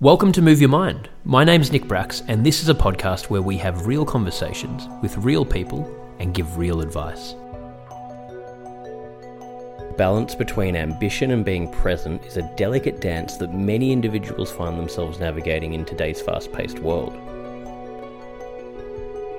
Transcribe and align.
Welcome 0.00 0.30
to 0.34 0.42
Move 0.42 0.60
Your 0.60 0.68
Mind. 0.68 1.08
My 1.24 1.42
name's 1.42 1.72
Nick 1.72 1.88
Bracks, 1.88 2.22
and 2.28 2.46
this 2.46 2.62
is 2.62 2.68
a 2.68 2.74
podcast 2.74 3.30
where 3.30 3.42
we 3.42 3.56
have 3.56 3.88
real 3.88 4.04
conversations 4.04 4.86
with 5.02 5.18
real 5.18 5.44
people 5.44 5.92
and 6.20 6.32
give 6.32 6.56
real 6.56 6.82
advice. 6.82 7.34
Balance 9.96 10.36
between 10.36 10.76
ambition 10.76 11.32
and 11.32 11.44
being 11.44 11.68
present 11.72 12.24
is 12.24 12.36
a 12.36 12.48
delicate 12.54 13.00
dance 13.00 13.38
that 13.38 13.52
many 13.52 13.90
individuals 13.90 14.52
find 14.52 14.78
themselves 14.78 15.18
navigating 15.18 15.74
in 15.74 15.84
today's 15.84 16.22
fast 16.22 16.52
paced 16.52 16.78
world. 16.78 17.12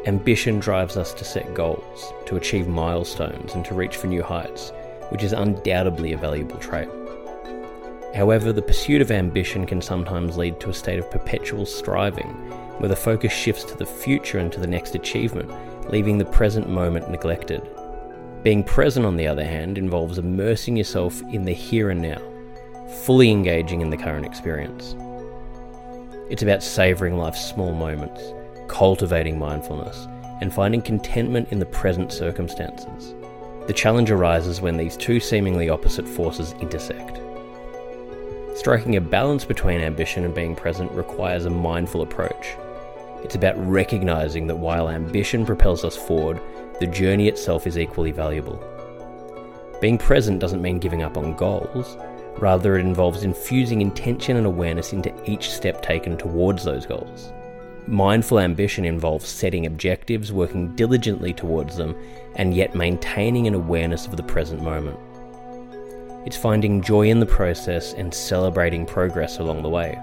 Ambition 0.07 0.60
drives 0.60 0.98
us 0.98 1.13
to 1.13 1.23
set 1.23 1.54
goals, 1.54 2.12
to 2.26 2.35
achieve 2.35 2.68
milestones, 2.68 3.54
and 3.54 3.63
to 3.63 3.73
reach 3.73 3.96
for 3.96 4.07
new 4.07 4.23
heights, 4.23 4.73
which 5.07 5.23
is 5.23 5.32
undoubtedly 5.32 6.12
a 6.12 6.18
valuable 6.18 6.57
trait. 6.57 6.90
However, 8.13 8.52
the 8.52 8.62
pursuit 8.62 9.02
of 9.02 9.12
ambition 9.12 9.66
can 9.66 9.81
sometimes 9.81 10.38
lead 10.38 10.59
to 10.59 10.70
a 10.70 10.73
state 10.73 10.99
of 10.99 11.12
perpetual 11.12 11.66
striving, 11.66 12.27
where 12.79 12.90
the 12.90 12.96
focus 12.96 13.32
shifts 13.32 13.63
to 13.65 13.77
the 13.77 13.85
future 13.85 14.40
and 14.40 14.52
to 14.52 14.60
the 14.60 14.68
next 14.68 14.96
achievement, 14.96 15.52
leaving 15.91 16.18
the 16.18 16.26
present 16.26 16.68
moment 16.68 17.10
neglected. 17.10 17.62
Being 18.41 18.63
present, 18.63 19.05
on 19.05 19.18
the 19.18 19.27
other 19.27 19.43
hand, 19.43 19.77
involves 19.77 20.18
immersing 20.18 20.77
yourself 20.77 21.21
in 21.32 21.43
the 21.43 21.54
here 21.54 21.90
and 21.90 22.02
now, 22.02 22.21
fully 23.04 23.30
engaging 23.30 23.82
in 23.82 23.90
the 23.90 23.98
current 23.98 24.26
experience. 24.26 24.96
It's 26.30 26.43
about 26.43 26.63
savouring 26.63 27.18
life's 27.18 27.43
small 27.43 27.74
moments, 27.74 28.21
cultivating 28.68 29.37
mindfulness, 29.37 30.07
and 30.41 30.54
finding 30.54 30.82
contentment 30.82 31.49
in 31.52 31.60
the 31.60 31.65
present 31.65 32.12
circumstances. 32.12 33.13
The 33.68 33.74
challenge 33.74 34.10
arises 34.10 34.62
when 34.62 34.77
these 34.77 34.98
two 34.98 35.20
seemingly 35.20 35.70
opposite 35.70 36.07
forces 36.07 36.54
intersect. 36.62 37.20
Striking 38.60 38.98
a 38.98 39.02
balance 39.02 39.46
between 39.46 39.79
ambition 39.79 40.26
and 40.26 40.35
being 40.35 40.54
present 40.54 40.91
requires 40.91 41.46
a 41.46 41.49
mindful 41.49 42.02
approach. 42.02 42.57
It's 43.24 43.35
about 43.35 43.55
recognizing 43.57 44.48
that 44.48 44.57
while 44.57 44.90
ambition 44.90 45.46
propels 45.46 45.85
us 45.85 45.96
forward, 45.96 46.41
the 46.82 46.85
journey 46.85 47.30
itself 47.30 47.65
is 47.68 47.77
equally 47.77 48.12
valuable. 48.12 48.62
Being 49.80 49.98
present 49.98 50.41
doesn't 50.41 50.62
mean 50.62 50.77
giving 50.77 51.04
up 51.04 51.15
on 51.15 51.37
goals, 51.37 51.96
rather, 52.37 52.77
it 52.77 52.85
involves 52.85 53.24
infusing 53.24 53.82
intention 53.82 54.35
and 54.35 54.46
awareness 54.46 54.91
into 54.91 55.13
each 55.24 55.52
step 55.52 55.82
taken 55.82 56.18
towards 56.18 56.65
those 56.65 56.85
goals. 56.85 57.32
Mindful 57.87 58.41
ambition 58.41 58.84
involves 58.84 59.26
setting 59.26 59.68
objectives, 59.68 60.34
working 60.34 60.76
diligently 60.76 61.32
towards 61.32 61.77
them, 61.77 61.96
and 62.35 62.54
yet 62.54 62.76
maintaining 62.76 63.48
an 63.48 63.55
awareness 63.55 64.06
of 64.06 64.18
the 64.18 64.24
present 64.24 64.62
moment. 64.62 65.00
It's 66.25 66.35
finding 66.35 66.81
joy 66.81 67.09
in 67.09 67.19
the 67.19 67.25
process 67.25 67.94
and 67.94 68.13
celebrating 68.13 68.85
progress 68.85 69.39
along 69.39 69.63
the 69.63 69.69
way. 69.69 69.97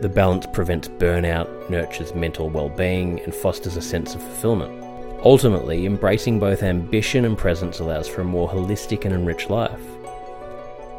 The 0.00 0.10
balance 0.12 0.46
prevents 0.46 0.88
burnout, 0.88 1.70
nurtures 1.70 2.14
mental 2.14 2.50
well 2.50 2.68
being, 2.68 3.20
and 3.20 3.32
fosters 3.32 3.76
a 3.76 3.82
sense 3.82 4.16
of 4.16 4.22
fulfillment. 4.22 4.82
Ultimately, 5.24 5.86
embracing 5.86 6.40
both 6.40 6.64
ambition 6.64 7.24
and 7.24 7.38
presence 7.38 7.78
allows 7.78 8.08
for 8.08 8.22
a 8.22 8.24
more 8.24 8.48
holistic 8.48 9.04
and 9.04 9.14
enriched 9.14 9.48
life. 9.48 9.80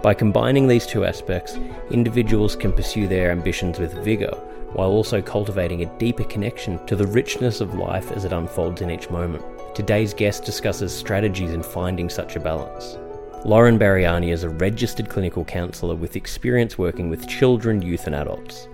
By 0.01 0.13
combining 0.13 0.67
these 0.67 0.87
two 0.87 1.03
aspects, 1.03 1.57
individuals 1.91 2.55
can 2.55 2.71
pursue 2.71 3.07
their 3.07 3.31
ambitions 3.31 3.77
with 3.77 4.03
vigour 4.05 4.35
while 4.71 4.89
also 4.89 5.21
cultivating 5.21 5.81
a 5.81 5.97
deeper 5.97 6.23
connection 6.23 6.83
to 6.87 6.95
the 6.95 7.07
richness 7.07 7.61
of 7.61 7.75
life 7.75 8.11
as 8.11 8.25
it 8.25 8.33
unfolds 8.33 8.81
in 8.81 8.89
each 8.89 9.09
moment. 9.09 9.43
Today's 9.75 10.13
guest 10.13 10.45
discusses 10.45 10.95
strategies 10.95 11.51
in 11.51 11.61
finding 11.61 12.09
such 12.09 12.35
a 12.35 12.39
balance. 12.39 12.97
Lauren 13.45 13.77
Barirani 13.77 14.31
is 14.31 14.43
a 14.43 14.49
registered 14.49 15.09
clinical 15.09 15.43
counsellor 15.43 15.95
with 15.95 16.15
experience 16.15 16.77
working 16.77 17.09
with 17.09 17.27
children, 17.27 17.81
youth, 17.81 18.07
and 18.07 18.15
adults. 18.15 18.69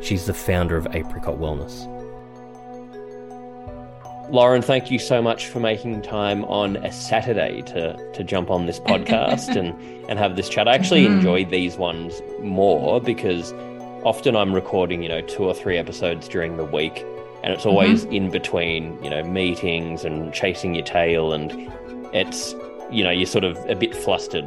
She's 0.00 0.24
the 0.24 0.32
founder 0.32 0.78
of 0.78 0.86
Apricot 0.94 1.38
Wellness. 1.38 1.90
Lauren, 4.30 4.62
thank 4.62 4.90
you 4.90 4.98
so 4.98 5.20
much 5.20 5.48
for 5.48 5.60
making 5.60 6.00
time 6.00 6.42
on 6.46 6.76
a 6.76 6.90
Saturday 6.90 7.60
to, 7.66 8.12
to 8.14 8.24
jump 8.24 8.50
on 8.50 8.64
this 8.64 8.80
podcast 8.80 9.54
and, 9.58 9.78
and 10.08 10.18
have 10.18 10.36
this 10.36 10.48
chat. 10.48 10.68
I 10.68 10.74
actually 10.74 11.04
mm-hmm. 11.04 11.18
enjoy 11.18 11.44
these 11.44 11.76
ones 11.76 12.22
more 12.40 13.02
because 13.02 13.52
often 14.04 14.36
I'm 14.36 14.54
recording, 14.54 15.02
you 15.02 15.08
know, 15.10 15.20
two 15.20 15.44
or 15.44 15.52
three 15.52 15.76
episodes 15.76 16.28
during 16.28 16.56
the 16.56 16.64
week, 16.64 17.04
and 17.42 17.52
it's 17.52 17.66
always 17.66 18.06
mm-hmm. 18.06 18.14
in 18.14 18.30
between, 18.30 19.04
you 19.04 19.10
know, 19.10 19.22
meetings 19.22 20.02
and 20.02 20.32
chasing 20.32 20.74
your 20.74 20.84
tail, 20.86 21.34
and 21.34 21.70
it's 22.14 22.54
you 22.90 23.04
know, 23.04 23.10
you're 23.10 23.26
sort 23.26 23.44
of 23.44 23.56
a 23.68 23.74
bit 23.74 23.94
flustered 23.94 24.44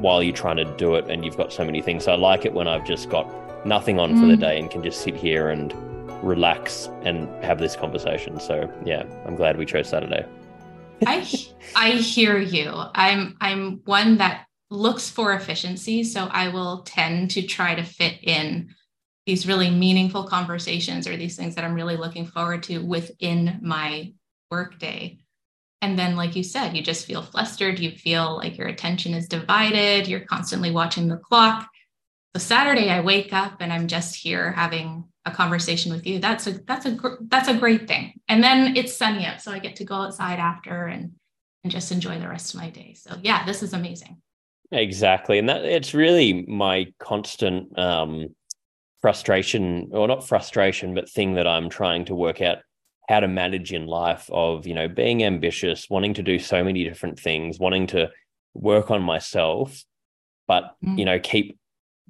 while 0.00 0.22
you're 0.22 0.34
trying 0.34 0.56
to 0.56 0.64
do 0.76 0.94
it 0.94 1.08
and 1.08 1.24
you've 1.24 1.36
got 1.36 1.52
so 1.52 1.64
many 1.64 1.82
things. 1.82 2.04
So 2.04 2.12
I 2.12 2.16
like 2.16 2.44
it 2.44 2.52
when 2.52 2.68
I've 2.68 2.86
just 2.86 3.10
got 3.10 3.26
nothing 3.66 3.98
on 3.98 4.14
mm. 4.14 4.20
for 4.20 4.26
the 4.26 4.34
mm. 4.34 4.40
day 4.40 4.58
and 4.58 4.70
can 4.70 4.82
just 4.82 5.02
sit 5.02 5.14
here 5.14 5.50
and 5.50 5.72
relax 6.22 6.88
and 7.02 7.28
have 7.44 7.58
this 7.58 7.76
conversation. 7.76 8.40
So 8.40 8.72
yeah, 8.84 9.04
I'm 9.26 9.36
glad 9.36 9.56
we 9.56 9.66
chose 9.66 9.88
Saturday. 9.88 10.24
I 11.06 11.26
I 11.74 11.90
hear 11.92 12.38
you. 12.38 12.72
I'm 12.94 13.36
I'm 13.40 13.80
one 13.84 14.18
that 14.18 14.46
looks 14.70 15.10
for 15.10 15.32
efficiency, 15.32 16.04
so 16.04 16.26
I 16.30 16.48
will 16.48 16.82
tend 16.82 17.30
to 17.32 17.42
try 17.42 17.74
to 17.74 17.82
fit 17.82 18.18
in 18.22 18.74
these 19.26 19.46
really 19.46 19.70
meaningful 19.70 20.24
conversations 20.24 21.06
or 21.06 21.16
these 21.16 21.36
things 21.36 21.54
that 21.54 21.64
I'm 21.64 21.74
really 21.74 21.96
looking 21.96 22.26
forward 22.26 22.62
to 22.64 22.78
within 22.78 23.60
my 23.62 24.12
workday. 24.50 25.18
And 25.82 25.98
then, 25.98 26.14
like 26.14 26.36
you 26.36 26.42
said, 26.42 26.76
you 26.76 26.82
just 26.82 27.06
feel 27.06 27.22
flustered. 27.22 27.78
You 27.78 27.92
feel 27.92 28.36
like 28.36 28.58
your 28.58 28.68
attention 28.68 29.14
is 29.14 29.28
divided. 29.28 30.06
You're 30.06 30.20
constantly 30.20 30.70
watching 30.70 31.08
the 31.08 31.16
clock. 31.16 31.68
So 32.36 32.40
Saturday, 32.40 32.90
I 32.90 33.00
wake 33.00 33.32
up 33.32 33.56
and 33.60 33.72
I'm 33.72 33.88
just 33.88 34.14
here 34.14 34.52
having 34.52 35.04
a 35.24 35.30
conversation 35.30 35.92
with 35.92 36.06
you. 36.06 36.18
That's 36.18 36.46
a 36.46 36.52
that's 36.64 36.86
a 36.86 36.96
that's 37.28 37.48
a 37.48 37.56
great 37.56 37.88
thing. 37.88 38.14
And 38.28 38.42
then 38.42 38.76
it's 38.76 38.96
sunny 38.96 39.24
out, 39.24 39.40
so 39.40 39.52
I 39.52 39.58
get 39.58 39.76
to 39.76 39.84
go 39.84 39.94
outside 39.94 40.38
after 40.38 40.86
and 40.86 41.12
and 41.64 41.72
just 41.72 41.92
enjoy 41.92 42.18
the 42.18 42.28
rest 42.28 42.54
of 42.54 42.60
my 42.60 42.70
day. 42.70 42.94
So 42.94 43.16
yeah, 43.22 43.44
this 43.44 43.62
is 43.62 43.72
amazing. 43.72 44.20
Exactly, 44.72 45.38
and 45.38 45.48
that 45.48 45.64
it's 45.64 45.94
really 45.94 46.44
my 46.46 46.92
constant 47.00 47.76
um, 47.78 48.28
frustration, 49.00 49.90
or 49.92 50.06
not 50.06 50.28
frustration, 50.28 50.94
but 50.94 51.10
thing 51.10 51.34
that 51.34 51.46
I'm 51.46 51.68
trying 51.68 52.04
to 52.06 52.14
work 52.14 52.40
out 52.40 52.58
how 53.10 53.18
to 53.18 53.26
manage 53.26 53.72
in 53.72 53.86
life 53.86 54.30
of 54.32 54.68
you 54.68 54.74
know 54.74 54.86
being 54.86 55.24
ambitious 55.24 55.90
wanting 55.90 56.14
to 56.14 56.22
do 56.22 56.38
so 56.38 56.62
many 56.62 56.84
different 56.84 57.18
things 57.18 57.58
wanting 57.58 57.86
to 57.88 58.08
work 58.54 58.88
on 58.90 59.02
myself 59.02 59.84
but 60.46 60.76
mm. 60.84 60.96
you 60.96 61.04
know 61.04 61.18
keep 61.18 61.58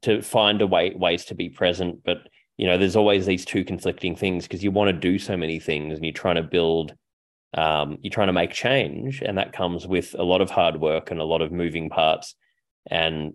to 0.02 0.20
find 0.20 0.60
a 0.60 0.66
way 0.66 0.92
ways 0.94 1.24
to 1.24 1.34
be 1.34 1.48
present 1.48 2.04
but 2.04 2.18
you 2.58 2.66
know 2.66 2.76
there's 2.76 2.96
always 2.96 3.24
these 3.24 3.46
two 3.46 3.64
conflicting 3.64 4.14
things 4.14 4.44
because 4.44 4.62
you 4.62 4.70
want 4.70 4.88
to 4.88 5.10
do 5.10 5.18
so 5.18 5.38
many 5.38 5.58
things 5.58 5.96
and 5.96 6.04
you're 6.04 6.12
trying 6.12 6.36
to 6.36 6.42
build 6.42 6.94
um, 7.54 7.96
you're 8.02 8.12
trying 8.12 8.28
to 8.28 8.32
make 8.34 8.52
change 8.52 9.22
and 9.22 9.38
that 9.38 9.54
comes 9.54 9.86
with 9.86 10.14
a 10.18 10.22
lot 10.22 10.42
of 10.42 10.50
hard 10.50 10.80
work 10.80 11.10
and 11.10 11.18
a 11.18 11.24
lot 11.24 11.40
of 11.40 11.50
moving 11.50 11.88
parts 11.88 12.34
and 12.90 13.32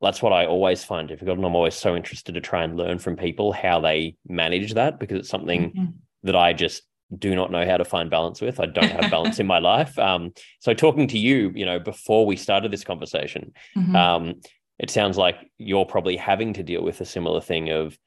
that's 0.00 0.22
what 0.22 0.32
I 0.32 0.46
always 0.46 0.82
find 0.82 1.08
difficult. 1.08 1.36
And 1.36 1.46
I'm 1.46 1.54
always 1.54 1.74
so 1.74 1.94
interested 1.94 2.34
to 2.34 2.40
try 2.40 2.64
and 2.64 2.76
learn 2.76 2.98
from 2.98 3.16
people 3.16 3.52
how 3.52 3.80
they 3.80 4.16
manage 4.26 4.72
that 4.74 4.98
because 4.98 5.18
it's 5.18 5.28
something 5.28 5.70
mm-hmm. 5.70 5.90
that 6.22 6.34
I 6.34 6.54
just 6.54 6.82
do 7.18 7.34
not 7.34 7.50
know 7.50 7.66
how 7.66 7.76
to 7.76 7.84
find 7.84 8.10
balance 8.10 8.40
with. 8.40 8.60
I 8.60 8.66
don't 8.66 8.90
have 8.90 9.10
balance 9.10 9.38
in 9.38 9.46
my 9.54 9.58
life. 9.58 9.98
Um, 9.98 10.32
so 10.60 10.74
talking 10.74 11.08
to 11.08 11.18
you, 11.18 11.52
you 11.54 11.66
know, 11.66 11.78
before 11.78 12.26
we 12.26 12.36
started 12.36 12.72
this 12.72 12.84
conversation, 12.84 13.52
mm-hmm. 13.76 13.96
um, 13.96 14.34
it 14.78 14.90
sounds 14.90 15.16
like 15.16 15.36
you're 15.58 15.84
probably 15.84 16.16
having 16.16 16.52
to 16.54 16.62
deal 16.62 16.82
with 16.82 17.00
a 17.00 17.04
similar 17.04 17.40
thing 17.40 17.70
of 17.70 17.98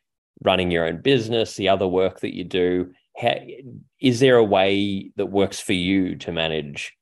running 0.44 0.72
your 0.72 0.86
own 0.86 1.02
business, 1.02 1.56
the 1.56 1.70
other 1.70 1.88
work 1.88 2.22
that 2.22 2.36
you 2.36 2.44
do. 2.44 2.92
How, 3.18 3.36
is 4.02 4.20
there 4.20 4.38
a 4.38 4.44
way 4.44 5.12
that 5.18 5.28
works 5.28 5.60
for 5.60 5.74
you 5.74 6.16
to 6.18 6.32
manage, 6.32 6.94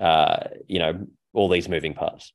uh, 0.00 0.48
you 0.66 0.78
know, 0.78 1.06
all 1.32 1.48
these 1.48 1.68
moving 1.68 1.94
parts? 1.94 2.32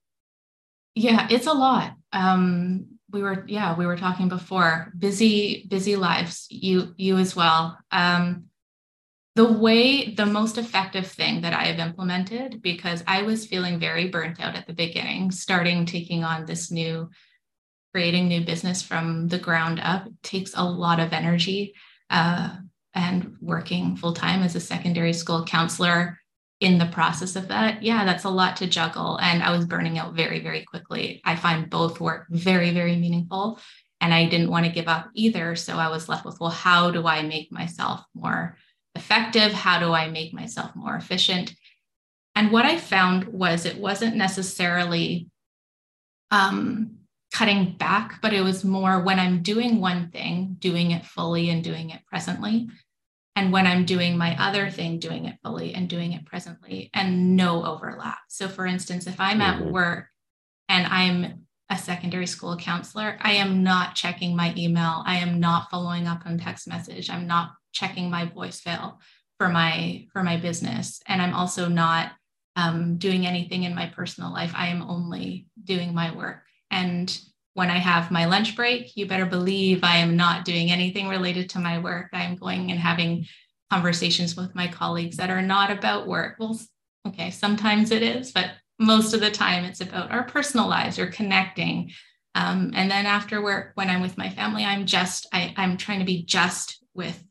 Yeah, 0.96 1.28
it's 1.30 1.46
a 1.46 1.54
lot. 1.54 1.94
Um, 2.14 2.86
we 3.12 3.22
were, 3.22 3.46
yeah, 3.48 3.76
we 3.76 3.86
were 3.86 3.98
talking 3.98 4.30
before. 4.30 4.92
Busy, 4.98 5.66
busy 5.70 5.96
lives. 5.96 6.48
You, 6.50 6.94
you 6.98 7.18
as 7.18 7.36
well. 7.36 7.78
Um, 7.92 8.46
the 9.38 9.52
way 9.52 10.16
the 10.16 10.26
most 10.26 10.58
effective 10.58 11.06
thing 11.06 11.42
that 11.42 11.54
I 11.54 11.66
have 11.66 11.78
implemented 11.78 12.60
because 12.64 13.04
I 13.06 13.22
was 13.22 13.46
feeling 13.46 13.80
very 13.80 14.08
burnt 14.08 14.42
out 14.42 14.56
at 14.56 14.66
the 14.66 14.74
beginning, 14.74 15.30
starting 15.30 15.86
taking 15.86 16.24
on 16.24 16.48
this 16.48 16.72
new 16.72 17.12
creating 17.94 18.28
new 18.28 18.44
business 18.44 18.82
from 18.82 19.28
the 19.28 19.38
ground 19.38 19.80
up 19.80 20.08
takes 20.24 20.54
a 20.56 20.64
lot 20.64 21.00
of 21.00 21.14
energy. 21.14 21.76
Uh, 22.10 22.50
and 22.96 23.36
working 23.40 23.96
full 23.96 24.14
time 24.14 24.42
as 24.42 24.56
a 24.56 24.60
secondary 24.60 25.14
school 25.14 25.46
counselor 25.46 26.20
in 26.60 26.80
the 26.80 26.88
process 26.88 27.36
of 27.36 27.50
that, 27.50 27.84
yeah, 27.84 28.04
that's 28.06 28.24
a 28.24 28.30
lot 28.30 28.56
to 28.56 28.66
juggle. 28.66 29.18
And 29.18 29.44
I 29.44 29.56
was 29.56 29.68
burning 29.68 30.00
out 30.00 30.16
very, 30.16 30.40
very 30.40 30.64
quickly. 30.64 31.22
I 31.24 31.36
find 31.36 31.70
both 31.70 32.00
work 32.00 32.26
very, 32.32 32.72
very 32.72 32.96
meaningful. 32.96 33.60
And 34.02 34.12
I 34.16 34.28
didn't 34.28 34.50
want 34.50 34.66
to 34.66 34.72
give 34.72 34.88
up 34.88 35.12
either. 35.14 35.56
So 35.56 35.78
I 35.78 35.90
was 35.90 36.10
left 36.10 36.26
with, 36.26 36.40
well, 36.40 36.50
how 36.50 36.90
do 36.90 37.06
I 37.06 37.22
make 37.22 37.52
myself 37.52 38.04
more 38.16 38.58
effective? 38.98 39.54
How 39.54 39.80
do 39.80 39.94
I 39.94 40.10
make 40.10 40.34
myself 40.34 40.76
more 40.76 40.96
efficient? 40.96 41.54
And 42.36 42.52
what 42.52 42.66
I 42.66 42.78
found 42.78 43.26
was 43.30 43.66
it 43.66 43.78
wasn't 43.78 44.16
necessarily 44.16 45.30
um, 46.30 46.98
cutting 47.34 47.76
back, 47.78 48.22
but 48.22 48.34
it 48.34 48.42
was 48.42 48.64
more 48.64 49.02
when 49.02 49.20
I'm 49.20 49.42
doing 49.42 49.82
one 49.82 50.12
thing, 50.12 50.56
doing 50.60 50.92
it 50.92 51.06
fully 51.06 51.50
and 51.50 51.64
doing 51.64 51.90
it 51.90 52.02
presently. 52.06 52.70
And 53.36 53.54
when 53.54 53.68
I'm 53.68 53.86
doing 53.86 54.18
my 54.18 54.36
other 54.40 54.70
thing, 54.70 55.00
doing 55.00 55.26
it 55.26 55.38
fully 55.44 55.74
and 55.74 55.88
doing 55.88 56.14
it 56.14 56.26
presently, 56.26 56.90
and 56.94 57.36
no 57.36 57.66
overlap. 57.66 58.18
So, 58.30 58.48
for 58.48 58.66
instance, 58.66 59.06
if 59.06 59.20
I'm 59.20 59.40
mm-hmm. 59.40 59.64
at 59.64 59.72
work 59.72 60.08
and 60.70 60.88
I'm 60.88 61.46
a 61.70 61.78
secondary 61.78 62.26
school 62.26 62.58
counselor, 62.58 63.18
I 63.22 63.34
am 63.34 63.62
not 63.62 63.96
checking 63.96 64.36
my 64.36 64.54
email. 64.58 65.04
I 65.06 65.18
am 65.18 65.40
not 65.40 65.70
following 65.70 66.08
up 66.08 66.22
on 66.26 66.38
text 66.38 66.68
message. 66.68 67.10
I'm 67.10 67.28
not 67.28 67.52
checking 67.78 68.10
my 68.10 68.26
voicemail 68.26 68.98
for 69.38 69.50
my 69.50 70.08
for 70.12 70.24
my 70.24 70.38
business, 70.38 71.02
and 71.08 71.22
I'm 71.22 71.34
also 71.34 71.68
not 71.68 72.12
um, 72.58 72.98
doing 72.98 73.28
anything 73.28 73.64
in 73.64 73.76
my 73.76 73.86
personal 73.86 74.34
life. 74.34 74.52
I 74.56 74.68
am 74.68 74.82
only 74.82 75.48
doing 75.64 75.94
my 75.94 76.14
work. 76.16 76.42
And 76.72 77.08
when 77.54 77.70
I 77.70 77.78
have 77.78 78.12
my 78.12 78.26
lunch 78.26 78.56
break, 78.56 78.98
you 78.98 79.08
better 79.08 79.28
believe 79.28 79.84
I 79.84 79.98
am 79.98 80.18
not 80.18 80.44
doing 80.44 80.72
anything 80.72 81.08
related 81.08 81.50
to 81.52 81.60
my 81.60 81.78
work. 81.78 82.10
I'm 82.14 82.36
going 82.36 82.72
and 82.72 82.80
having 82.80 83.28
conversations 83.70 84.36
with 84.36 84.56
my 84.56 84.68
colleagues 84.68 85.18
that 85.18 85.30
are 85.30 85.42
not 85.42 85.72
about 85.72 86.08
work. 86.08 86.38
Well, 86.40 86.60
okay, 87.08 87.30
sometimes 87.30 87.92
it 87.92 88.02
is, 88.02 88.32
but 88.32 88.52
most 88.80 89.14
of 89.14 89.20
the 89.20 89.32
time 89.32 89.64
it's 89.64 89.82
about 89.82 90.12
our 90.12 90.24
personal 90.24 90.68
lives 90.68 90.98
or 90.98 91.08
connecting. 91.08 91.92
Um, 92.34 92.72
and 92.76 92.90
then 92.90 93.06
after 93.06 93.42
work, 93.42 93.72
when 93.76 93.90
I'm 93.90 94.02
with 94.02 94.18
my 94.18 94.30
family, 94.30 94.64
I'm 94.64 94.86
just, 94.86 95.28
I, 95.34 95.54
I'm 95.58 95.78
trying 95.78 96.00
to 96.00 96.06
be 96.06 96.24
just 96.24 96.84
with 96.94 97.24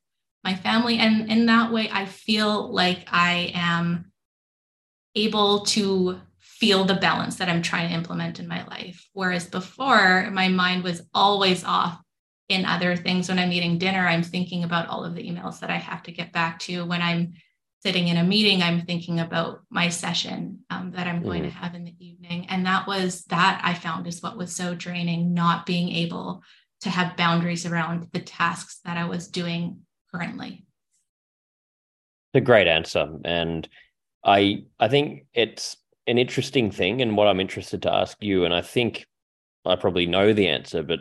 my 0.46 0.54
family. 0.54 0.98
And 0.98 1.28
in 1.28 1.46
that 1.46 1.72
way, 1.72 1.90
I 1.93 2.06
feel 2.06 2.72
like 2.72 3.08
I 3.10 3.50
am 3.52 4.12
able 5.16 5.64
to 5.66 6.20
feel 6.38 6.84
the 6.84 6.94
balance 6.94 7.37
that 7.37 7.48
I'm 7.48 7.62
trying 7.62 7.88
to 7.88 7.94
implement 7.94 8.38
in 8.38 8.46
my 8.46 8.64
life. 8.69 9.08
Whereas 9.12 9.46
before, 9.46 10.31
my 10.31 10.46
mind 10.48 10.84
was 10.84 11.02
always 11.12 11.64
off 11.64 12.00
in 12.48 12.64
other 12.64 12.94
things. 12.94 13.28
When 13.28 13.40
I'm 13.40 13.50
eating 13.50 13.78
dinner, 13.78 14.06
I'm 14.06 14.22
thinking 14.22 14.62
about 14.62 14.88
all 14.88 15.04
of 15.04 15.16
the 15.16 15.28
emails 15.28 15.58
that 15.60 15.70
I 15.70 15.78
have 15.78 16.04
to 16.04 16.12
get 16.12 16.32
back 16.32 16.60
to. 16.60 16.84
When 16.84 17.02
I'm 17.02 17.32
sitting 17.82 18.06
in 18.06 18.16
a 18.16 18.22
meeting, 18.22 18.62
I'm 18.62 18.82
thinking 18.82 19.19
about 19.19 19.62
my 19.69 19.88
session 19.88 20.60
um, 20.70 20.93
that 20.93 21.08
I'm 21.08 21.25
going 21.25 21.43
mm. 21.43 21.46
to 21.46 21.58
have 21.58 21.75
in 21.75 21.84
the 21.84 21.96
evening. 21.98 22.46
And 22.50 22.66
that 22.66 22.87
was 22.87 23.25
that 23.25 23.60
I 23.64 23.75
found 23.75 24.06
is 24.06 24.22
what 24.22 24.38
was 24.38 24.54
so 24.54 24.76
draining, 24.76 25.34
not 25.34 25.66
being 25.66 25.88
able 25.88 26.44
to 26.82 26.90
have 26.90 27.16
boundaries 27.16 27.66
around 27.66 28.08
the 28.12 28.20
tasks 28.20 28.78
that 28.84 28.96
I 28.96 29.06
was 29.06 29.26
doing 29.26 29.81
currently. 30.14 30.64
It's 32.32 32.43
a 32.43 32.44
great 32.44 32.69
answer. 32.69 33.08
And 33.25 33.69
I 34.25 34.64
I 34.79 34.88
think 34.88 35.26
it's 35.35 35.76
an 36.06 36.19
interesting 36.19 36.70
thing 36.70 37.03
and 37.03 37.17
what 37.17 37.29
I'm 37.29 37.41
interested 37.41 37.82
to 37.82 37.93
ask 37.93 38.17
you, 38.23 38.44
and 38.44 38.55
I 38.55 38.62
think 38.62 39.06
I 39.64 39.76
probably 39.76 40.06
know 40.06 40.32
the 40.32 40.49
answer, 40.49 40.82
but 40.82 41.00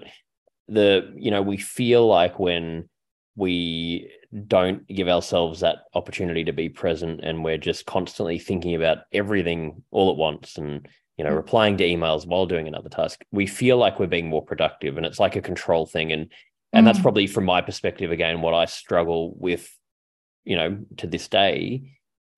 the 0.68 1.14
you 1.16 1.32
know 1.32 1.42
we 1.42 1.58
feel 1.58 2.08
like 2.08 2.40
when 2.40 2.90
we 3.36 4.10
don't 4.48 4.88
give 4.88 5.08
ourselves 5.08 5.60
that 5.60 5.80
opportunity 5.94 6.44
to 6.44 6.54
be 6.54 6.70
present 6.70 7.22
and 7.24 7.44
we're 7.44 7.58
just 7.58 7.86
constantly 7.86 8.40
thinking 8.40 8.76
about 8.76 9.00
everything 9.12 9.84
all 9.92 10.10
at 10.10 10.18
once 10.18 10.58
and 10.58 10.88
you 11.18 11.24
know 11.24 11.30
mm-hmm. 11.30 11.38
replying 11.38 11.78
to 11.78 11.84
emails 11.84 12.26
while 12.26 12.46
doing 12.46 12.68
another 12.68 12.90
task 12.90 13.24
we 13.32 13.46
feel 13.46 13.78
like 13.78 14.00
we're 14.00 14.08
being 14.08 14.28
more 14.28 14.44
productive 14.44 14.98
and 14.98 15.06
it's 15.06 15.20
like 15.20 15.36
a 15.36 15.42
control 15.42 15.86
thing 15.86 16.12
and 16.12 16.32
and 16.76 16.82
mm-hmm. 16.82 16.86
that's 16.86 17.02
probably 17.02 17.28
from 17.28 17.46
my 17.46 17.62
perspective 17.62 18.12
again 18.12 18.42
what 18.42 18.54
i 18.54 18.66
struggle 18.66 19.34
with 19.38 19.76
you 20.44 20.56
know 20.56 20.78
to 20.98 21.08
this 21.08 21.28
day 21.28 21.82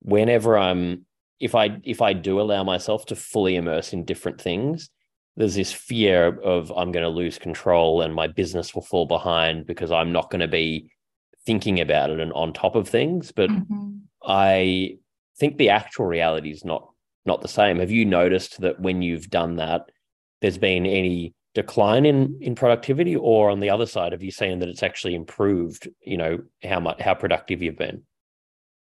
whenever 0.00 0.56
i'm 0.56 1.04
if 1.40 1.54
I 1.54 1.80
if 1.84 2.02
I 2.02 2.12
do 2.12 2.40
allow 2.40 2.64
myself 2.64 3.06
to 3.06 3.16
fully 3.16 3.56
immerse 3.56 3.92
in 3.92 4.04
different 4.04 4.40
things, 4.40 4.90
there's 5.36 5.54
this 5.54 5.72
fear 5.72 6.40
of 6.40 6.72
I'm 6.72 6.92
going 6.92 7.04
to 7.04 7.08
lose 7.08 7.38
control 7.38 8.02
and 8.02 8.14
my 8.14 8.26
business 8.26 8.74
will 8.74 8.82
fall 8.82 9.06
behind 9.06 9.66
because 9.66 9.92
I'm 9.92 10.12
not 10.12 10.30
going 10.30 10.40
to 10.40 10.48
be 10.48 10.90
thinking 11.46 11.80
about 11.80 12.10
it 12.10 12.20
and 12.20 12.32
on 12.32 12.52
top 12.52 12.74
of 12.74 12.88
things. 12.88 13.32
But 13.32 13.50
mm-hmm. 13.50 13.98
I 14.24 14.96
think 15.38 15.56
the 15.56 15.70
actual 15.70 16.06
reality 16.06 16.50
is 16.50 16.64
not 16.64 16.90
not 17.24 17.40
the 17.40 17.48
same. 17.48 17.78
Have 17.78 17.90
you 17.90 18.04
noticed 18.04 18.60
that 18.60 18.80
when 18.80 19.02
you've 19.02 19.30
done 19.30 19.56
that, 19.56 19.90
there's 20.40 20.58
been 20.58 20.86
any 20.86 21.34
decline 21.62 22.06
in 22.06 22.38
in 22.40 22.54
productivity, 22.54 23.16
or 23.16 23.50
on 23.50 23.60
the 23.60 23.70
other 23.70 23.86
side, 23.86 24.12
have 24.12 24.22
you 24.22 24.30
seen 24.30 24.60
that 24.60 24.68
it's 24.68 24.82
actually 24.82 25.14
improved? 25.14 25.88
You 26.00 26.16
know 26.16 26.38
how 26.62 26.80
much 26.80 27.00
how 27.00 27.14
productive 27.14 27.62
you've 27.62 27.78
been? 27.78 28.02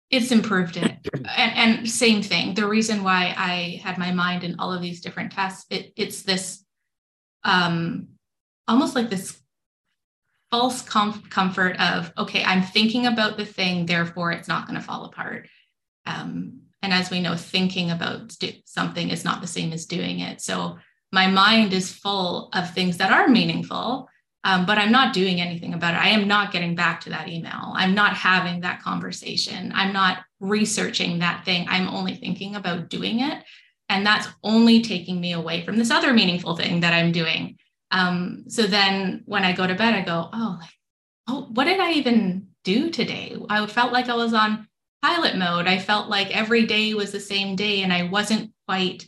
It's 0.10 0.32
improved 0.32 0.76
it. 0.78 0.98
And, 1.14 1.80
and, 1.80 1.90
same 1.90 2.24
thing. 2.24 2.56
The 2.56 2.68
reason 2.68 3.04
why 3.04 3.34
i 3.38 3.80
had 3.84 3.98
my 3.98 4.12
mind 4.12 4.44
in 4.44 4.60
all 4.60 4.74
of 4.74 4.82
these 4.82 5.02
different 5.02 5.32
tasks 5.32 5.66
it, 5.70 5.94
it's 5.96 6.24
this 6.24 6.64
um 7.44 8.08
almost 8.68 8.96
like 8.96 9.10
this 9.10 9.40
false 10.52 10.82
comf- 10.82 11.30
comfort 11.30 11.80
of 11.80 12.12
okay 12.18 12.44
i'm 12.44 12.64
thinking 12.64 13.06
about 13.06 13.38
the 13.38 13.46
thing 13.46 13.86
therefore 13.86 14.32
it's 14.32 14.48
not 14.48 14.66
going 14.66 14.80
to 14.80 14.86
fall 14.86 15.06
apart. 15.06 15.48
Um, 16.06 16.62
and 16.82 16.94
as 16.94 17.12
we 17.12 17.20
know 17.20 17.36
thinking 17.36 17.92
about 17.92 18.36
something 18.66 19.10
is 19.10 19.26
not 19.26 19.42
the 19.42 19.48
same 19.48 19.74
as 19.74 19.86
doing 19.86 20.22
it. 20.22 20.42
So 20.42 20.78
my 21.12 21.28
mind 21.28 21.74
is 21.74 21.92
full 21.92 22.50
of 22.54 22.74
things 22.74 22.98
that 22.98 23.12
are 23.12 23.28
meaningful 23.28 24.10
um, 24.44 24.66
but 24.66 24.78
I'm 24.78 24.92
not 24.92 25.14
doing 25.14 25.42
anything 25.42 25.74
about 25.74 25.96
it. 25.96 26.02
I 26.02 26.10
am 26.10 26.28
not 26.28 26.52
getting 26.52 26.74
back 26.74 27.02
to 27.02 27.10
that 27.10 27.28
email. 27.28 27.74
I'm 27.76 27.94
not 27.94 28.14
having 28.14 28.62
that 28.62 28.82
conversation. 28.82 29.72
I'm 29.76 29.92
not 29.92 30.20
researching 30.40 31.20
that 31.20 31.44
thing. 31.44 31.68
I'm 31.70 31.90
only 31.90 32.16
thinking 32.16 32.56
about 32.56 32.90
doing 32.90 33.20
it. 33.20 33.44
And 33.90 34.06
that's 34.06 34.28
only 34.44 34.82
taking 34.82 35.20
me 35.20 35.34
away 35.34 35.66
from 35.66 35.78
this 35.78 35.92
other 35.92 36.14
meaningful 36.14 36.56
thing 36.56 36.80
that 36.82 36.94
I'm 36.94 37.12
doing. 37.12 37.58
Um, 37.92 38.46
so 38.48 38.64
then 38.64 39.24
when 39.26 39.44
I 39.44 39.52
go 39.52 39.68
to 39.68 39.76
bed, 39.76 39.96
I 39.96 40.02
go, 40.02 40.30
oh, 40.32 40.58
like, 40.62 40.70
oh, 41.28 41.48
what 41.52 41.66
did 41.66 41.80
I 41.80 41.94
even 41.94 42.48
do 42.64 42.90
today? 42.92 43.36
I 43.50 43.66
felt 43.66 43.92
like 43.92 44.08
I 44.08 44.16
was 44.16 44.34
on 44.34 44.68
pilot 45.02 45.38
mode. 45.38 45.68
I 45.68 45.80
felt 45.80 46.08
like 46.08 46.36
every 46.36 46.66
day 46.66 46.94
was 46.94 47.12
the 47.12 47.20
same 47.20 47.56
day 47.56 47.82
and 47.82 47.92
I 47.92 48.04
wasn't 48.04 48.52
quite 48.68 49.06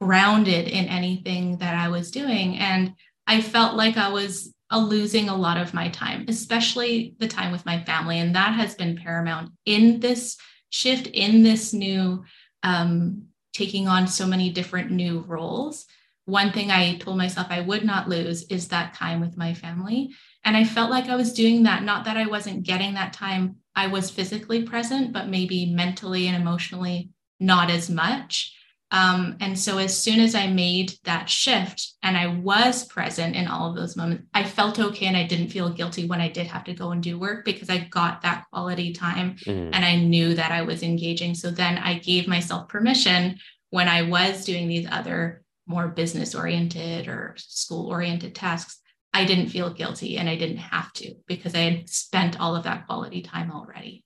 grounded 0.00 0.68
in 0.68 0.84
anything 0.86 1.58
that 1.58 1.74
I 1.74 1.88
was 1.88 2.10
doing. 2.10 2.58
And 2.58 2.94
I 3.26 3.40
felt 3.40 3.76
like 3.76 3.96
I 3.96 4.10
was 4.10 4.54
a 4.70 4.78
losing 4.78 5.28
a 5.28 5.36
lot 5.36 5.56
of 5.56 5.74
my 5.74 5.88
time, 5.88 6.26
especially 6.28 7.14
the 7.18 7.28
time 7.28 7.52
with 7.52 7.66
my 7.66 7.82
family. 7.84 8.18
And 8.18 8.34
that 8.34 8.54
has 8.54 8.74
been 8.74 8.96
paramount 8.96 9.50
in 9.64 10.00
this 10.00 10.36
shift, 10.70 11.06
in 11.08 11.42
this 11.42 11.72
new, 11.72 12.24
um, 12.62 13.24
taking 13.52 13.88
on 13.88 14.06
so 14.06 14.26
many 14.26 14.50
different 14.50 14.90
new 14.90 15.20
roles. 15.20 15.86
One 16.26 16.52
thing 16.52 16.70
I 16.70 16.98
told 16.98 17.16
myself 17.16 17.46
I 17.48 17.62
would 17.62 17.84
not 17.84 18.08
lose 18.08 18.44
is 18.44 18.68
that 18.68 18.94
time 18.94 19.20
with 19.20 19.38
my 19.38 19.54
family. 19.54 20.10
And 20.44 20.56
I 20.56 20.64
felt 20.64 20.90
like 20.90 21.08
I 21.08 21.16
was 21.16 21.32
doing 21.32 21.62
that, 21.62 21.82
not 21.82 22.04
that 22.04 22.18
I 22.18 22.26
wasn't 22.26 22.64
getting 22.64 22.94
that 22.94 23.14
time. 23.14 23.56
I 23.74 23.86
was 23.86 24.10
physically 24.10 24.62
present, 24.64 25.12
but 25.12 25.28
maybe 25.28 25.72
mentally 25.72 26.26
and 26.26 26.36
emotionally 26.36 27.10
not 27.40 27.70
as 27.70 27.88
much. 27.88 28.54
Um, 28.90 29.36
and 29.40 29.58
so 29.58 29.78
as 29.78 29.96
soon 29.96 30.18
as 30.20 30.34
I 30.34 30.46
made 30.46 30.94
that 31.04 31.28
shift 31.28 31.94
and 32.02 32.16
I 32.16 32.28
was 32.28 32.86
present 32.86 33.36
in 33.36 33.46
all 33.46 33.68
of 33.68 33.76
those 33.76 33.96
moments, 33.96 34.24
I 34.32 34.44
felt 34.44 34.78
okay 34.78 35.06
and 35.06 35.16
I 35.16 35.26
didn't 35.26 35.50
feel 35.50 35.68
guilty 35.68 36.06
when 36.06 36.20
I 36.20 36.28
did 36.28 36.46
have 36.46 36.64
to 36.64 36.74
go 36.74 36.92
and 36.92 37.02
do 37.02 37.18
work 37.18 37.44
because 37.44 37.68
I 37.68 37.88
got 37.90 38.22
that 38.22 38.44
quality 38.50 38.94
time 38.94 39.36
mm. 39.44 39.70
and 39.72 39.84
I 39.84 39.96
knew 39.96 40.34
that 40.34 40.52
I 40.52 40.62
was 40.62 40.82
engaging. 40.82 41.34
So 41.34 41.50
then 41.50 41.76
I 41.76 41.98
gave 41.98 42.26
myself 42.26 42.68
permission 42.68 43.38
when 43.70 43.88
I 43.88 44.02
was 44.02 44.46
doing 44.46 44.68
these 44.68 44.88
other 44.90 45.42
more 45.66 45.88
business 45.88 46.34
oriented 46.34 47.08
or 47.08 47.34
school 47.36 47.88
oriented 47.88 48.34
tasks. 48.34 48.80
I 49.12 49.26
didn't 49.26 49.48
feel 49.48 49.72
guilty 49.72 50.16
and 50.16 50.30
I 50.30 50.36
didn't 50.36 50.58
have 50.58 50.92
to 50.94 51.14
because 51.26 51.54
I 51.54 51.58
had 51.58 51.90
spent 51.90 52.40
all 52.40 52.56
of 52.56 52.64
that 52.64 52.86
quality 52.86 53.20
time 53.20 53.50
already. 53.50 54.04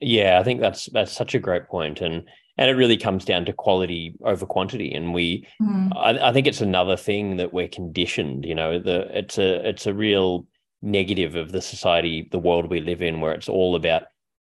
Yeah, 0.00 0.40
I 0.40 0.42
think 0.42 0.60
that's 0.60 0.86
that's 0.86 1.12
such 1.12 1.34
a 1.34 1.38
great 1.38 1.68
point 1.68 2.00
and 2.00 2.24
and 2.60 2.70
it 2.70 2.74
really 2.74 2.96
comes 2.96 3.24
down 3.24 3.44
to 3.46 3.52
quality 3.52 4.14
over 4.24 4.46
quantity 4.46 4.92
and 4.92 5.12
we 5.12 5.46
mm. 5.60 5.90
I, 5.96 6.28
I, 6.28 6.32
think 6.32 6.46
it's 6.46 6.60
another 6.60 6.96
thing 6.96 7.36
that 7.38 7.52
we're 7.52 7.68
conditioned 7.68 8.44
you 8.44 8.54
know 8.54 8.78
the 8.78 9.08
it's 9.18 9.38
a 9.38 9.68
it's 9.68 9.86
a 9.86 9.94
real 9.94 10.46
negative 10.82 11.34
of 11.34 11.50
the 11.50 11.60
society 11.60 12.28
the 12.30 12.38
world 12.38 12.70
we 12.70 12.80
live 12.80 13.02
in 13.02 13.20
where 13.20 13.32
it's 13.32 13.48
all 13.48 13.74
about 13.74 14.04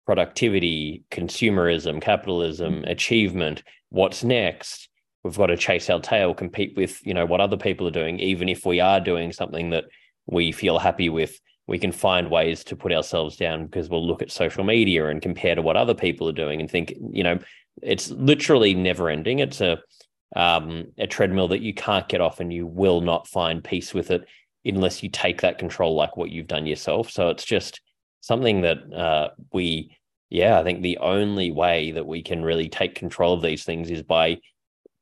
productivity 0.07 1.02
consumerism 1.11 2.00
capitalism 2.00 2.83
mm. 2.83 2.90
achievement 2.90 3.64
what's 3.90 4.23
next 4.23 4.88
we've 5.23 5.37
got 5.37 5.47
to 5.47 5.57
chase 5.57 5.88
our 5.88 6.00
tail, 6.00 6.35
compete 6.35 6.76
with, 6.76 7.04
you 7.07 7.14
know, 7.14 7.26
what 7.26 7.40
other 7.40 7.57
people 7.57 7.87
are 7.87 7.92
doing, 7.92 8.19
even 8.19 8.49
if 8.49 8.66
we 8.66 8.81
are 8.81 9.00
doing 9.00 9.33
something 9.33 9.71
that 9.71 9.85
we 10.26 10.52
feel 10.52 10.78
happy 10.78 11.09
with, 11.09 11.40
we 11.69 11.78
can 11.78 11.92
find 11.92 12.31
ways 12.31 12.64
to 12.64 12.76
put 12.76 12.92
ourselves 12.92 13.37
down 13.37 13.66
because 13.66 13.88
we'll 13.88 14.07
look 14.07 14.21
at 14.21 14.33
social 14.33 14.64
media 14.64 15.07
and 15.09 15.23
compare 15.23 15.54
to 15.54 15.62
what 15.62 15.76
other 15.76 15.95
people 15.95 16.28
are 16.28 16.33
doing 16.33 16.61
and 16.61 16.71
think, 16.71 16.92
you 17.12 17.23
know, 17.23 17.38
it's 17.81 18.11
literally 18.11 18.75
never 18.75 19.09
ending. 19.09 19.38
It's 19.38 19.61
a 19.61 19.79
um, 20.35 20.87
a 20.99 21.07
treadmill 21.07 21.49
that 21.49 21.61
you 21.61 21.75
can't 21.75 22.09
get 22.09 22.21
off, 22.21 22.41
and 22.41 22.52
you 22.52 22.67
will 22.67 23.00
not 23.00 23.29
find 23.29 23.62
peace 23.62 23.93
with 23.93 24.11
it 24.11 24.25
unless 24.64 25.02
you 25.02 25.09
take 25.09 25.41
that 25.43 25.59
control, 25.59 25.95
like 25.95 26.17
what 26.17 26.31
you've 26.31 26.47
done 26.47 26.67
yourself. 26.67 27.11
So 27.11 27.31
it's 27.31 27.45
just 27.45 27.81
something 28.21 28.62
that 28.62 28.79
uh, 28.93 29.31
we, 29.52 29.97
yeah, 30.31 30.59
I 30.59 30.62
think 30.62 30.83
the 30.83 30.99
only 30.99 31.50
way 31.50 31.91
that 31.93 32.07
we 32.07 32.23
can 32.23 32.43
really 32.43 32.69
take 32.69 32.95
control 32.95 33.35
of 33.35 33.43
these 33.43 33.64
things 33.64 33.91
is 33.91 34.02
by 34.02 34.38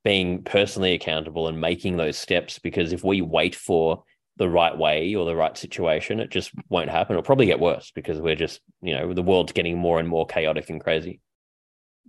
being 0.03 0.43
personally 0.43 0.95
accountable 0.95 1.47
and 1.47 1.61
making 1.61 1.97
those 1.97 2.17
steps. 2.17 2.59
Because 2.59 2.93
if 2.93 3.05
we 3.05 3.21
wait 3.21 3.55
for 3.55 4.03
the 4.39 4.49
right 4.49 4.77
way 4.77 5.15
or 5.15 5.27
the 5.27 5.37
right 5.37 5.57
situation, 5.57 6.19
it 6.19 6.31
just 6.31 6.50
won't 6.71 6.89
happen. 6.89 7.12
It'll 7.15 7.23
probably 7.23 7.47
get 7.47 7.61
worse 7.61 7.93
because 7.95 8.19
we're 8.19 8.35
just, 8.35 8.61
you 8.81 8.95
know, 8.95 9.12
the 9.12 9.23
world's 9.23 9.53
getting 9.53 9.77
more 9.77 10.00
and 10.00 10.09
more 10.09 10.27
chaotic 10.27 10.71
and 10.71 10.81
crazy. 10.81 11.21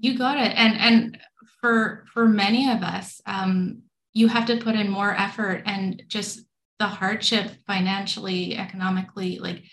You 0.02 0.18
got 0.18 0.38
it. 0.38 0.54
And 0.58 0.78
and 0.78 1.20
for 1.62 2.06
for 2.12 2.28
many 2.28 2.70
of 2.72 2.82
us, 2.82 3.22
um, 3.26 3.84
you 4.14 4.28
have 4.28 4.48
to 4.48 4.58
put 4.58 4.76
in 4.76 4.90
more 4.90 5.16
effort 5.16 5.62
and 5.66 6.04
just 6.08 6.42
the 6.80 6.88
hardship 6.88 7.52
financially, 7.68 8.58
economically, 8.58 9.38
like 9.38 9.64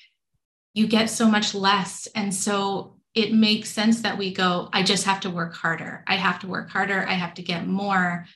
you 0.74 0.86
get 0.86 1.08
so 1.08 1.26
much 1.28 1.54
less. 1.54 2.06
And 2.14 2.32
so 2.32 2.98
it 3.14 3.32
makes 3.32 3.70
sense 3.70 4.02
that 4.02 4.18
we 4.18 4.32
go, 4.34 4.68
I 4.72 4.82
just 4.82 5.04
have 5.04 5.20
to 5.20 5.30
work 5.30 5.54
harder. 5.54 6.04
I 6.06 6.16
have 6.16 6.38
to 6.40 6.46
work 6.46 6.68
harder. 6.68 7.06
I 7.08 7.14
have 7.14 7.32
to 7.34 7.42
get 7.42 7.66
more, 7.66 8.26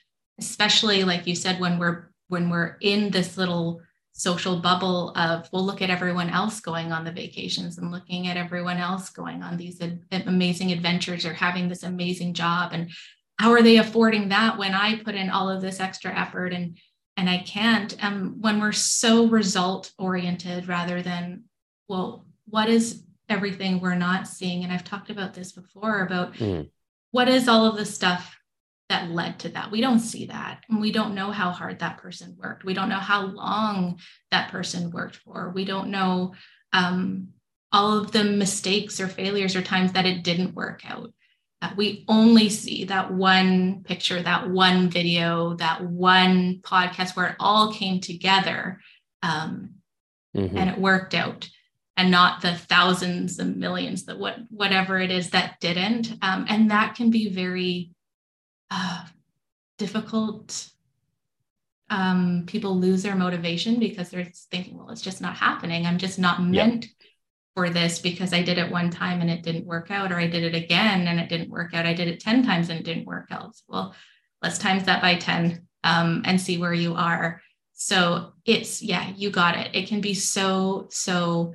especially 0.40 1.04
like 1.04 1.26
you 1.26 1.36
said, 1.36 1.60
when 1.60 1.78
we're 1.78 2.08
when 2.28 2.48
we're 2.48 2.78
in 2.80 3.10
this 3.10 3.36
little 3.36 3.82
social 4.12 4.60
bubble 4.60 5.10
of 5.16 5.48
we'll 5.52 5.64
look 5.64 5.80
at 5.80 5.90
everyone 5.90 6.28
else 6.28 6.60
going 6.60 6.92
on 6.92 7.04
the 7.04 7.12
vacations 7.12 7.78
and 7.78 7.90
looking 7.90 8.28
at 8.28 8.36
everyone 8.36 8.76
else 8.76 9.08
going 9.08 9.42
on 9.42 9.56
these 9.56 9.80
ad- 9.80 10.04
amazing 10.26 10.70
adventures 10.70 11.24
or 11.24 11.32
having 11.32 11.68
this 11.68 11.82
amazing 11.82 12.34
job. 12.34 12.72
And 12.72 12.90
how 13.38 13.52
are 13.52 13.62
they 13.62 13.78
affording 13.78 14.28
that 14.28 14.58
when 14.58 14.74
i 14.74 14.96
put 14.96 15.14
in 15.14 15.30
all 15.30 15.48
of 15.48 15.62
this 15.62 15.80
extra 15.80 16.12
effort 16.14 16.52
and 16.52 16.78
and 17.16 17.28
i 17.28 17.38
can't? 17.38 17.96
Um 18.04 18.36
when 18.40 18.60
we're 18.60 18.72
so 18.72 19.26
result 19.26 19.92
oriented 19.98 20.68
rather 20.68 21.02
than 21.02 21.44
well 21.88 22.26
what 22.46 22.68
is 22.68 23.04
everything 23.28 23.80
we're 23.80 23.94
not 23.94 24.28
seeing? 24.28 24.62
And 24.62 24.72
i've 24.72 24.84
talked 24.84 25.08
about 25.08 25.32
this 25.32 25.52
before 25.52 26.02
about 26.02 26.34
mm. 26.34 26.68
what 27.12 27.28
is 27.28 27.48
all 27.48 27.64
of 27.64 27.76
the 27.76 27.86
stuff 27.86 28.36
that 28.92 29.10
led 29.10 29.38
to 29.38 29.48
that. 29.48 29.70
We 29.70 29.80
don't 29.80 30.00
see 30.00 30.26
that. 30.26 30.64
And 30.68 30.78
we 30.78 30.92
don't 30.92 31.14
know 31.14 31.30
how 31.30 31.50
hard 31.50 31.78
that 31.78 31.96
person 31.96 32.36
worked. 32.38 32.62
We 32.62 32.74
don't 32.74 32.90
know 32.90 32.96
how 32.96 33.24
long 33.24 33.98
that 34.30 34.50
person 34.50 34.90
worked 34.90 35.16
for. 35.16 35.50
We 35.54 35.64
don't 35.64 35.88
know 35.88 36.34
um, 36.74 37.28
all 37.72 37.98
of 37.98 38.12
the 38.12 38.22
mistakes 38.22 39.00
or 39.00 39.08
failures 39.08 39.56
or 39.56 39.62
times 39.62 39.92
that 39.92 40.04
it 40.04 40.22
didn't 40.22 40.54
work 40.54 40.82
out. 40.84 41.10
Uh, 41.62 41.70
we 41.74 42.04
only 42.06 42.50
see 42.50 42.84
that 42.84 43.10
one 43.10 43.82
picture, 43.82 44.20
that 44.20 44.50
one 44.50 44.90
video, 44.90 45.54
that 45.54 45.82
one 45.82 46.60
podcast 46.62 47.16
where 47.16 47.28
it 47.28 47.36
all 47.40 47.72
came 47.72 47.98
together 47.98 48.78
um, 49.22 49.70
mm-hmm. 50.36 50.54
and 50.54 50.68
it 50.68 50.78
worked 50.78 51.14
out 51.14 51.48
and 51.96 52.10
not 52.10 52.42
the 52.42 52.54
thousands 52.54 53.38
and 53.38 53.56
millions 53.56 54.04
that 54.04 54.18
what 54.18 54.36
whatever 54.50 54.98
it 54.98 55.10
is 55.10 55.30
that 55.30 55.60
didn't 55.60 56.12
um, 56.22 56.44
and 56.48 56.70
that 56.70 56.94
can 56.94 57.10
be 57.10 57.30
very 57.30 57.90
uh, 58.72 59.04
difficult 59.78 60.68
um, 61.90 62.44
people 62.46 62.78
lose 62.78 63.02
their 63.02 63.14
motivation 63.14 63.78
because 63.78 64.08
they're 64.08 64.32
thinking, 64.50 64.78
well, 64.78 64.88
it's 64.88 65.02
just 65.02 65.20
not 65.20 65.36
happening. 65.36 65.84
I'm 65.84 65.98
just 65.98 66.18
not 66.18 66.42
meant 66.42 66.86
for 67.54 67.68
this 67.68 67.98
because 67.98 68.32
I 68.32 68.42
did 68.42 68.56
it 68.56 68.70
one 68.70 68.88
time 68.88 69.20
and 69.20 69.28
it 69.28 69.42
didn't 69.42 69.66
work 69.66 69.90
out, 69.90 70.10
or 70.10 70.18
I 70.18 70.26
did 70.26 70.42
it 70.42 70.54
again 70.54 71.06
and 71.06 71.20
it 71.20 71.28
didn't 71.28 71.50
work 71.50 71.74
out. 71.74 71.84
I 71.84 71.92
did 71.92 72.08
it 72.08 72.20
10 72.20 72.44
times 72.44 72.70
and 72.70 72.80
it 72.80 72.86
didn't 72.86 73.04
work 73.04 73.26
out. 73.30 73.54
Well, 73.68 73.94
let's 74.40 74.56
times 74.56 74.84
that 74.84 75.02
by 75.02 75.16
10 75.16 75.66
um, 75.84 76.22
and 76.24 76.40
see 76.40 76.56
where 76.56 76.72
you 76.72 76.94
are. 76.94 77.42
So 77.74 78.32
it's, 78.46 78.80
yeah, 78.80 79.12
you 79.14 79.28
got 79.28 79.58
it. 79.58 79.74
It 79.74 79.88
can 79.88 80.00
be 80.00 80.14
so, 80.14 80.86
so 80.88 81.54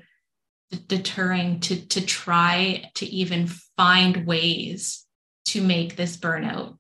deterring 0.86 1.62
to, 1.62 1.84
to 1.88 2.06
try 2.06 2.92
to 2.96 3.08
even 3.08 3.48
find 3.76 4.28
ways 4.28 5.04
to 5.46 5.64
make 5.64 5.96
this 5.96 6.16
burnout 6.16 6.78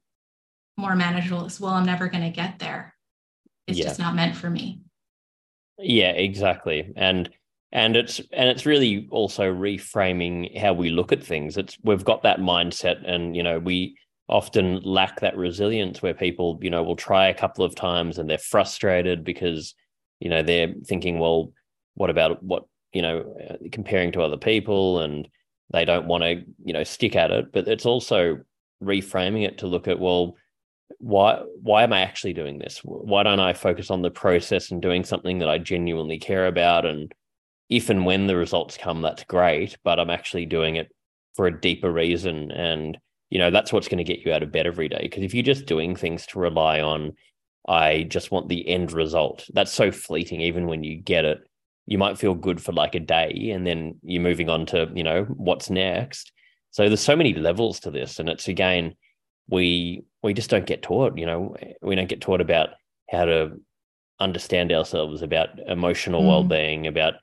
more 0.77 0.95
manageable 0.95 1.45
as 1.45 1.59
well 1.59 1.73
i'm 1.73 1.85
never 1.85 2.07
going 2.07 2.23
to 2.23 2.29
get 2.29 2.59
there. 2.59 2.93
It's 3.67 3.79
yeah. 3.79 3.85
just 3.85 3.99
not 3.99 4.15
meant 4.15 4.35
for 4.35 4.49
me. 4.49 4.81
Yeah 5.79 6.11
exactly. 6.11 6.93
And 6.95 7.29
and 7.71 7.95
it's 7.95 8.19
and 8.31 8.49
it's 8.49 8.65
really 8.65 9.07
also 9.11 9.53
reframing 9.53 10.57
how 10.57 10.73
we 10.73 10.89
look 10.89 11.11
at 11.11 11.23
things. 11.23 11.57
It's 11.57 11.77
we've 11.83 12.05
got 12.05 12.23
that 12.23 12.39
mindset 12.39 13.07
and 13.09 13.35
you 13.35 13.43
know 13.43 13.59
we 13.59 13.97
often 14.29 14.81
lack 14.81 15.19
that 15.19 15.37
resilience 15.37 16.01
where 16.01 16.13
people 16.13 16.59
you 16.61 16.69
know 16.69 16.83
will 16.83 16.95
try 16.95 17.27
a 17.27 17.33
couple 17.33 17.63
of 17.63 17.75
times 17.75 18.17
and 18.17 18.29
they're 18.29 18.37
frustrated 18.37 19.23
because 19.23 19.73
you 20.19 20.29
know 20.29 20.41
they're 20.41 20.73
thinking 20.85 21.19
well 21.19 21.51
what 21.95 22.09
about 22.09 22.41
what 22.43 22.63
you 22.93 23.01
know 23.01 23.35
uh, 23.49 23.55
comparing 23.71 24.11
to 24.13 24.21
other 24.21 24.37
people? 24.37 25.01
And 25.01 25.27
they 25.71 25.83
don't 25.83 26.07
want 26.07 26.23
to 26.23 26.43
you 26.63 26.73
know 26.73 26.85
stick 26.85 27.15
at 27.15 27.31
it. 27.31 27.51
But 27.51 27.67
it's 27.67 27.85
also 27.85 28.39
reframing 28.81 29.45
it 29.45 29.57
to 29.57 29.67
look 29.67 29.87
at 29.87 29.99
well 29.99 30.35
why 30.99 31.41
why 31.61 31.83
am 31.83 31.93
I 31.93 32.01
actually 32.01 32.33
doing 32.33 32.57
this? 32.57 32.79
Why 32.83 33.23
don't 33.23 33.39
I 33.39 33.53
focus 33.53 33.91
on 33.91 34.01
the 34.01 34.11
process 34.11 34.71
and 34.71 34.81
doing 34.81 35.03
something 35.03 35.39
that 35.39 35.49
I 35.49 35.57
genuinely 35.57 36.19
care 36.19 36.47
about? 36.47 36.85
And 36.85 37.13
if 37.69 37.89
and 37.89 38.05
when 38.05 38.27
the 38.27 38.35
results 38.35 38.77
come, 38.77 39.01
that's 39.01 39.23
great. 39.25 39.77
But 39.83 39.99
I'm 39.99 40.09
actually 40.09 40.45
doing 40.45 40.75
it 40.75 40.91
for 41.35 41.47
a 41.47 41.61
deeper 41.61 41.91
reason, 41.91 42.51
and 42.51 42.97
you 43.29 43.39
know 43.39 43.51
that's 43.51 43.73
what's 43.73 43.87
going 43.87 43.99
to 43.99 44.03
get 44.03 44.25
you 44.25 44.33
out 44.33 44.43
of 44.43 44.51
bed 44.51 44.67
every 44.67 44.89
day. 44.89 45.01
Because 45.01 45.23
if 45.23 45.33
you're 45.33 45.43
just 45.43 45.65
doing 45.65 45.95
things 45.95 46.25
to 46.27 46.39
rely 46.39 46.81
on, 46.81 47.13
I 47.67 48.03
just 48.03 48.31
want 48.31 48.49
the 48.49 48.67
end 48.67 48.91
result. 48.91 49.45
That's 49.53 49.73
so 49.73 49.91
fleeting. 49.91 50.41
Even 50.41 50.67
when 50.67 50.83
you 50.83 50.95
get 50.95 51.25
it, 51.25 51.39
you 51.85 51.97
might 51.97 52.17
feel 52.17 52.33
good 52.33 52.61
for 52.61 52.71
like 52.71 52.95
a 52.95 52.99
day, 52.99 53.51
and 53.53 53.67
then 53.67 53.99
you're 54.03 54.21
moving 54.21 54.49
on 54.49 54.65
to 54.67 54.89
you 54.95 55.03
know 55.03 55.23
what's 55.25 55.69
next. 55.69 56.31
So 56.71 56.87
there's 56.87 57.01
so 57.01 57.15
many 57.15 57.33
levels 57.33 57.79
to 57.81 57.91
this, 57.91 58.19
and 58.19 58.29
it's 58.29 58.47
again 58.47 58.95
we 59.49 60.03
we 60.23 60.33
just 60.33 60.49
don't 60.49 60.65
get 60.65 60.81
taught. 60.81 61.17
You 61.17 61.25
know, 61.25 61.55
we 61.81 61.95
don't 61.95 62.09
get 62.09 62.21
taught 62.21 62.41
about 62.41 62.69
how 63.09 63.25
to 63.25 63.59
understand 64.19 64.71
ourselves, 64.71 65.21
about 65.21 65.59
emotional 65.67 66.21
mm. 66.21 66.27
well-being, 66.27 66.87
about 66.87 67.15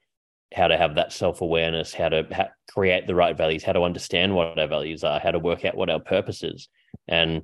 how 0.54 0.68
to 0.68 0.76
have 0.76 0.94
that 0.94 1.12
self-awareness, 1.12 1.92
how 1.92 2.08
to 2.08 2.50
create 2.70 3.06
the 3.06 3.14
right 3.14 3.36
values, 3.36 3.64
how 3.64 3.72
to 3.72 3.82
understand 3.82 4.34
what 4.34 4.58
our 4.58 4.68
values 4.68 5.02
are, 5.02 5.18
how 5.18 5.32
to 5.32 5.38
work 5.38 5.64
out 5.64 5.76
what 5.76 5.90
our 5.90 6.00
purpose 6.00 6.42
is, 6.42 6.68
and 7.08 7.42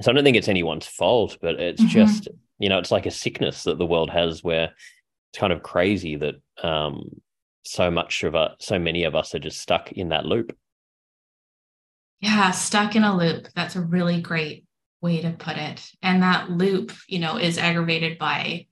so 0.00 0.10
I 0.10 0.14
don't 0.14 0.24
think 0.24 0.36
it's 0.36 0.48
anyone's 0.48 0.86
fault, 0.86 1.38
but 1.40 1.56
it's 1.60 1.80
mm-hmm. 1.80 1.90
just 1.90 2.28
you 2.58 2.68
know 2.68 2.78
it's 2.78 2.90
like 2.90 3.06
a 3.06 3.10
sickness 3.10 3.64
that 3.64 3.78
the 3.78 3.86
world 3.86 4.10
has 4.10 4.42
where 4.42 4.72
it's 5.30 5.38
kind 5.38 5.52
of 5.52 5.62
crazy 5.62 6.16
that 6.16 6.34
um, 6.62 7.20
so 7.64 7.90
much 7.90 8.22
of 8.24 8.34
us, 8.34 8.56
so 8.60 8.78
many 8.78 9.04
of 9.04 9.14
us 9.14 9.34
are 9.34 9.38
just 9.38 9.60
stuck 9.60 9.92
in 9.92 10.08
that 10.10 10.26
loop. 10.26 10.56
Yeah, 12.20 12.50
stuck 12.50 12.96
in 12.96 13.04
a 13.04 13.16
loop. 13.16 13.48
That's 13.54 13.76
a 13.76 13.80
really 13.80 14.20
great 14.20 14.64
way 15.00 15.22
to 15.22 15.30
put 15.30 15.56
it. 15.56 15.90
And 16.02 16.22
that 16.22 16.50
loop, 16.50 16.92
you 17.08 17.18
know, 17.18 17.38
is 17.38 17.58
aggravated 17.58 18.18
by 18.18 18.66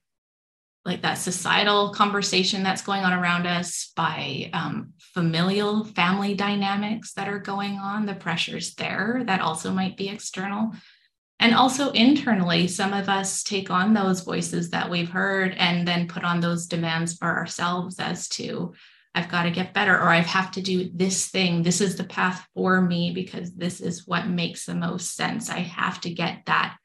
like 0.85 1.03
that 1.03 1.15
societal 1.15 1.91
conversation 1.91 2.63
that's 2.63 2.83
going 2.83 3.03
on 3.03 3.13
around 3.13 3.47
us, 3.47 3.93
by 3.95 4.51
um, 4.53 4.93
familial 4.99 5.85
family 5.85 6.35
dynamics 6.35 7.13
that 7.15 7.29
are 7.29 7.39
going 7.39 7.73
on, 7.75 8.07
the 8.07 8.15
pressures 8.15 8.75
there 8.75 9.23
that 9.27 9.41
also 9.41 9.71
might 9.71 9.97
be 9.97 10.09
external. 10.09 10.73
And 11.41 11.55
also 11.55 11.91
internally, 11.91 12.67
some 12.69 12.93
of 12.93 13.09
us 13.09 13.43
take 13.43 13.71
on 13.71 13.95
those 13.95 14.23
voices 14.23 14.71
that 14.71 14.91
we've 14.91 15.11
heard 15.11 15.55
and 15.59 15.87
then 15.87 16.09
put 16.09 16.25
on 16.25 16.41
those 16.41 16.67
demands 16.67 17.17
for 17.17 17.29
ourselves 17.29 18.01
as 18.01 18.29
to 18.31 18.73
I've 19.19 19.29
got 19.29 19.43
to 19.43 19.51
get 19.51 19.75
better, 19.75 19.95
or 19.95 20.11
I 20.11 20.21
have 20.21 20.53
to 20.53 20.63
do 20.63 20.91
this 20.95 21.27
thing. 21.27 21.65
This 21.65 21.81
is 21.81 21.97
the 21.97 22.05
path 22.05 22.47
for 22.55 22.81
me 22.81 23.11
because 23.13 23.53
this 23.53 23.81
is 23.81 24.07
what 24.07 24.29
makes 24.29 24.65
the 24.65 24.77
most 24.77 25.17
sense. 25.17 25.51
I 25.51 25.59
have 25.59 26.01
to 26.03 26.11
get 26.11 26.43
that 26.47 26.77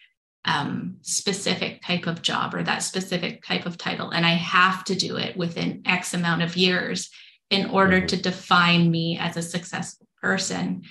um, 0.44 0.98
specific 1.02 1.84
type 1.84 2.08
of 2.08 2.24
job 2.24 2.56
or 2.56 2.64
that 2.64 2.82
specific 2.82 3.44
type 3.44 3.68
of 3.68 3.78
title, 3.78 4.10
and 4.10 4.26
I 4.26 4.32
have 4.32 4.84
to 4.86 4.96
do 4.96 5.18
it 5.18 5.38
within 5.38 5.84
X 5.86 6.16
amount 6.16 6.42
of 6.42 6.58
years 6.58 7.12
in 7.52 7.70
order 7.70 7.98
mm-hmm. 7.98 8.08
to 8.08 8.22
define 8.22 8.90
me 8.90 9.20
as 9.20 9.38
a 9.38 9.44
successful 9.44 10.08
person. 10.20 10.82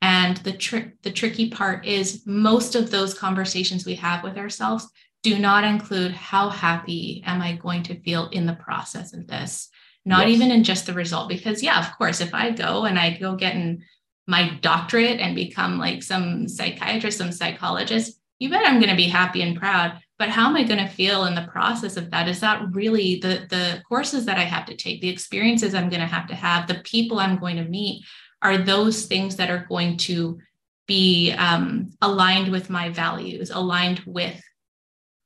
And 0.00 0.38
the 0.38 0.52
trick, 0.52 1.02
the 1.02 1.10
tricky 1.10 1.50
part 1.50 1.84
is 1.84 2.22
most 2.24 2.74
of 2.74 2.90
those 2.90 3.12
conversations 3.12 3.84
we 3.84 3.96
have 3.96 4.24
with 4.24 4.38
ourselves 4.38 4.88
do 5.22 5.38
not 5.38 5.64
include 5.64 6.12
how 6.12 6.48
happy 6.48 7.22
am 7.26 7.42
I 7.42 7.56
going 7.56 7.82
to 7.84 8.00
feel 8.00 8.28
in 8.28 8.46
the 8.46 8.54
process 8.54 9.12
of 9.12 9.26
this 9.26 9.68
not 10.08 10.26
yes. 10.26 10.36
even 10.36 10.50
in 10.50 10.64
just 10.64 10.86
the 10.86 10.94
result. 10.94 11.28
Because, 11.28 11.62
yeah, 11.62 11.78
of 11.78 11.96
course, 11.98 12.22
if 12.22 12.32
I 12.32 12.50
go 12.50 12.86
and 12.86 12.98
I 12.98 13.18
go 13.18 13.36
get 13.36 13.54
in 13.54 13.84
my 14.26 14.58
doctorate 14.62 15.20
and 15.20 15.34
become 15.34 15.78
like 15.78 16.02
some 16.02 16.48
psychiatrist, 16.48 17.18
some 17.18 17.30
psychologist, 17.30 18.18
you 18.38 18.48
bet 18.48 18.66
I'm 18.66 18.80
going 18.80 18.90
to 18.90 18.96
be 18.96 19.08
happy 19.08 19.42
and 19.42 19.58
proud. 19.58 20.00
But 20.18 20.30
how 20.30 20.48
am 20.48 20.56
I 20.56 20.62
going 20.62 20.80
to 20.80 20.88
feel 20.88 21.26
in 21.26 21.34
the 21.34 21.50
process 21.52 21.98
of 21.98 22.10
that? 22.10 22.26
Is 22.26 22.40
that 22.40 22.62
really 22.72 23.20
the, 23.20 23.46
the 23.50 23.82
courses 23.86 24.24
that 24.24 24.38
I 24.38 24.44
have 24.44 24.64
to 24.66 24.76
take, 24.76 25.02
the 25.02 25.10
experiences 25.10 25.74
I'm 25.74 25.90
going 25.90 26.00
to 26.00 26.06
have 26.06 26.26
to 26.28 26.34
have, 26.34 26.66
the 26.66 26.82
people 26.84 27.18
I'm 27.18 27.38
going 27.38 27.56
to 27.56 27.64
meet? 27.64 28.04
Are 28.40 28.56
those 28.56 29.04
things 29.04 29.36
that 29.36 29.50
are 29.50 29.66
going 29.68 29.98
to 29.98 30.38
be 30.86 31.32
um, 31.32 31.90
aligned 32.00 32.50
with 32.50 32.70
my 32.70 32.88
values, 32.88 33.50
aligned 33.50 34.00
with 34.06 34.40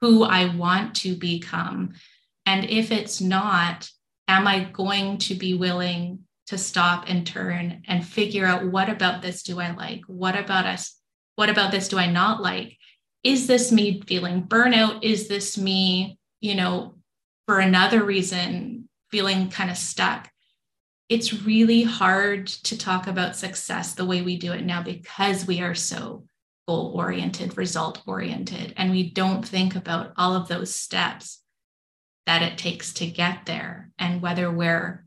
who 0.01 0.25
I 0.25 0.55
want 0.57 0.97
to 0.97 1.15
become? 1.15 1.93
And 2.47 2.69
if 2.69 2.91
it's 2.91 3.21
not, 3.21 3.89
am 4.29 4.47
I 4.47 4.65
going 4.65 5.19
to 5.19 5.35
be 5.35 5.55
willing 5.55 6.21
to 6.47 6.59
stop 6.59 7.05
and 7.07 7.27
turn 7.27 7.83
and 7.87 8.07
figure 8.07 8.47
out 8.47 8.67
what 8.67 8.89
about 8.89 9.23
this 9.23 9.43
do 9.43 9.61
I 9.61 9.73
like? 9.73 10.03
What 10.07 10.37
about 10.37 10.67
us? 10.67 10.99
What 11.37 11.49
about 11.49 11.71
this 11.71 11.89
do 11.89 11.99
I 11.99 12.11
not 12.11 12.43
like? 12.43 12.77
Is 13.25 13.47
this 13.47 13.71
me 13.71 14.03
feeling 14.07 14.45
burnout? 14.45 15.03
Is 15.03 15.29
this 15.29 15.57
me, 15.57 16.19
you 16.41 16.55
know, 16.55 16.97
for 17.47 17.61
another 17.61 18.05
reason, 18.05 18.89
feeling 19.11 19.49
kind 19.49 19.71
of 19.71 19.77
stuck? 19.77 20.29
It's 21.09 21.43
really 21.43 21.83
hard 21.83 22.47
to 22.47 22.77
talk 22.77 23.07
about 23.07 23.37
success 23.37 23.95
the 23.95 24.05
way 24.05 24.23
we 24.23 24.37
do 24.39 24.53
it 24.53 24.65
now 24.65 24.83
because 24.83 25.47
we 25.47 25.61
are 25.61 25.75
so 25.75 26.25
goal 26.67 26.93
oriented, 26.97 27.57
result 27.57 28.03
oriented, 28.07 28.75
and 28.77 28.91
we 28.91 29.11
don't 29.11 29.47
think 29.47 29.77
about 29.77 30.13
all 30.17 30.35
of 30.35 30.49
those 30.49 30.75
steps 30.75 31.42
that 32.27 32.43
it 32.43 32.59
takes 32.59 32.93
to 32.95 33.07
get 33.07 33.47
there 33.47 33.91
and 33.99 34.23
whether 34.23 34.51
we're 34.51 35.05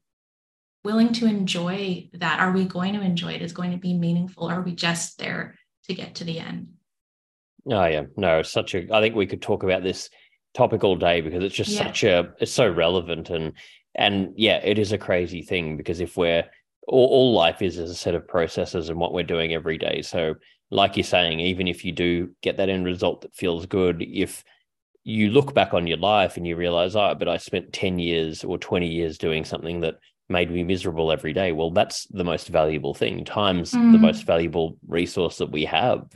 willing 0.83 1.13
to 1.13 1.25
enjoy 1.25 2.09
that. 2.13 2.39
Are 2.39 2.51
we 2.51 2.65
going 2.65 2.93
to 2.93 3.01
enjoy 3.01 3.33
it? 3.33 3.41
Is 3.41 3.53
going 3.53 3.71
to 3.71 3.77
be 3.77 3.93
meaningful? 3.93 4.49
Or 4.49 4.55
are 4.55 4.61
we 4.61 4.73
just 4.73 5.17
there 5.17 5.55
to 5.85 5.93
get 5.93 6.15
to 6.15 6.23
the 6.23 6.39
end? 6.39 6.69
Oh 7.67 7.85
yeah, 7.85 8.03
no, 8.15 8.43
such 8.43 8.75
a. 8.75 8.93
I 8.93 9.01
think 9.01 9.15
we 9.15 9.25
could 9.25 9.41
talk 9.41 9.63
about 9.63 9.81
this 9.81 10.09
topic 10.53 10.83
all 10.83 10.95
day 10.95 11.21
because 11.21 11.43
it's 11.43 11.55
just 11.55 11.71
yeah. 11.71 11.85
such 11.85 12.03
a. 12.03 12.33
It's 12.39 12.51
so 12.51 12.69
relevant 12.69 13.29
and 13.31 13.53
and 13.95 14.33
yeah, 14.35 14.57
it 14.63 14.77
is 14.77 14.91
a 14.91 14.97
crazy 14.97 15.41
thing 15.41 15.77
because 15.77 15.99
if 15.99 16.15
we're 16.15 16.43
all, 16.87 17.07
all 17.07 17.33
life 17.33 17.61
is 17.61 17.79
is 17.79 17.89
a 17.89 17.95
set 17.95 18.13
of 18.13 18.27
processes 18.27 18.89
and 18.89 18.99
what 18.99 19.13
we're 19.13 19.23
doing 19.23 19.53
every 19.53 19.79
day. 19.79 20.03
So 20.03 20.35
like 20.69 20.95
you're 20.95 21.03
saying, 21.03 21.39
even 21.39 21.67
if 21.67 21.83
you 21.83 21.91
do 21.91 22.29
get 22.41 22.57
that 22.57 22.69
end 22.69 22.85
result 22.85 23.21
that 23.21 23.35
feels 23.35 23.65
good, 23.65 24.03
if 24.03 24.43
you 25.05 25.29
look 25.29 25.53
back 25.53 25.73
on 25.73 25.85
your 25.85 25.99
life 25.99 26.35
and 26.35 26.45
you 26.45 26.55
realize, 26.55 26.95
oh, 26.95 27.15
but 27.17 27.29
I 27.29 27.37
spent 27.37 27.71
10 27.71 27.99
years 27.99 28.43
or 28.43 28.57
20 28.57 28.87
years 28.87 29.19
doing 29.19 29.45
something 29.45 29.79
that 29.81 29.99
made 30.29 30.49
me 30.49 30.63
miserable 30.63 31.11
every 31.11 31.31
day. 31.31 31.51
Well, 31.51 31.69
that's 31.69 32.07
the 32.07 32.23
most 32.23 32.47
valuable 32.47 32.95
thing. 32.95 33.23
Time's 33.23 33.71
mm. 33.71 33.91
the 33.91 33.99
most 33.99 34.25
valuable 34.25 34.77
resource 34.87 35.37
that 35.37 35.51
we 35.51 35.63
have. 35.65 36.07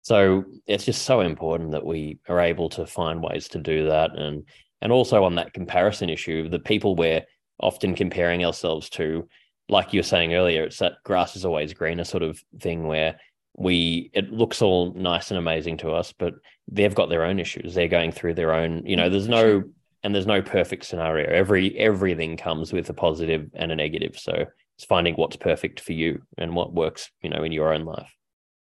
So 0.00 0.44
it's 0.66 0.86
just 0.86 1.02
so 1.02 1.20
important 1.20 1.72
that 1.72 1.84
we 1.84 2.18
are 2.26 2.40
able 2.40 2.70
to 2.70 2.86
find 2.86 3.22
ways 3.22 3.46
to 3.48 3.58
do 3.58 3.88
that. 3.88 4.18
And 4.18 4.44
and 4.80 4.90
also 4.90 5.24
on 5.24 5.34
that 5.36 5.52
comparison 5.52 6.08
issue, 6.08 6.48
the 6.48 6.58
people 6.58 6.96
we're 6.96 7.24
often 7.60 7.94
comparing 7.94 8.44
ourselves 8.44 8.90
to, 8.90 9.28
like 9.68 9.92
you 9.92 9.98
were 9.98 10.04
saying 10.04 10.34
earlier, 10.34 10.64
it's 10.64 10.78
that 10.78 10.94
grass 11.04 11.36
is 11.36 11.44
always 11.44 11.72
greener 11.72 12.04
sort 12.04 12.22
of 12.22 12.42
thing 12.60 12.86
where 12.86 13.16
we 13.56 14.10
it 14.12 14.32
looks 14.32 14.62
all 14.62 14.92
nice 14.94 15.30
and 15.30 15.38
amazing 15.38 15.76
to 15.76 15.90
us 15.90 16.12
but 16.12 16.34
they've 16.70 16.94
got 16.94 17.08
their 17.08 17.24
own 17.24 17.38
issues. 17.38 17.74
They're 17.74 17.88
going 17.88 18.12
through 18.12 18.34
their 18.34 18.52
own 18.52 18.84
you 18.86 18.96
know 18.96 19.08
there's 19.08 19.28
no 19.28 19.64
and 20.02 20.14
there's 20.14 20.26
no 20.26 20.42
perfect 20.42 20.84
scenario. 20.84 21.30
Every 21.30 21.76
everything 21.78 22.36
comes 22.36 22.72
with 22.72 22.88
a 22.90 22.94
positive 22.94 23.50
and 23.54 23.72
a 23.72 23.76
negative. 23.76 24.18
So 24.18 24.46
it's 24.76 24.84
finding 24.84 25.14
what's 25.14 25.36
perfect 25.36 25.80
for 25.80 25.92
you 25.92 26.22
and 26.36 26.54
what 26.54 26.74
works 26.74 27.10
you 27.22 27.30
know 27.30 27.42
in 27.42 27.52
your 27.52 27.72
own 27.72 27.84
life. 27.84 28.12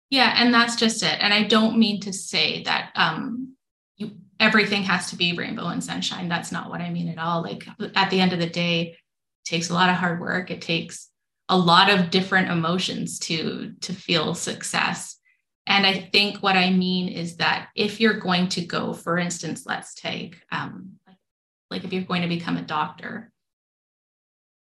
Yeah 0.10 0.34
and 0.38 0.54
that's 0.54 0.76
just 0.76 1.04
it. 1.04 1.18
And 1.20 1.34
i 1.34 1.44
don't 1.44 1.78
mean 1.78 2.02
to 2.02 2.14
say 2.14 2.64
that 2.64 2.92
um 2.96 3.56
you 3.98 4.12
everything 4.40 4.84
has 4.84 5.10
to 5.12 5.16
be 5.16 5.34
rainbow 5.34 5.68
and 5.68 5.84
sunshine. 5.84 6.28
That's 6.30 6.52
not 6.52 6.70
what 6.70 6.82
i 6.82 6.90
mean 6.90 7.10
at 7.10 7.20
all. 7.20 7.42
Like 7.42 7.66
at 7.96 8.10
the 8.10 8.20
end 8.20 8.34
of 8.34 8.40
the 8.40 8.50
day 8.50 8.82
it 8.82 8.98
takes 9.46 9.70
a 9.70 9.74
lot 9.74 9.90
of 9.90 9.96
hard 9.96 10.20
work. 10.20 10.52
It 10.52 10.62
takes 10.62 11.10
a 11.50 11.58
lot 11.58 11.90
of 11.90 12.10
different 12.10 12.50
emotions 12.50 13.20
to 13.20 13.74
to 13.82 13.94
feel 13.94 14.34
success 14.34 15.18
and 15.68 15.86
i 15.86 16.10
think 16.12 16.38
what 16.38 16.56
i 16.56 16.70
mean 16.70 17.08
is 17.08 17.38
that 17.38 17.70
if 17.76 18.00
you're 18.00 18.20
going 18.20 18.48
to 18.48 18.62
go 18.62 18.94
for 18.94 19.18
instance 19.18 19.64
let's 19.66 19.94
take 19.94 20.38
um, 20.52 20.94
like 21.70 21.84
if 21.84 21.94
you're 21.94 22.04
going 22.04 22.22
to 22.22 22.28
become 22.28 22.58
a 22.58 22.62
doctor 22.62 23.32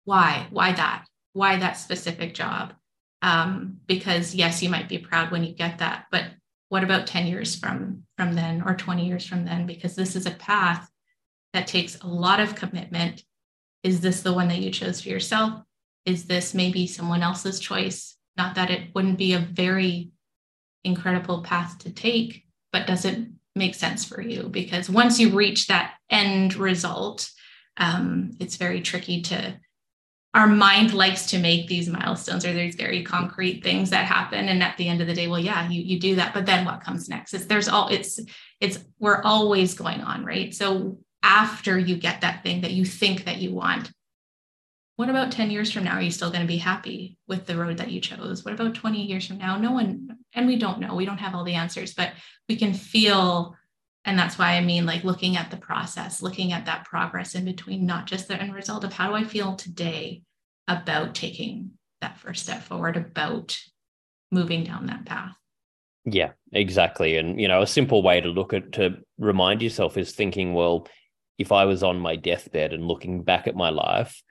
why 0.05 0.47
why 0.51 0.73
that? 0.73 1.07
Why 1.33 1.57
that 1.57 1.73
specific 1.73 2.35
job? 2.35 2.75
Um, 3.23 3.79
because 3.87 4.35
yes 4.35 4.63
you 4.63 4.69
might 4.69 4.89
be 4.89 4.99
proud 4.99 5.31
when 5.31 5.45
you 5.45 5.55
get 5.55 5.79
that 5.79 6.07
but 6.11 6.25
what 6.69 6.85
about 6.85 7.07
10 7.07 7.27
years 7.27 7.55
from 7.57 8.05
from 8.17 8.35
then 8.35 8.63
or 8.63 8.75
20 8.75 9.07
years 9.07 9.27
from 9.27 9.45
then? 9.45 9.67
Because 9.67 9.95
this 9.95 10.17
is 10.17 10.27
a 10.27 10.33
path 10.33 10.89
that 11.53 11.67
takes 11.67 11.99
a 12.01 12.07
lot 12.07 12.41
of 12.41 12.55
commitment. 12.55 13.23
Is 13.83 14.01
this 14.01 14.23
the 14.23 14.33
one 14.33 14.49
that 14.49 14.59
you 14.59 14.71
chose 14.71 15.01
for 15.01 15.09
yourself? 15.09 15.63
Is 16.05 16.25
this 16.25 16.55
maybe 16.55 16.87
someone 16.87 17.23
else's 17.23 17.61
choice? 17.61 18.17
Not 18.37 18.57
that 18.57 18.71
it 18.71 18.95
wouldn't 18.95 19.19
be 19.19 19.35
a 19.35 19.39
very 19.39 20.11
incredible 20.85 21.43
path 21.43 21.79
to 21.81 21.93
take, 21.93 22.45
but 22.73 22.87
does 22.87 23.05
it 23.05 23.27
make 23.55 23.75
sense 23.75 24.05
for 24.05 24.21
you? 24.21 24.45
Because 24.49 24.91
once 24.91 25.19
you 25.19 25.31
reach 25.31 25.67
that 25.67 25.95
end 26.11 26.55
result, 26.55 27.31
um, 27.77 28.33
it's 28.41 28.57
very 28.57 28.81
tricky 28.81 29.23
to. 29.23 29.59
Our 30.35 30.49
mind 30.49 30.93
likes 30.93 31.27
to 31.27 31.39
make 31.39 31.69
these 31.69 31.89
milestones 31.89 32.45
or 32.45 32.53
these 32.53 32.75
very 32.75 33.05
concrete 33.05 33.63
things 33.63 33.91
that 33.91 34.07
happen, 34.07 34.49
and 34.49 34.63
at 34.65 34.77
the 34.77 34.89
end 34.89 35.01
of 35.01 35.07
the 35.07 35.15
day, 35.15 35.29
well, 35.29 35.39
yeah, 35.39 35.69
you 35.69 35.81
you 35.81 36.01
do 36.01 36.17
that, 36.17 36.35
but 36.35 36.45
then 36.45 36.65
what 36.65 36.83
comes 36.83 37.09
next? 37.09 37.35
It's 37.35 37.47
there's 37.47 37.69
all 37.69 37.89
it's 37.89 38.19
it's 38.61 38.79
we're 38.99 39.23
always 39.23 39.75
going 39.75 40.01
on, 40.01 40.25
right? 40.25 40.53
So 40.53 40.99
after 41.23 41.79
you 41.79 41.97
get 41.97 42.21
that 42.23 42.43
thing 42.43 42.63
that 42.63 42.73
you 42.73 42.85
think 42.85 43.25
that 43.27 43.39
you 43.39 43.55
want, 43.55 43.93
what 44.97 45.11
about 45.11 45.33
10 45.33 45.51
years 45.51 45.73
from 45.73 45.85
now? 45.85 45.97
Are 45.97 46.03
you 46.03 46.11
still 46.11 46.31
going 46.31 46.43
to 46.43 46.47
be 46.47 46.57
happy 46.57 47.19
with 47.27 47.47
the 47.47 47.57
road 47.57 47.79
that 47.79 47.91
you 47.91 48.01
chose? 48.01 48.45
What 48.45 48.55
about 48.55 48.75
20 48.75 49.03
years 49.03 49.27
from 49.27 49.39
now? 49.39 49.59
No 49.59 49.73
one, 49.73 50.19
and 50.35 50.47
we 50.47 50.57
don't 50.57 50.81
know, 50.81 50.95
we 50.95 51.05
don't 51.05 51.19
have 51.19 51.35
all 51.35 51.45
the 51.45 51.55
answers, 51.55 51.95
but 51.95 52.13
we 52.49 52.57
can 52.57 52.73
feel. 52.73 53.57
And 54.05 54.19
that's 54.19 54.39
why 54.39 54.53
I 54.53 54.61
mean, 54.61 54.87
like 54.87 55.03
looking 55.03 55.37
at 55.37 55.51
the 55.51 55.57
process, 55.57 56.23
looking 56.23 56.53
at 56.53 56.67
that 56.67 56.85
progress 56.85 57.35
in 57.35 57.45
between, 57.45 57.87
not 57.87 58.07
just 58.07 58.29
the 58.29 58.41
end 58.41 58.55
result 58.55 58.85
of 58.85 58.93
how 58.93 59.09
do 59.09 59.15
I 59.15 59.25
feel 59.25 59.57
today 59.57 60.23
about 60.69 61.15
taking 61.15 61.73
that 62.01 62.19
first 62.19 62.45
step 62.45 62.63
forward, 62.63 62.97
about 62.97 63.59
moving 64.31 64.63
down 64.63 64.87
that 64.87 65.07
path. 65.07 65.35
Yeah, 66.05 66.33
exactly. 66.53 67.17
And, 67.17 67.41
you 67.41 67.49
know, 67.49 67.63
a 67.63 67.67
simple 67.67 68.03
way 68.03 68.21
to 68.21 68.29
look 68.29 68.53
at 68.53 68.73
to 68.73 68.99
remind 69.19 69.63
yourself 69.63 69.97
is 69.97 70.13
thinking, 70.13 70.53
well, 70.53 70.87
if 71.39 71.51
I 71.51 71.65
was 71.65 71.83
on 71.83 71.99
my 71.99 72.15
deathbed 72.15 72.73
and 72.73 72.87
looking 72.87 73.23
back 73.23 73.47
at 73.47 73.57
my 73.57 73.71
life, 73.71 74.23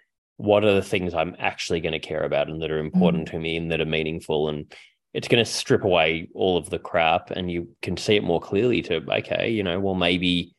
what 0.44 0.66
are 0.66 0.74
the 0.74 0.82
things 0.82 1.14
I'm 1.14 1.38
actually 1.40 1.80
going 1.80 1.94
to 1.94 2.00
care 2.00 2.24
about 2.24 2.50
and 2.50 2.62
that 2.62 2.70
are 2.70 2.80
important 2.80 3.28
mm. 3.30 3.32
to 3.32 3.40
me 3.40 3.56
and 3.56 3.72
that 3.72 3.80
are 3.80 3.86
meaningful 3.86 4.50
and 4.50 4.70
it's 5.14 5.30
going 5.30 5.44
to 5.44 5.50
strip 5.50 5.86
away 5.86 6.28
all 6.34 6.58
of 6.58 6.70
the 6.70 6.80
crap 6.80 7.32
and 7.32 7.50
you 7.50 7.70
can 7.82 7.96
see 7.96 8.18
it 8.18 8.26
more 8.26 8.42
clearly 8.42 8.82
to 8.82 8.96
okay 9.10 9.50
you 9.50 9.64
know 9.64 9.80
well 9.80 9.96
maybe 9.96 10.54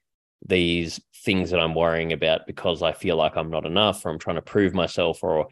these 0.47 1.01
things 1.23 1.51
that 1.51 1.61
I'm 1.61 1.75
worrying 1.75 2.14
about 2.14 2.47
because 2.47 2.83
I 2.83 2.92
feel 2.92 3.16
like 3.16 3.37
I'm 3.37 3.51
not 3.51 3.66
enough 3.66 4.07
or 4.07 4.11
I'm 4.11 4.18
trying 4.18 4.37
to 4.37 4.42
prove 4.42 4.73
myself 4.73 5.23
or 5.23 5.49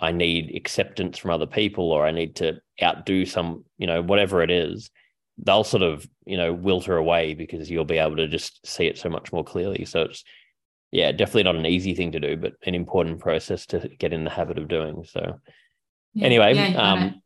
I 0.00 0.10
need 0.10 0.56
acceptance 0.56 1.16
from 1.16 1.30
other 1.30 1.46
people 1.46 1.92
or 1.92 2.04
I 2.04 2.10
need 2.10 2.34
to 2.36 2.58
outdo 2.82 3.24
some 3.24 3.64
you 3.78 3.86
know 3.86 4.02
whatever 4.02 4.42
it 4.42 4.50
is 4.50 4.90
they'll 5.38 5.62
sort 5.62 5.84
of 5.84 6.08
you 6.26 6.36
know 6.36 6.52
wilter 6.56 6.98
away 6.98 7.34
because 7.34 7.70
you'll 7.70 7.84
be 7.84 7.98
able 7.98 8.16
to 8.16 8.26
just 8.26 8.66
see 8.66 8.86
it 8.88 8.98
so 8.98 9.08
much 9.08 9.32
more 9.32 9.44
clearly 9.44 9.84
so 9.84 10.02
it's 10.02 10.24
yeah, 10.96 11.12
definitely 11.12 11.42
not 11.42 11.56
an 11.56 11.66
easy 11.66 11.94
thing 11.94 12.12
to 12.12 12.20
do, 12.20 12.38
but 12.38 12.54
an 12.62 12.74
important 12.74 13.20
process 13.20 13.66
to 13.66 13.86
get 13.98 14.14
in 14.14 14.24
the 14.24 14.30
habit 14.30 14.56
of 14.56 14.66
doing. 14.66 15.04
So, 15.04 15.40
yeah, 16.14 16.24
anyway, 16.24 16.54
yeah, 16.54 16.72
um, 16.74 17.22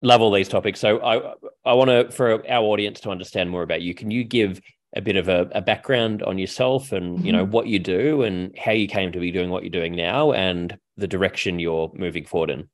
love 0.00 0.22
all 0.22 0.32
these 0.32 0.48
topics. 0.48 0.80
So, 0.80 1.02
I 1.02 1.34
I 1.70 1.74
want 1.74 1.90
to 1.90 2.10
for 2.10 2.50
our 2.50 2.64
audience 2.64 3.00
to 3.00 3.10
understand 3.10 3.50
more 3.50 3.62
about 3.62 3.82
you. 3.82 3.94
Can 3.94 4.10
you 4.10 4.24
give 4.24 4.58
a 4.96 5.02
bit 5.02 5.16
of 5.16 5.28
a, 5.28 5.50
a 5.52 5.60
background 5.60 6.22
on 6.22 6.38
yourself 6.38 6.92
and 6.92 7.18
mm-hmm. 7.18 7.26
you 7.26 7.32
know 7.32 7.44
what 7.44 7.66
you 7.66 7.78
do 7.78 8.22
and 8.22 8.56
how 8.58 8.72
you 8.72 8.88
came 8.88 9.12
to 9.12 9.20
be 9.20 9.30
doing 9.30 9.50
what 9.50 9.64
you're 9.64 9.70
doing 9.70 9.94
now 9.94 10.32
and 10.32 10.78
the 10.96 11.08
direction 11.08 11.58
you're 11.58 11.92
moving 11.94 12.24
forward 12.24 12.48
in? 12.48 12.68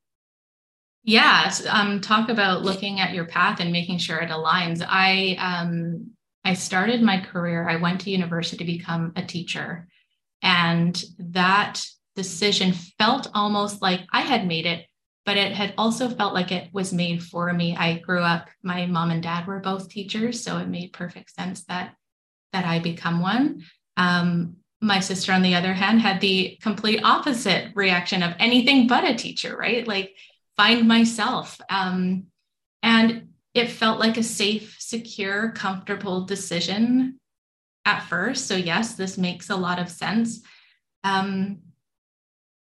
Yeah, 1.02 1.52
um, 1.68 2.00
talk 2.00 2.28
about 2.28 2.62
looking 2.62 3.00
at 3.00 3.14
your 3.14 3.24
path 3.24 3.58
and 3.58 3.72
making 3.72 3.98
sure 3.98 4.18
it 4.18 4.30
aligns. 4.30 4.86
I 4.86 5.36
um, 5.40 6.12
I 6.44 6.54
started 6.54 7.02
my 7.02 7.20
career. 7.20 7.68
I 7.68 7.76
went 7.76 8.02
to 8.02 8.10
university 8.10 8.64
to 8.64 8.78
become 8.78 9.12
a 9.16 9.24
teacher. 9.24 9.88
And 10.42 11.03
that 11.18 11.85
decision 12.16 12.72
felt 12.72 13.29
almost 13.35 13.83
like 13.83 14.00
I 14.12 14.22
had 14.22 14.46
made 14.46 14.66
it, 14.66 14.87
but 15.24 15.37
it 15.37 15.53
had 15.53 15.74
also 15.79 16.09
felt 16.09 16.35
like 16.35 16.53
it 16.53 16.68
was 16.72 16.92
made 16.92 17.22
for 17.22 17.53
me. 17.53 17.76
I 17.76 17.98
grew 17.98 18.20
up, 18.20 18.48
my 18.62 18.87
mom 18.87 19.11
and 19.11 19.22
dad 19.22 19.46
were 19.46 19.61
both 19.61 19.88
teachers, 19.88 20.42
so 20.42 20.59
it 20.59 20.68
made 20.68 20.92
perfect 20.92 21.35
sense 21.35 21.64
that 21.64 21.94
that 22.53 22.64
I 22.64 22.81
become 22.81 23.20
one. 23.20 23.64
Um, 23.96 24.57
my 24.81 24.98
sister, 24.98 25.33
on 25.33 25.42
the 25.42 25.55
other 25.55 25.72
hand, 25.72 26.00
had 26.00 26.20
the 26.20 26.59
complete 26.61 27.05
opposite 27.05 27.70
reaction 27.74 28.22
of 28.22 28.35
anything 28.38 28.87
but 28.87 29.05
a 29.05 29.14
teacher, 29.14 29.57
right? 29.57 29.87
Like 29.87 30.16
find 30.57 30.88
myself. 30.88 31.61
Um, 31.68 32.24
and 32.83 33.29
it 33.55 33.68
felt 33.68 34.00
like 34.00 34.16
a 34.16 34.22
safe, 34.22 34.76
secure, 34.81 35.53
comfortable 35.53 36.24
decision 36.24 37.19
at 37.90 38.09
first. 38.09 38.46
So, 38.46 38.55
yes, 38.55 38.94
this 38.94 39.18
makes 39.18 39.50
a 39.50 39.57
lot 39.57 39.79
of 39.79 39.88
sense. 39.88 40.42
Um, 41.03 41.59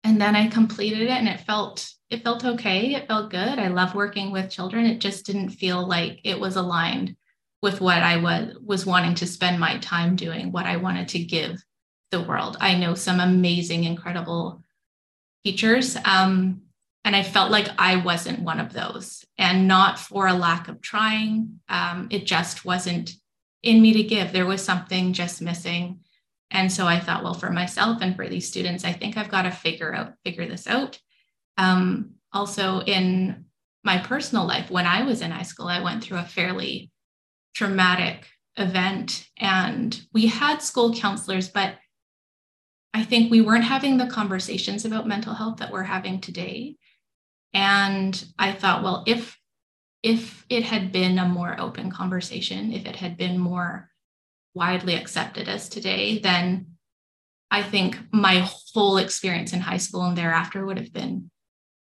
and 0.05 0.21
then 0.21 0.35
I 0.35 0.49
completed 0.49 1.03
it 1.03 1.11
and 1.11 1.29
it 1.29 1.41
felt 1.41 1.89
it 2.11 2.25
felt 2.25 2.45
okay. 2.45 2.95
It 2.95 3.07
felt 3.07 3.31
good. 3.31 3.59
I 3.59 3.69
love 3.69 3.95
working 3.95 4.33
with 4.33 4.51
children. 4.51 4.85
It 4.85 4.99
just 4.99 5.25
didn't 5.25 5.51
feel 5.51 5.87
like 5.87 6.21
it 6.25 6.39
was 6.39 6.57
aligned 6.57 7.17
with 7.63 7.81
what 7.81 8.03
I 8.03 8.17
was 8.17 8.57
was 8.63 8.85
wanting 8.85 9.15
to 9.17 9.27
spend 9.27 9.61
my 9.61 9.79
time 9.79 10.17
doing, 10.17 10.53
what 10.53 10.67
I 10.67 10.77
wanted 10.77 11.09
to 11.09 11.25
give 11.25 11.63
the 12.11 12.23
world. 12.23 12.57
I 12.61 12.77
know 12.77 12.95
some 12.95 13.21
amazing, 13.21 13.85
incredible 13.85 14.63
teachers. 15.45 15.97
Um, 16.05 16.63
and 17.05 17.17
I 17.17 17.23
felt 17.23 17.51
like 17.51 17.69
I 17.79 17.97
wasn't 17.97 18.43
one 18.43 18.61
of 18.61 18.73
those, 18.73 19.25
and 19.39 19.67
not 19.67 19.99
for 19.99 20.27
a 20.27 20.35
lack 20.35 20.69
of 20.69 20.81
trying. 20.81 21.61
Um, 21.69 22.09
it 22.11 22.27
just 22.27 22.65
wasn't 22.65 23.13
in 23.63 23.81
me 23.81 23.93
to 23.95 24.03
give. 24.03 24.33
There 24.33 24.47
was 24.47 24.65
something 24.65 25.13
just 25.13 25.43
missing. 25.43 26.01
And 26.51 26.71
so 26.71 26.87
I 26.87 27.01
thought, 27.01 27.23
well, 27.23 27.35
for 27.35 27.51
myself 27.51 27.99
and 28.03 28.15
for 28.15 28.29
these 28.29 28.49
students, 28.49 28.85
I 28.85 28.93
think 28.93 29.17
I've 29.17 29.31
got 29.31 29.43
to 29.43 29.51
figure 29.51 29.95
out 29.95 30.15
figure 30.25 30.47
this 30.47 30.67
out. 30.67 30.99
Um, 31.57 32.13
also, 32.33 32.81
in 32.81 33.47
my 33.85 33.99
personal 33.99 34.47
life, 34.47 34.71
when 34.71 34.87
I 34.87 35.03
was 35.03 35.23
in 35.23 35.31
high 35.31 35.43
school, 35.43 35.67
I 35.67 35.83
went 35.83 36.03
through 36.03 36.19
a 36.19 36.25
fairly 36.25 36.91
traumatic 37.55 38.27
event, 38.57 39.29
and 39.39 39.99
we 40.13 40.27
had 40.27 40.63
school 40.63 40.95
counselors, 40.95 41.49
but 41.49 41.75
I 42.95 43.05
think 43.05 43.31
we 43.31 43.41
weren't 43.41 43.65
having 43.65 43.97
the 43.97 44.07
conversations 44.07 44.85
about 44.85 45.07
mental 45.07 45.35
health 45.35 45.59
that 45.59 45.73
we're 45.73 45.83
having 45.83 46.21
today. 46.21 46.77
And 47.55 48.23
I 48.39 48.53
thought, 48.53 48.83
well, 48.83 49.05
if 49.07 49.39
if 50.03 50.45
it 50.49 50.65
had 50.65 50.93
been 50.93 51.19
a 51.19 51.29
more 51.29 51.59
open 51.61 51.91
conversation, 51.91 52.73
if 52.73 52.87
it 52.87 52.97
had 52.97 53.17
been 53.17 53.39
more 53.39 53.89
widely 54.55 54.95
accepted 54.95 55.49
as 55.49 55.69
today, 55.69 56.19
then 56.19 56.67
I 57.51 57.63
think 57.63 57.99
my 58.13 58.47
whole 58.75 58.97
experience 58.97 59.53
in 59.53 59.61
high 59.61 59.77
school 59.77 60.05
and 60.05 60.17
thereafter 60.17 60.65
would 60.65 60.79
have 60.79 60.93
been 60.93 61.31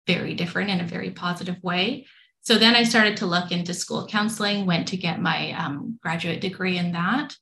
very 0.06 0.34
different 0.34 0.70
in 0.70 0.80
a 0.80 0.86
very 0.86 1.10
positive 1.10 1.62
way. 1.62 2.06
So 2.42 2.58
then 2.58 2.76
I 2.76 2.82
started 2.82 3.16
to 3.18 3.26
look 3.26 3.50
into 3.50 3.72
school 3.72 4.06
counseling, 4.06 4.66
went 4.66 4.88
to 4.88 4.98
get 4.98 5.20
my 5.20 5.52
um, 5.52 5.98
graduate 6.02 6.42
degree 6.42 6.76
in 6.76 6.92
that. 6.92 7.34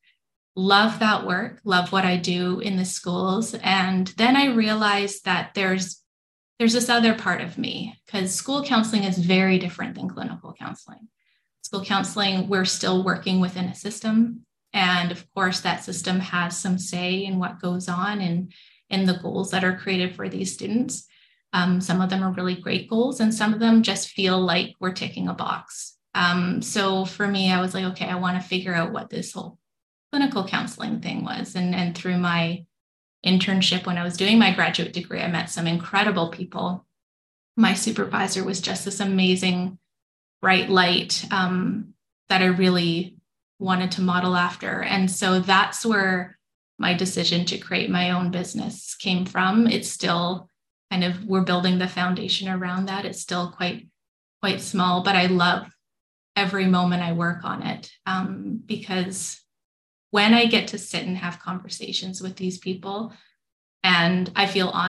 Love 0.55 0.99
that 0.99 1.27
work, 1.27 1.61
love 1.65 1.91
what 1.91 2.05
I 2.05 2.19
do 2.19 2.61
in 2.61 2.77
the 2.77 2.85
schools. 2.85 3.55
And 3.63 4.09
then 4.19 4.37
I 4.37 4.55
realized 4.55 5.25
that 5.25 5.55
there's 5.55 6.02
there's 6.63 6.75
this 6.75 6.89
other 6.89 7.13
part 7.13 7.41
of 7.41 7.59
me 7.59 7.99
because 8.07 8.33
school 8.33 8.63
counseling 8.63 9.03
is 9.03 9.19
very 9.19 9.59
different 9.59 9.97
than 9.97 10.09
clinical 10.09 10.55
counseling. 10.57 11.09
School 11.63 11.85
counseling, 11.85 12.49
we're 12.49 12.65
still 12.65 13.03
working 13.03 13.41
within 13.41 13.65
a 13.65 13.75
system. 13.75 14.47
And 14.73 15.11
of 15.11 15.29
course, 15.35 15.63
that 15.63 15.83
system 15.83 16.21
has 16.21 16.57
some 16.57 16.79
say 16.79 17.25
in 17.25 17.41
what 17.41 17.61
goes 17.61 17.89
on 17.89 18.21
and 18.21 18.53
in 18.91 19.07
the 19.07 19.19
goals 19.21 19.51
that 19.51 19.65
are 19.65 19.77
created 19.77 20.15
for 20.15 20.29
these 20.29 20.55
students. 20.55 21.09
Um, 21.53 21.81
some 21.81 22.01
of 22.01 22.11
them 22.11 22.23
are 22.23 22.31
really 22.31 22.55
great 22.55 22.89
goals, 22.89 23.19
and 23.19 23.35
some 23.35 23.53
of 23.53 23.59
them 23.59 23.83
just 23.83 24.11
feel 24.11 24.41
like 24.41 24.77
we're 24.79 24.93
ticking 24.93 25.27
a 25.27 25.35
box. 25.35 25.99
Um, 26.15 26.63
so 26.63 27.05
for 27.05 27.27
me, 27.27 27.51
I 27.51 27.61
was 27.61 27.75
like, 27.75 27.87
okay, 27.87 28.07
I 28.07 28.15
want 28.15 28.41
to 28.41 28.49
figure 28.49 28.73
out 28.73 28.93
what 28.93 29.11
this 29.11 29.33
whole 29.33 29.59
clinical 30.13 30.47
counseling 30.47 31.01
thing 31.01 31.25
was. 31.25 31.57
And, 31.57 31.75
and 31.75 31.93
through 31.93 32.19
my 32.19 32.67
internship 33.25 33.87
when 33.87 33.99
I 33.99 34.05
was 34.05 34.17
doing 34.17 34.39
my 34.39 34.53
graduate 34.53 34.93
degree, 34.93 35.21
I 35.21 35.29
met 35.29 35.51
some 35.51 35.67
incredible 35.67 36.31
people. 36.31 36.87
My 37.57 37.75
supervisor 37.75 38.45
was 38.45 38.61
just 38.61 38.85
this 38.85 39.01
amazing, 39.01 39.79
bright 40.41 40.69
light 40.71 41.25
um, 41.31 41.95
that 42.29 42.43
I 42.43 42.47
really 42.47 43.17
wanted 43.59 43.93
to 43.93 44.03
model 44.03 44.35
after. 44.37 44.83
And 44.83 45.11
so 45.11 45.41
that's 45.41 45.87
where 45.87 46.39
my 46.79 46.95
decision 46.95 47.45
to 47.47 47.59
create 47.59 47.91
my 47.91 48.11
own 48.11 48.31
business 48.31 48.95
came 48.97 49.25
from. 49.25 49.67
It's 49.67 49.89
still 49.89 50.49
kind 50.91 51.05
of 51.05 51.25
we're 51.25 51.43
building 51.43 51.79
the 51.79 51.89
foundation 51.89 52.49
around 52.49 52.87
that. 52.87 53.05
It's 53.05 53.21
still 53.21 53.53
quite 53.53 53.87
quite 54.41 54.61
small, 54.61 55.03
but 55.03 55.15
I 55.15 55.27
love 55.27 55.69
every 56.35 56.67
moment 56.67 57.03
I 57.03 57.13
work 57.13 57.45
on 57.45 57.63
it 57.63 57.91
um, 58.07 58.61
because 58.67 59.42
when 60.13 60.35
I 60.35 60.45
get 60.45 60.69
to 60.69 60.79
sit 60.79 61.07
and 61.07 61.17
have 61.17 61.41
conversations 61.41 62.21
with 62.21 62.37
these 62.37 62.59
people 62.59 63.13
and 63.83 64.31
I 64.37 64.47
feel 64.47 64.69
on. 64.69 64.87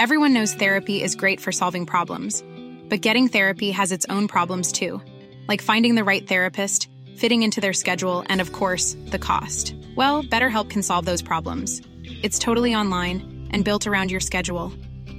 Everyone 0.00 0.34
knows 0.34 0.54
therapy 0.54 1.00
is 1.00 1.14
great 1.14 1.40
for 1.40 1.52
solving 1.52 1.86
problems, 1.86 2.42
but 2.88 3.00
getting 3.00 3.28
therapy 3.28 3.70
has 3.70 3.92
its 3.92 4.04
own 4.10 4.26
problems 4.26 4.72
too, 4.72 5.00
like 5.48 5.62
finding 5.62 5.94
the 5.94 6.02
right 6.02 6.26
therapist, 6.26 6.88
fitting 7.16 7.44
into 7.44 7.60
their 7.60 7.72
schedule, 7.72 8.24
and 8.28 8.40
of 8.40 8.52
course, 8.52 8.96
the 9.06 9.20
cost. 9.20 9.74
Well, 9.94 10.24
BetterHelp 10.24 10.68
can 10.68 10.82
solve 10.82 11.06
those 11.06 11.22
problems. 11.22 11.80
It's 12.24 12.40
totally 12.40 12.74
online 12.74 13.48
and 13.52 13.64
built 13.64 13.86
around 13.86 14.10
your 14.10 14.20
schedule. 14.20 14.72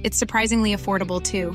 It's 0.04 0.18
surprisingly 0.18 0.74
affordable 0.74 1.22
too. 1.22 1.52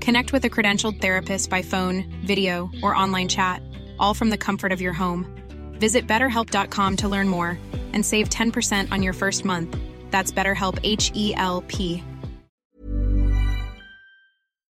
Connect 0.00 0.34
with 0.34 0.44
a 0.44 0.50
credentialed 0.50 1.00
therapist 1.00 1.48
by 1.48 1.62
phone, 1.62 2.04
video, 2.26 2.70
or 2.82 2.94
online 2.94 3.28
chat 3.28 3.62
all 4.00 4.14
from 4.14 4.30
the 4.30 4.38
comfort 4.38 4.72
of 4.72 4.80
your 4.80 4.92
home. 4.92 5.26
Visit 5.74 6.06
betterhelp.com 6.06 6.96
to 6.96 7.08
learn 7.08 7.28
more 7.28 7.58
and 7.92 8.04
save 8.04 8.28
10% 8.28 8.90
on 8.90 9.02
your 9.02 9.12
first 9.12 9.44
month. 9.44 9.76
That's 10.10 10.32
BetterHelp 10.32 10.78
H 10.82 11.12
E 11.14 11.34
L 11.36 11.62
P. 11.68 12.02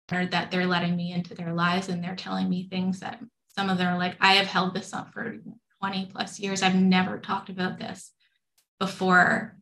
That 0.08 0.50
they're 0.50 0.66
letting 0.66 0.94
me 0.94 1.12
into 1.12 1.34
their 1.34 1.52
lives 1.52 1.88
and 1.88 2.04
they're 2.04 2.14
telling 2.14 2.48
me 2.48 2.68
things 2.68 3.00
that 3.00 3.18
some 3.48 3.70
of 3.70 3.78
them 3.78 3.92
are 3.92 3.98
like, 3.98 4.16
I 4.20 4.34
have 4.34 4.46
held 4.46 4.74
this 4.74 4.92
up 4.92 5.12
for 5.12 5.36
20 5.80 6.06
plus 6.06 6.38
years. 6.38 6.62
I've 6.62 6.74
never 6.74 7.18
talked 7.18 7.48
about 7.48 7.78
this 7.78 8.12
before. 8.78 9.56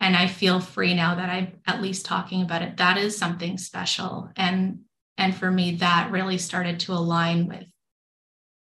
And 0.00 0.16
I 0.16 0.26
feel 0.26 0.60
free 0.60 0.94
now 0.94 1.14
that 1.14 1.30
I'm 1.30 1.60
at 1.66 1.82
least 1.82 2.06
talking 2.06 2.42
about 2.42 2.62
it. 2.62 2.76
That 2.76 2.98
is 2.98 3.16
something 3.16 3.58
special. 3.58 4.30
And 4.36 4.80
and 5.18 5.34
for 5.34 5.50
me, 5.50 5.76
that 5.76 6.10
really 6.10 6.36
started 6.36 6.80
to 6.80 6.92
align 6.92 7.46
with 7.46 7.64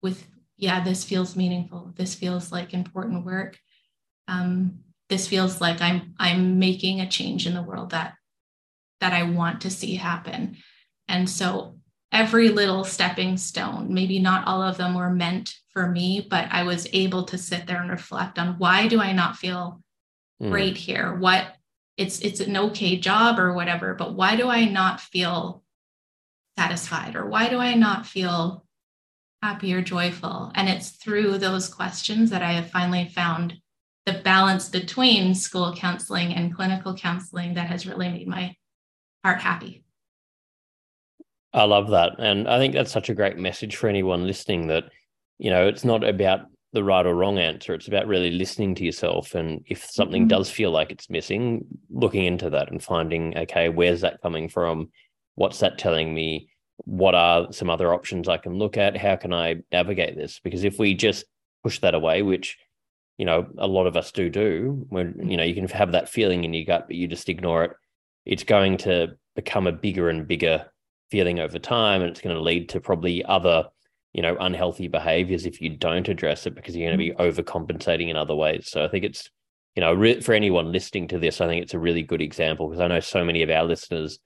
with 0.01 0.27
yeah 0.57 0.83
this 0.83 1.03
feels 1.03 1.35
meaningful. 1.35 1.93
This 1.95 2.15
feels 2.15 2.51
like 2.51 2.73
important 2.73 3.25
work. 3.25 3.57
Um, 4.27 4.79
this 5.09 5.27
feels 5.27 5.59
like 5.59 5.81
i'm 5.81 6.15
i'm 6.19 6.57
making 6.57 7.01
a 7.01 7.09
change 7.09 7.45
in 7.45 7.53
the 7.53 7.61
world 7.61 7.89
that 7.91 8.15
that 9.01 9.13
i 9.13 9.23
want 9.23 9.61
to 9.61 9.69
see 9.69 9.95
happen. 9.95 10.57
And 11.07 11.29
so 11.29 11.77
every 12.13 12.49
little 12.49 12.83
stepping 12.83 13.37
stone 13.37 13.93
maybe 13.93 14.19
not 14.19 14.47
all 14.47 14.61
of 14.61 14.77
them 14.77 14.93
were 14.93 15.09
meant 15.09 15.55
for 15.69 15.87
me 15.87 16.25
but 16.29 16.45
i 16.51 16.63
was 16.63 16.85
able 16.91 17.23
to 17.23 17.37
sit 17.37 17.65
there 17.65 17.81
and 17.81 17.89
reflect 17.89 18.37
on 18.37 18.57
why 18.57 18.85
do 18.87 18.99
i 18.99 19.13
not 19.13 19.37
feel 19.37 19.81
mm. 20.41 20.49
great 20.49 20.77
here? 20.77 21.15
What 21.15 21.55
it's 21.97 22.21
it's 22.21 22.39
an 22.39 22.57
okay 22.57 22.97
job 22.97 23.37
or 23.37 23.53
whatever 23.53 23.93
but 23.93 24.15
why 24.15 24.35
do 24.35 24.47
i 24.47 24.65
not 24.65 25.01
feel 25.01 25.63
satisfied? 26.57 27.15
Or 27.15 27.27
why 27.27 27.49
do 27.49 27.57
i 27.59 27.73
not 27.73 28.05
feel 28.05 28.60
happy 29.41 29.73
or 29.73 29.81
joyful? 29.81 30.51
And 30.55 30.69
it's 30.69 30.89
through 30.89 31.37
those 31.37 31.67
questions 31.67 32.29
that 32.29 32.41
I 32.41 32.53
have 32.53 32.69
finally 32.69 33.07
found 33.07 33.55
the 34.05 34.21
balance 34.23 34.69
between 34.69 35.35
school 35.35 35.75
counseling 35.75 36.33
and 36.33 36.55
clinical 36.55 36.95
counseling 36.95 37.53
that 37.53 37.67
has 37.67 37.85
really 37.85 38.09
made 38.09 38.27
my 38.27 38.55
heart 39.23 39.41
happy. 39.41 39.83
I 41.53 41.63
love 41.65 41.89
that. 41.89 42.13
And 42.17 42.47
I 42.47 42.57
think 42.57 42.73
that's 42.73 42.91
such 42.91 43.09
a 43.09 43.15
great 43.15 43.37
message 43.37 43.75
for 43.75 43.87
anyone 43.87 44.25
listening 44.25 44.67
that, 44.67 44.85
you 45.37 45.49
know, 45.49 45.67
it's 45.67 45.83
not 45.83 46.03
about 46.03 46.41
the 46.73 46.83
right 46.83 47.05
or 47.05 47.13
wrong 47.13 47.37
answer. 47.37 47.73
It's 47.73 47.89
about 47.89 48.07
really 48.07 48.31
listening 48.31 48.75
to 48.75 48.85
yourself. 48.85 49.35
And 49.35 49.61
if 49.67 49.83
something 49.83 50.23
mm-hmm. 50.23 50.29
does 50.29 50.49
feel 50.49 50.71
like 50.71 50.91
it's 50.91 51.09
missing, 51.09 51.65
looking 51.89 52.25
into 52.25 52.49
that 52.51 52.71
and 52.71 52.81
finding, 52.81 53.37
okay, 53.37 53.69
where's 53.69 54.01
that 54.01 54.21
coming 54.21 54.47
from? 54.47 54.89
What's 55.35 55.59
that 55.59 55.77
telling 55.77 56.13
me? 56.13 56.49
What 56.85 57.15
are 57.15 57.51
some 57.51 57.69
other 57.69 57.93
options 57.93 58.27
I 58.27 58.37
can 58.37 58.57
look 58.57 58.77
at? 58.77 58.97
How 58.97 59.15
can 59.15 59.33
I 59.33 59.57
navigate 59.71 60.15
this? 60.15 60.39
Because 60.43 60.63
if 60.63 60.79
we 60.79 60.93
just 60.93 61.25
push 61.63 61.79
that 61.79 61.95
away, 61.95 62.21
which 62.21 62.57
you 63.17 63.25
know 63.25 63.47
a 63.57 63.67
lot 63.67 63.87
of 63.87 63.95
us 63.95 64.11
do 64.11 64.29
do, 64.29 64.85
when 64.89 65.29
you 65.29 65.37
know 65.37 65.43
you 65.43 65.53
can 65.53 65.67
have 65.67 65.91
that 65.91 66.09
feeling 66.09 66.43
in 66.43 66.53
your 66.53 66.65
gut, 66.65 66.87
but 66.87 66.95
you 66.95 67.07
just 67.07 67.29
ignore 67.29 67.63
it, 67.63 67.71
it's 68.25 68.43
going 68.43 68.77
to 68.77 69.15
become 69.35 69.67
a 69.67 69.71
bigger 69.71 70.09
and 70.09 70.27
bigger 70.27 70.65
feeling 71.09 71.39
over 71.39 71.59
time, 71.59 72.01
and 72.01 72.11
it's 72.11 72.21
going 72.21 72.35
to 72.35 72.41
lead 72.41 72.69
to 72.69 72.79
probably 72.79 73.23
other 73.25 73.67
you 74.13 74.21
know 74.21 74.35
unhealthy 74.39 74.87
behaviors 74.87 75.45
if 75.45 75.61
you 75.61 75.69
don't 75.69 76.09
address 76.09 76.45
it 76.45 76.55
because 76.55 76.75
you're 76.75 76.89
going 76.89 76.97
to 76.97 77.05
be 77.05 77.11
mm-hmm. 77.11 77.41
overcompensating 77.41 78.09
in 78.09 78.15
other 78.15 78.35
ways. 78.35 78.69
So 78.69 78.83
I 78.83 78.87
think 78.87 79.05
it's 79.05 79.29
you 79.75 79.81
know 79.81 80.21
for 80.21 80.33
anyone 80.33 80.71
listening 80.71 81.07
to 81.09 81.19
this, 81.19 81.41
I 81.41 81.47
think 81.47 81.61
it's 81.61 81.73
a 81.73 81.79
really 81.79 82.03
good 82.03 82.21
example 82.21 82.67
because 82.67 82.81
I 82.81 82.87
know 82.87 82.99
so 82.99 83.23
many 83.23 83.43
of 83.43 83.49
our 83.49 83.63
listeners 83.63 84.19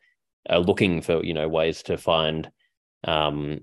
are 0.49 0.59
looking 0.59 1.01
for 1.01 1.23
you 1.23 1.33
know 1.33 1.47
ways 1.47 1.83
to 1.83 1.97
find 1.97 2.49
um, 3.03 3.61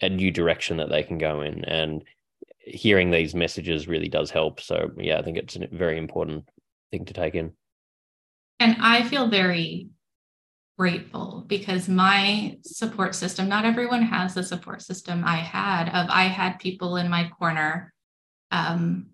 a 0.00 0.08
new 0.08 0.30
direction 0.30 0.76
that 0.78 0.90
they 0.90 1.02
can 1.02 1.18
go 1.18 1.42
in. 1.42 1.64
And 1.64 2.04
hearing 2.58 3.10
these 3.10 3.34
messages 3.34 3.88
really 3.88 4.08
does 4.08 4.30
help. 4.30 4.60
So 4.60 4.90
yeah 4.96 5.18
i 5.18 5.22
think 5.22 5.36
it's 5.36 5.56
a 5.56 5.66
very 5.72 5.98
important 5.98 6.48
thing 6.90 7.04
to 7.06 7.14
take 7.14 7.34
in. 7.34 7.52
And 8.60 8.76
i 8.80 9.02
feel 9.02 9.28
very 9.28 9.88
grateful 10.78 11.44
because 11.46 11.88
my 11.88 12.58
support 12.62 13.14
system, 13.14 13.48
not 13.48 13.64
everyone 13.64 14.02
has 14.02 14.34
the 14.34 14.42
support 14.42 14.82
system 14.82 15.22
I 15.24 15.36
had 15.36 15.88
of 15.88 16.08
I 16.10 16.24
had 16.24 16.58
people 16.58 16.96
in 16.96 17.08
my 17.08 17.30
corner 17.38 17.92
um, 18.50 19.06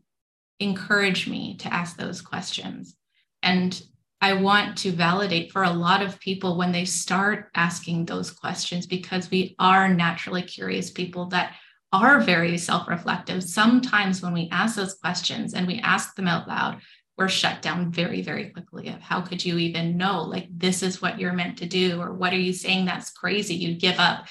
encourage 0.61 1.29
me 1.29 1.57
to 1.59 1.73
ask 1.73 1.97
those 1.97 2.21
questions. 2.21 2.97
And 3.43 3.81
I 4.21 4.33
want 4.35 4.79
to 4.79 4.91
validate 4.91 5.53
for 5.53 5.63
a 5.63 5.71
lot 5.71 6.03
of 6.03 6.19
people 6.19 6.57
when 6.57 6.73
they 6.73 6.85
start 6.85 7.51
asking 7.55 8.05
those 8.05 8.31
questions 8.31 8.87
because 8.87 9.31
we 9.31 9.55
are 9.59 9.89
naturally 9.89 10.43
curious 10.43 10.91
people 10.91 11.27
that 11.27 11.55
are 11.93 12.21
very 12.21 12.59
self 12.59 12.89
reflective. 12.89 13.43
Sometimes 13.45 14.21
when 14.21 14.33
we 14.33 14.49
ask 14.51 14.77
those 14.77 14.95
questions 14.95 15.55
and 15.55 15.67
we 15.67 15.79
ask 15.79 16.15
them 16.17 16.29
out 16.29 16.49
loud, 16.49 16.81
we're 17.17 17.29
shut 17.29 17.63
down 17.63 17.91
very, 17.91 18.23
very 18.23 18.51
quickly 18.51 18.89
of 18.89 19.01
how 19.01 19.21
could 19.21 19.45
you 19.45 19.59
even 19.59 19.97
know, 19.97 20.23
like, 20.23 20.47
this 20.51 20.83
is 20.83 21.03
what 21.03 21.19
you're 21.19 21.33
meant 21.33 21.59
to 21.59 21.67
do, 21.67 22.01
or 22.01 22.13
what 22.13 22.33
are 22.33 22.39
you 22.39 22.53
saying 22.53 22.85
that's 22.85 23.11
crazy? 23.11 23.57
You 23.57 23.75
give 23.75 23.99
up 23.99 24.27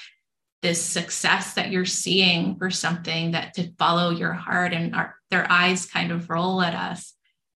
this 0.62 0.82
success 0.82 1.54
that 1.54 1.70
you're 1.70 1.84
seeing 1.84 2.56
for 2.56 2.70
something 2.70 3.32
that 3.32 3.54
to 3.54 3.72
follow 3.78 4.10
your 4.10 4.32
heart, 4.32 4.72
and 4.72 4.94
our, 4.94 5.14
their 5.30 5.46
eyes 5.50 5.86
kind 5.86 6.10
of 6.10 6.30
roll 6.30 6.62
at 6.62 6.74
us. 6.74 7.14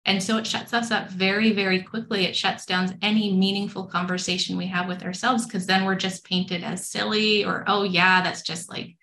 And 0.09 0.23
so 0.23 0.39
it 0.39 0.47
shuts 0.47 0.73
us 0.73 0.91
up 0.91 1.11
very, 1.11 1.53
very 1.53 1.83
quickly. 1.83 2.25
It 2.25 2.35
shuts 2.35 2.65
down 2.65 2.97
any 3.03 3.37
meaningful 3.37 3.89
conversation 3.89 4.57
we 4.57 4.67
have 4.69 4.89
with 4.89 5.03
ourselves 5.03 5.45
because 5.45 5.67
then 5.67 5.85
we're 5.85 5.97
just 5.97 6.25
painted 6.25 6.65
as 6.65 6.89
silly 6.89 7.45
or, 7.45 7.63
oh, 7.67 7.83
yeah, 7.83 8.23
that's 8.23 8.41
just 8.41 8.71
like, 8.71 8.97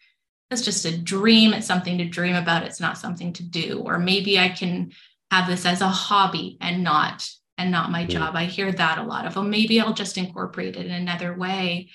that's 0.50 0.64
just 0.64 0.84
a 0.84 0.98
dream. 0.98 1.54
It's 1.54 1.68
something 1.68 2.00
to 2.00 2.06
dream 2.06 2.36
about. 2.36 2.64
It's 2.64 2.80
not 2.80 2.98
something 2.98 3.34
to 3.34 3.44
do. 3.44 3.84
Or 3.86 4.00
maybe 4.00 4.40
I 4.40 4.50
can 4.50 4.94
have 5.30 5.48
this 5.48 5.64
as 5.64 5.82
a 5.82 5.88
hobby 5.88 6.58
and 6.60 6.84
not 6.84 7.30
and 7.56 7.70
not 7.70 7.92
my 7.92 8.04
job. 8.06 8.36
I 8.36 8.46
hear 8.46 8.72
that 8.72 8.98
a 8.98 9.04
lot 9.04 9.28
of, 9.28 9.38
oh, 9.38 9.44
maybe 9.44 9.80
I'll 9.80 9.94
just 9.94 10.18
incorporate 10.18 10.76
it 10.76 10.88
in 10.88 10.92
another 10.92 11.38
way. 11.38 11.92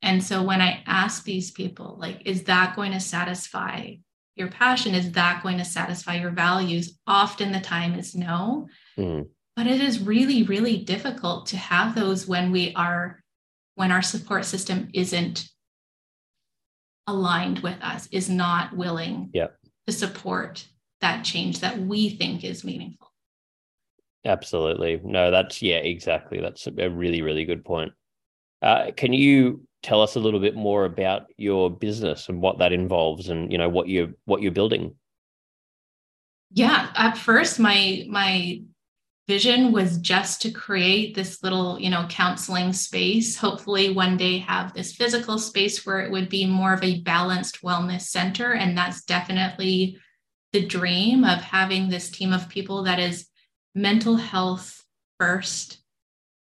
And 0.00 0.22
so 0.22 0.44
when 0.44 0.60
I 0.60 0.84
ask 0.86 1.24
these 1.24 1.50
people, 1.50 1.96
like, 1.98 2.22
is 2.24 2.44
that 2.44 2.76
going 2.76 2.92
to 2.92 3.00
satisfy 3.00 3.94
your 4.36 4.48
passion? 4.48 4.94
Is 4.94 5.12
that 5.12 5.42
going 5.42 5.58
to 5.58 5.64
satisfy 5.64 6.16
your 6.16 6.30
values? 6.30 6.98
Often 7.06 7.52
the 7.52 7.60
time 7.60 7.98
is 7.98 8.14
no. 8.14 8.68
Mm. 8.98 9.28
But 9.56 9.66
it 9.66 9.80
is 9.80 10.00
really, 10.00 10.42
really 10.42 10.78
difficult 10.78 11.46
to 11.46 11.56
have 11.56 11.94
those 11.94 12.26
when 12.26 12.50
we 12.50 12.72
are, 12.74 13.22
when 13.76 13.92
our 13.92 14.02
support 14.02 14.44
system 14.44 14.88
isn't 14.92 15.48
aligned 17.06 17.60
with 17.60 17.76
us, 17.80 18.08
is 18.10 18.28
not 18.28 18.76
willing 18.76 19.30
yep. 19.32 19.56
to 19.86 19.92
support 19.92 20.66
that 21.00 21.24
change 21.24 21.60
that 21.60 21.78
we 21.78 22.10
think 22.10 22.42
is 22.42 22.64
meaningful. 22.64 23.12
Absolutely. 24.24 25.00
No, 25.04 25.30
that's, 25.30 25.60
yeah, 25.62 25.76
exactly. 25.76 26.40
That's 26.40 26.66
a 26.66 26.90
really, 26.90 27.22
really 27.22 27.44
good 27.44 27.64
point. 27.64 27.92
Uh, 28.62 28.90
can 28.96 29.12
you 29.12 29.66
tell 29.84 30.00
us 30.00 30.16
a 30.16 30.20
little 30.20 30.40
bit 30.40 30.56
more 30.56 30.86
about 30.86 31.26
your 31.36 31.70
business 31.70 32.28
and 32.28 32.40
what 32.40 32.58
that 32.58 32.72
involves 32.72 33.28
and, 33.28 33.52
you 33.52 33.58
know, 33.58 33.68
what 33.68 33.86
you're, 33.86 34.08
what 34.24 34.40
you're 34.40 34.50
building? 34.50 34.94
Yeah. 36.50 36.90
At 36.96 37.18
first, 37.18 37.60
my, 37.60 38.06
my 38.08 38.62
vision 39.26 39.72
was 39.72 39.98
just 39.98 40.42
to 40.42 40.50
create 40.50 41.14
this 41.14 41.42
little 41.42 41.80
you 41.80 41.88
know 41.88 42.06
counseling 42.10 42.72
space 42.72 43.36
hopefully 43.36 43.90
one 43.90 44.18
day 44.18 44.36
have 44.36 44.74
this 44.74 44.94
physical 44.94 45.38
space 45.38 45.86
where 45.86 46.00
it 46.00 46.10
would 46.10 46.28
be 46.28 46.44
more 46.44 46.74
of 46.74 46.84
a 46.84 47.00
balanced 47.00 47.62
wellness 47.62 48.02
center 48.02 48.52
and 48.52 48.76
that's 48.76 49.04
definitely 49.04 49.98
the 50.52 50.66
dream 50.66 51.24
of 51.24 51.40
having 51.40 51.88
this 51.88 52.10
team 52.10 52.34
of 52.34 52.48
people 52.50 52.82
that 52.82 52.98
is 52.98 53.26
mental 53.74 54.16
health 54.16 54.84
first 55.18 55.78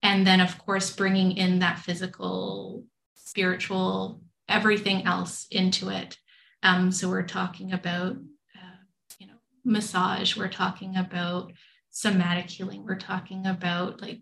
and 0.02 0.26
then 0.26 0.40
of 0.40 0.58
course 0.58 0.94
bringing 0.94 1.36
in 1.36 1.60
that 1.60 1.78
physical 1.78 2.84
spiritual 3.26 4.20
everything 4.48 5.04
else 5.06 5.46
into 5.50 5.88
it 5.88 6.16
um, 6.62 6.90
so 6.90 7.08
we're 7.08 7.22
talking 7.22 7.72
about 7.72 8.12
uh, 8.12 8.76
you 9.18 9.26
know 9.26 9.34
massage 9.64 10.36
we're 10.36 10.48
talking 10.48 10.96
about 10.96 11.52
somatic 11.90 12.48
healing 12.48 12.84
we're 12.84 12.96
talking 12.96 13.46
about 13.46 14.00
like 14.00 14.20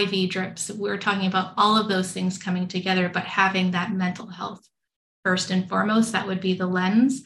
iv 0.00 0.30
drips 0.30 0.70
we're 0.70 0.98
talking 0.98 1.26
about 1.26 1.52
all 1.56 1.76
of 1.76 1.88
those 1.88 2.12
things 2.12 2.38
coming 2.38 2.66
together 2.68 3.08
but 3.08 3.24
having 3.24 3.72
that 3.72 3.92
mental 3.92 4.26
health 4.26 4.66
first 5.24 5.50
and 5.50 5.68
foremost 5.68 6.12
that 6.12 6.26
would 6.26 6.40
be 6.40 6.54
the 6.54 6.66
lens 6.66 7.22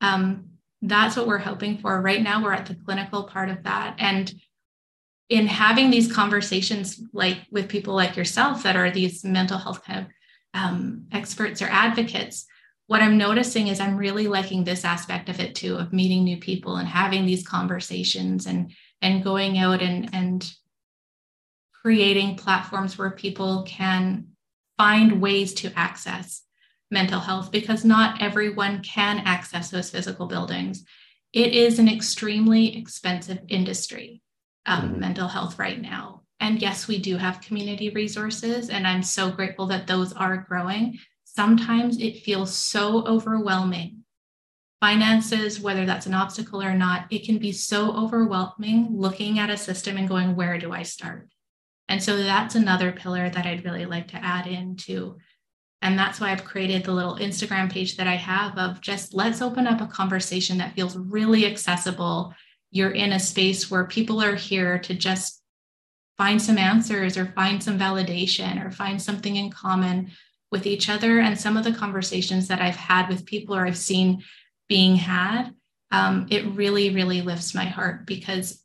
um, 0.00 0.50
that's 0.82 1.16
what 1.16 1.26
we're 1.26 1.38
hoping 1.38 1.78
for. 1.78 2.00
Right 2.00 2.22
now, 2.22 2.42
we're 2.42 2.52
at 2.52 2.66
the 2.66 2.74
clinical 2.74 3.24
part 3.24 3.48
of 3.48 3.62
that. 3.64 3.96
And 3.98 4.32
in 5.28 5.46
having 5.46 5.90
these 5.90 6.12
conversations 6.12 7.00
like 7.12 7.38
with 7.50 7.68
people 7.68 7.94
like 7.94 8.16
yourself 8.16 8.62
that 8.62 8.76
are 8.76 8.90
these 8.90 9.24
mental 9.24 9.58
health 9.58 9.84
kind 9.84 10.00
of 10.00 10.06
um, 10.56 11.06
experts 11.12 11.60
or 11.60 11.66
advocates, 11.66 12.46
what 12.86 13.02
I'm 13.02 13.18
noticing 13.18 13.68
is 13.68 13.80
I'm 13.80 13.96
really 13.96 14.26
liking 14.26 14.64
this 14.64 14.84
aspect 14.84 15.28
of 15.28 15.40
it 15.40 15.54
too, 15.54 15.76
of 15.76 15.92
meeting 15.92 16.24
new 16.24 16.38
people 16.38 16.76
and 16.76 16.88
having 16.88 17.26
these 17.26 17.46
conversations 17.46 18.46
and 18.46 18.72
and 19.02 19.24
going 19.24 19.58
out 19.58 19.82
and 19.82 20.08
and 20.14 20.50
creating 21.82 22.36
platforms 22.36 22.96
where 22.96 23.10
people 23.10 23.64
can 23.66 24.28
find 24.78 25.20
ways 25.20 25.54
to 25.54 25.72
access 25.76 26.42
mental 26.90 27.20
health 27.20 27.50
because 27.50 27.84
not 27.84 28.22
everyone 28.22 28.82
can 28.82 29.18
access 29.24 29.70
those 29.70 29.90
physical 29.90 30.26
buildings. 30.26 30.84
It 31.32 31.52
is 31.52 31.78
an 31.78 31.88
extremely 31.88 32.78
expensive 32.78 33.40
industry, 33.48 34.22
um, 34.64 34.90
mm-hmm. 34.90 35.00
mental 35.00 35.28
health 35.28 35.58
right 35.58 35.80
now. 35.80 36.22
And 36.40 36.60
yes, 36.60 36.86
we 36.86 36.98
do 36.98 37.16
have 37.16 37.40
community 37.40 37.90
resources, 37.90 38.68
and 38.68 38.86
I'm 38.86 39.02
so 39.02 39.30
grateful 39.30 39.66
that 39.66 39.86
those 39.86 40.12
are 40.12 40.46
growing. 40.48 40.98
Sometimes 41.24 41.98
it 41.98 42.22
feels 42.22 42.54
so 42.54 43.06
overwhelming. 43.06 44.04
Finances, 44.80 45.60
whether 45.60 45.86
that's 45.86 46.06
an 46.06 46.14
obstacle 46.14 46.62
or 46.62 46.74
not, 46.74 47.06
it 47.10 47.24
can 47.24 47.38
be 47.38 47.52
so 47.52 47.92
overwhelming 47.92 48.88
looking 48.90 49.38
at 49.38 49.50
a 49.50 49.56
system 49.56 49.96
and 49.96 50.08
going, 50.08 50.36
where 50.36 50.58
do 50.58 50.72
I 50.72 50.82
start? 50.82 51.28
And 51.88 52.02
so 52.02 52.16
that's 52.16 52.54
another 52.54 52.92
pillar 52.92 53.30
that 53.30 53.46
I'd 53.46 53.64
really 53.64 53.86
like 53.86 54.08
to 54.08 54.22
add 54.22 54.46
into 54.46 55.16
and 55.82 55.98
that's 55.98 56.20
why 56.20 56.32
I've 56.32 56.44
created 56.44 56.84
the 56.84 56.92
little 56.92 57.16
Instagram 57.16 57.70
page 57.70 57.96
that 57.96 58.06
I 58.06 58.16
have 58.16 58.58
of 58.58 58.80
just 58.80 59.14
let's 59.14 59.42
open 59.42 59.66
up 59.66 59.80
a 59.80 59.86
conversation 59.86 60.58
that 60.58 60.74
feels 60.74 60.96
really 60.96 61.46
accessible. 61.46 62.34
You're 62.70 62.90
in 62.90 63.12
a 63.12 63.20
space 63.20 63.70
where 63.70 63.86
people 63.86 64.22
are 64.22 64.34
here 64.34 64.78
to 64.80 64.94
just 64.94 65.42
find 66.18 66.40
some 66.40 66.58
answers 66.58 67.16
or 67.16 67.26
find 67.26 67.62
some 67.62 67.78
validation 67.78 68.64
or 68.64 68.70
find 68.70 69.00
something 69.00 69.36
in 69.36 69.50
common 69.50 70.10
with 70.50 70.66
each 70.66 70.88
other. 70.88 71.20
And 71.20 71.38
some 71.38 71.56
of 71.56 71.64
the 71.64 71.72
conversations 71.72 72.48
that 72.48 72.60
I've 72.60 72.76
had 72.76 73.08
with 73.08 73.26
people 73.26 73.54
or 73.54 73.66
I've 73.66 73.76
seen 73.76 74.22
being 74.68 74.96
had, 74.96 75.50
um, 75.90 76.26
it 76.30 76.46
really, 76.46 76.90
really 76.90 77.22
lifts 77.22 77.54
my 77.54 77.64
heart 77.64 78.06
because 78.06 78.62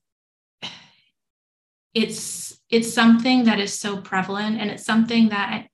it's 1.94 2.58
it's 2.70 2.94
something 2.94 3.44
that 3.44 3.60
is 3.60 3.78
so 3.78 3.98
prevalent 3.98 4.60
and 4.60 4.72
it's 4.72 4.86
something 4.86 5.30
that 5.30 5.68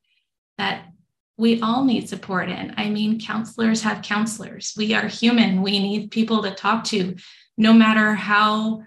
that 0.58 0.88
we 1.38 1.62
all 1.62 1.84
need 1.86 2.10
support 2.10 2.50
in. 2.50 2.74
I 2.78 2.90
mean, 2.90 3.20
counselors 3.20 3.84
have 3.84 4.02
counselors. 4.02 4.74
We 4.76 4.96
are 4.96 5.08
human. 5.08 5.62
We 5.62 5.78
need 5.78 6.10
people 6.10 6.42
to 6.42 6.56
talk 6.56 6.84
to, 6.86 7.16
no 7.58 7.74
matter 7.74 8.14
how 8.16 8.82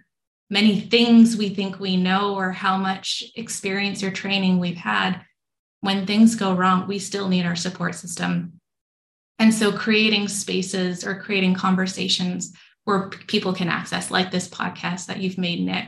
many 0.51 0.81
things 0.81 1.37
we 1.37 1.49
think 1.49 1.79
we 1.79 1.97
know 1.97 2.35
or 2.35 2.51
how 2.51 2.77
much 2.77 3.25
experience 3.37 4.03
or 4.03 4.11
training 4.11 4.59
we've 4.59 4.77
had. 4.77 5.21
When 5.81 6.07
things 6.07 6.35
go 6.35 6.53
wrong, 6.53 6.87
we 6.87 6.99
still 6.99 7.29
need 7.29 7.47
our 7.47 7.57
support 7.57 7.95
system. 7.95 8.61
And 9.39 9.55
so, 9.55 9.73
creating 9.73 10.29
spaces 10.29 11.07
or 11.07 11.19
creating 11.19 11.55
conversations 11.55 12.53
where 12.85 13.09
people 13.09 13.55
can 13.55 13.69
access, 13.69 14.11
like 14.11 14.31
this 14.31 14.49
podcast 14.49 15.07
that 15.07 15.21
you've 15.21 15.39
made, 15.39 15.65
Nick, 15.65 15.87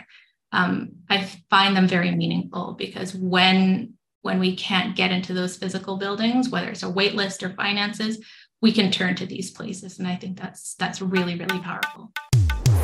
um, 0.52 0.92
I 1.10 1.28
find 1.50 1.76
them 1.76 1.88
very 1.88 2.10
meaningful 2.10 2.74
because 2.78 3.14
when 3.14 3.94
when 4.22 4.38
we 4.38 4.54
can't 4.54 4.94
get 4.94 5.10
into 5.10 5.34
those 5.34 5.56
physical 5.56 5.96
buildings, 5.96 6.48
whether 6.48 6.70
it's 6.70 6.84
a 6.84 6.88
wait 6.88 7.14
list 7.14 7.42
or 7.42 7.50
finances, 7.50 8.24
we 8.60 8.70
can 8.72 8.90
turn 8.90 9.16
to 9.16 9.26
these 9.26 9.50
places. 9.50 9.98
And 9.98 10.06
I 10.06 10.16
think 10.16 10.40
that's 10.40 10.74
that's 10.76 11.02
really, 11.02 11.36
really 11.36 11.58
powerful. 11.58 12.12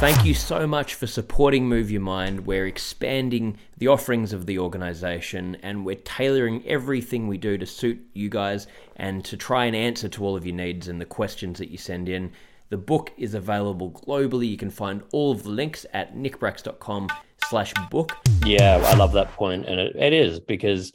Thank 0.00 0.24
you 0.24 0.32
so 0.32 0.64
much 0.64 0.94
for 0.94 1.08
supporting 1.08 1.68
Move 1.68 1.90
Your 1.90 2.00
Mind. 2.00 2.46
We're 2.46 2.68
expanding 2.68 3.58
the 3.78 3.88
offerings 3.88 4.32
of 4.32 4.46
the 4.46 4.60
organization 4.60 5.56
and 5.64 5.84
we're 5.84 5.96
tailoring 5.96 6.64
everything 6.68 7.26
we 7.26 7.36
do 7.36 7.58
to 7.58 7.66
suit 7.66 8.00
you 8.14 8.28
guys 8.28 8.68
and 8.94 9.24
to 9.24 9.36
try 9.36 9.64
and 9.64 9.74
answer 9.74 10.08
to 10.10 10.24
all 10.24 10.36
of 10.36 10.46
your 10.46 10.54
needs 10.54 10.86
and 10.86 11.00
the 11.00 11.04
questions 11.04 11.58
that 11.58 11.72
you 11.72 11.78
send 11.78 12.08
in. 12.08 12.30
The 12.68 12.76
book 12.76 13.12
is 13.18 13.34
available 13.34 13.90
globally. 13.90 14.48
You 14.48 14.56
can 14.56 14.70
find 14.70 15.02
all 15.12 15.32
of 15.32 15.42
the 15.42 15.50
links 15.50 15.84
at 15.92 16.14
nickbracks.com 16.14 17.08
slash 17.48 17.74
book. 17.90 18.16
Yeah, 18.46 18.80
I 18.84 18.94
love 18.94 19.10
that 19.14 19.32
point. 19.32 19.66
And 19.66 19.80
it, 19.80 19.96
it 19.96 20.12
is 20.12 20.38
because 20.38 20.92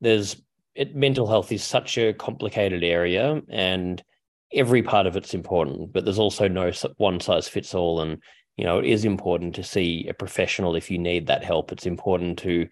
there's 0.00 0.40
it, 0.74 0.96
mental 0.96 1.26
health 1.26 1.52
is 1.52 1.62
such 1.62 1.98
a 1.98 2.14
complicated 2.14 2.84
area 2.84 3.42
and 3.50 4.02
every 4.52 4.82
part 4.82 5.06
of 5.06 5.16
it's 5.16 5.34
important 5.34 5.92
but 5.92 6.04
there's 6.04 6.18
also 6.18 6.48
no 6.48 6.72
one 6.96 7.20
size 7.20 7.48
fits 7.48 7.74
all. 7.74 8.00
And 8.00 8.22
you 8.56 8.64
know 8.64 8.78
it 8.78 8.86
is 8.86 9.04
important 9.04 9.54
to 9.54 9.62
see 9.62 10.06
a 10.08 10.14
professional 10.14 10.76
if 10.76 10.90
you 10.90 10.98
need 10.98 11.26
that 11.26 11.44
help. 11.44 11.72
It's 11.72 11.86
important 11.86 12.38
to 12.40 12.68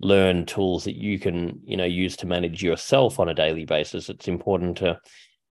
learn 0.00 0.46
tools 0.46 0.84
that 0.84 0.96
you 0.96 1.18
can 1.18 1.60
you 1.64 1.76
know 1.76 1.84
use 1.84 2.16
to 2.18 2.26
manage 2.26 2.62
yourself 2.62 3.18
on 3.18 3.28
a 3.28 3.34
daily 3.34 3.64
basis. 3.64 4.08
It's 4.08 4.28
important 4.28 4.78
to 4.78 4.98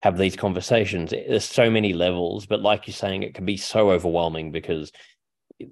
have 0.04 0.18
these 0.18 0.36
conversations. 0.36 1.12
Eh, 1.14 1.24
there's 1.28 1.46
so 1.46 1.70
many 1.70 1.94
levels 1.94 2.46
but 2.46 2.62
like 2.62 2.88
you're 2.88 2.94
saying 2.94 3.24
it 3.24 3.34
can 3.34 3.46
be 3.46 3.58
so 3.58 3.92
overwhelming 3.92 4.52
because 4.52 4.92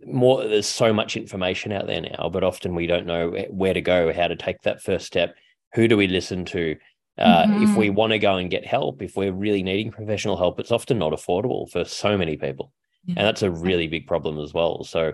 more 0.05 0.43
there's 0.43 0.65
so 0.65 0.91
much 0.91 1.15
information 1.15 1.71
out 1.71 1.85
there 1.85 2.01
now 2.01 2.29
but 2.29 2.43
often 2.43 2.73
we 2.73 2.87
don't 2.87 3.05
know 3.05 3.31
eh, 3.33 3.45
where 3.49 3.73
to 3.73 3.81
go 3.81 4.11
how 4.11 4.27
to 4.27 4.35
take 4.35 4.59
that 4.61 4.81
first 4.81 5.05
step 5.05 5.35
who 5.73 5.87
do 5.87 5.95
we 5.95 6.07
listen 6.07 6.43
to 6.45 6.75
uh, 7.17 7.45
mm-hmm. 7.45 7.63
if 7.63 7.77
we 7.77 7.89
want 7.89 8.11
to 8.11 8.19
go 8.19 8.35
and 8.35 8.49
get 8.49 8.65
help 8.65 9.01
if 9.01 9.15
we're 9.15 9.33
really 9.33 9.63
needing 9.63 9.91
professional 9.91 10.37
help 10.37 10.59
it's 10.59 10.71
often 10.71 10.99
not 10.99 11.13
affordable 11.13 11.69
for 11.69 11.83
so 11.85 12.17
many 12.17 12.35
people 12.35 12.71
yeah. 13.05 13.15
and 13.17 13.27
that's 13.27 13.41
a 13.41 13.51
really 13.51 13.87
big 13.87 14.07
problem 14.07 14.39
as 14.39 14.53
well 14.53 14.83
so 14.83 15.13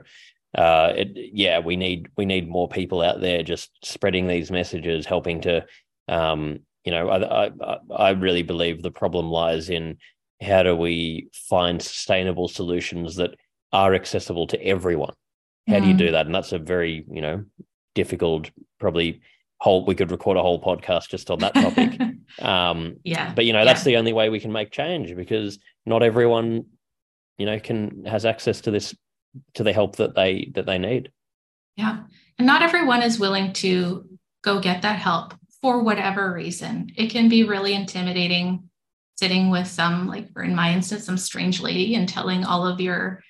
uh, 0.57 0.93
it, 0.95 1.11
yeah, 1.15 1.59
we 1.59 1.75
need 1.77 2.09
we 2.17 2.25
need 2.25 2.49
more 2.49 2.67
people 2.67 3.01
out 3.01 3.21
there 3.21 3.41
just 3.41 3.71
spreading 3.83 4.27
these 4.27 4.51
messages, 4.51 5.05
helping 5.05 5.39
to, 5.41 5.65
um, 6.09 6.59
you 6.83 6.91
know, 6.91 7.09
I, 7.09 7.47
I 7.47 7.77
I 7.95 8.09
really 8.09 8.43
believe 8.43 8.81
the 8.81 8.91
problem 8.91 9.29
lies 9.29 9.69
in 9.69 9.97
how 10.41 10.63
do 10.63 10.75
we 10.75 11.29
find 11.31 11.81
sustainable 11.81 12.49
solutions 12.49 13.15
that 13.15 13.35
are 13.71 13.93
accessible 13.93 14.47
to 14.47 14.61
everyone. 14.65 15.13
How 15.69 15.79
do 15.79 15.87
you 15.87 15.93
do 15.93 16.11
that? 16.11 16.25
And 16.25 16.35
that's 16.35 16.51
a 16.51 16.59
very 16.59 17.05
you 17.09 17.21
know 17.21 17.45
difficult, 17.95 18.51
probably 18.77 19.21
whole. 19.61 19.85
We 19.85 19.95
could 19.95 20.11
record 20.11 20.37
a 20.37 20.41
whole 20.41 20.61
podcast 20.61 21.09
just 21.09 21.31
on 21.31 21.39
that 21.39 21.53
topic. 21.53 21.99
um, 22.41 22.97
yeah, 23.03 23.33
but 23.33 23.45
you 23.45 23.53
know 23.53 23.63
that's 23.63 23.81
yeah. 23.81 23.91
the 23.91 23.97
only 23.97 24.13
way 24.13 24.29
we 24.29 24.39
can 24.39 24.51
make 24.51 24.71
change 24.71 25.15
because 25.15 25.59
not 25.85 26.03
everyone 26.03 26.65
you 27.41 27.47
know 27.47 27.59
can 27.59 28.05
has 28.05 28.23
access 28.23 28.61
to 28.61 28.71
this 28.71 28.95
to 29.55 29.63
the 29.63 29.73
help 29.73 29.95
that 29.95 30.13
they 30.13 30.51
that 30.53 30.67
they 30.67 30.77
need 30.77 31.11
yeah 31.75 32.03
and 32.37 32.45
not 32.45 32.61
everyone 32.61 33.01
is 33.01 33.19
willing 33.19 33.51
to 33.51 34.07
go 34.43 34.59
get 34.59 34.83
that 34.83 34.99
help 34.99 35.33
for 35.59 35.81
whatever 35.81 36.31
reason 36.31 36.91
it 36.95 37.07
can 37.07 37.29
be 37.29 37.43
really 37.43 37.73
intimidating 37.73 38.69
sitting 39.15 39.49
with 39.49 39.67
some 39.67 40.07
like 40.07 40.31
for 40.33 40.43
in 40.43 40.55
my 40.55 40.71
instance 40.71 41.05
some 41.05 41.17
strange 41.17 41.61
lady 41.61 41.95
and 41.95 42.07
telling 42.07 42.43
all 42.43 42.67
of 42.67 42.79
your 42.79 43.23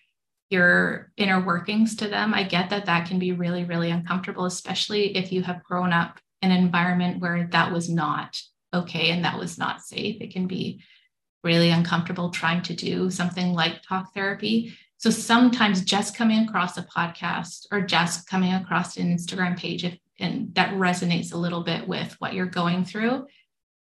your 0.52 1.12
inner 1.18 1.44
workings 1.44 1.96
to 1.98 2.08
them. 2.08 2.34
I 2.34 2.44
get 2.44 2.70
that 2.70 2.86
that 2.86 3.08
can 3.08 3.20
be 3.20 3.32
really 3.32 3.64
really 3.64 3.92
uncomfortable 3.92 4.46
especially 4.46 5.16
if 5.16 5.32
you 5.32 5.42
have 5.44 5.64
grown 5.64 5.94
up 5.94 6.20
in 6.42 6.52
an 6.52 6.58
environment 6.58 7.22
where 7.22 7.48
that 7.52 7.72
was 7.72 7.90
not 7.90 8.40
okay 8.74 9.12
and 9.12 9.26
that 9.26 9.38
was 9.38 9.58
not 9.58 9.82
safe. 9.82 10.22
It 10.22 10.32
can 10.32 10.48
be 10.48 10.82
really 11.44 11.70
uncomfortable 11.70 12.30
trying 12.30 12.62
to 12.64 12.76
do 12.76 13.10
something 13.10 13.54
like 13.54 13.82
talk 13.82 14.14
therapy. 14.14 14.74
So 14.98 15.10
sometimes 15.10 15.84
just 15.84 16.16
coming 16.16 16.48
across 16.48 16.78
a 16.78 16.84
podcast 16.84 17.66
or 17.72 17.82
just 17.82 18.28
coming 18.28 18.54
across 18.54 18.98
an 18.98 19.16
Instagram 19.16 19.58
page, 19.58 19.84
if, 19.84 19.98
and 20.20 20.54
that 20.54 20.76
resonates 20.76 21.34
a 21.34 21.38
little 21.38 21.64
bit 21.64 21.88
with 21.88 22.16
what 22.20 22.34
you're 22.34 22.46
going 22.46 22.86
through, 22.86 23.26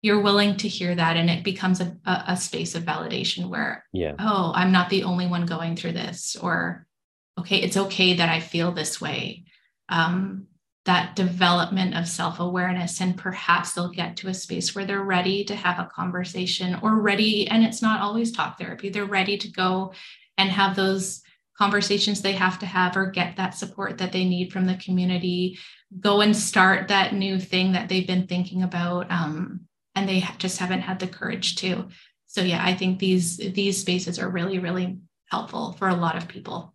you're 0.02 0.20
willing 0.20 0.56
to 0.58 0.68
hear 0.68 0.94
that. 0.94 1.16
And 1.16 1.28
it 1.28 1.44
becomes 1.44 1.80
a, 1.80 1.96
a, 2.04 2.24
a 2.28 2.36
space 2.36 2.74
of 2.74 2.84
validation 2.84 3.48
where, 3.48 3.84
yeah. 3.92 4.14
oh, 4.18 4.52
I'm 4.54 4.72
not 4.72 4.88
the 4.88 5.04
only 5.04 5.26
one 5.26 5.46
going 5.46 5.76
through 5.76 5.92
this, 5.92 6.36
or 6.36 6.86
okay, 7.38 7.58
it's 7.58 7.76
okay 7.76 8.14
that 8.14 8.28
I 8.28 8.40
feel 8.40 8.72
this 8.72 9.00
way. 9.00 9.44
Um, 9.88 10.46
that 10.86 11.14
development 11.14 11.94
of 11.94 12.08
self 12.08 12.40
awareness, 12.40 13.00
and 13.00 13.16
perhaps 13.16 13.72
they'll 13.72 13.90
get 13.90 14.16
to 14.16 14.28
a 14.28 14.34
space 14.34 14.74
where 14.74 14.86
they're 14.86 15.02
ready 15.02 15.44
to 15.44 15.54
have 15.54 15.78
a 15.78 15.90
conversation 15.94 16.78
or 16.82 17.00
ready, 17.00 17.46
and 17.48 17.62
it's 17.62 17.82
not 17.82 18.00
always 18.00 18.32
talk 18.32 18.58
therapy, 18.58 18.88
they're 18.88 19.04
ready 19.04 19.36
to 19.36 19.48
go 19.48 19.92
and 20.38 20.48
have 20.48 20.74
those 20.74 21.22
conversations 21.58 22.22
they 22.22 22.32
have 22.32 22.58
to 22.58 22.64
have 22.64 22.96
or 22.96 23.10
get 23.10 23.36
that 23.36 23.54
support 23.54 23.98
that 23.98 24.12
they 24.12 24.24
need 24.24 24.50
from 24.50 24.64
the 24.64 24.76
community 24.76 25.58
go 25.98 26.20
and 26.20 26.36
start 26.36 26.88
that 26.88 27.14
new 27.14 27.38
thing 27.38 27.72
that 27.72 27.88
they've 27.88 28.06
been 28.06 28.26
thinking 28.26 28.62
about 28.62 29.10
um, 29.10 29.60
and 29.94 30.08
they 30.08 30.24
just 30.38 30.58
haven't 30.58 30.80
had 30.80 30.98
the 30.98 31.06
courage 31.06 31.56
to. 31.56 31.88
So 32.26 32.42
yeah 32.42 32.62
i 32.64 32.74
think 32.74 32.98
these 32.98 33.38
these 33.38 33.80
spaces 33.80 34.18
are 34.18 34.28
really 34.28 34.58
really 34.58 34.98
helpful 35.26 35.72
for 35.72 35.88
a 35.88 35.94
lot 35.94 36.16
of 36.16 36.28
people. 36.28 36.74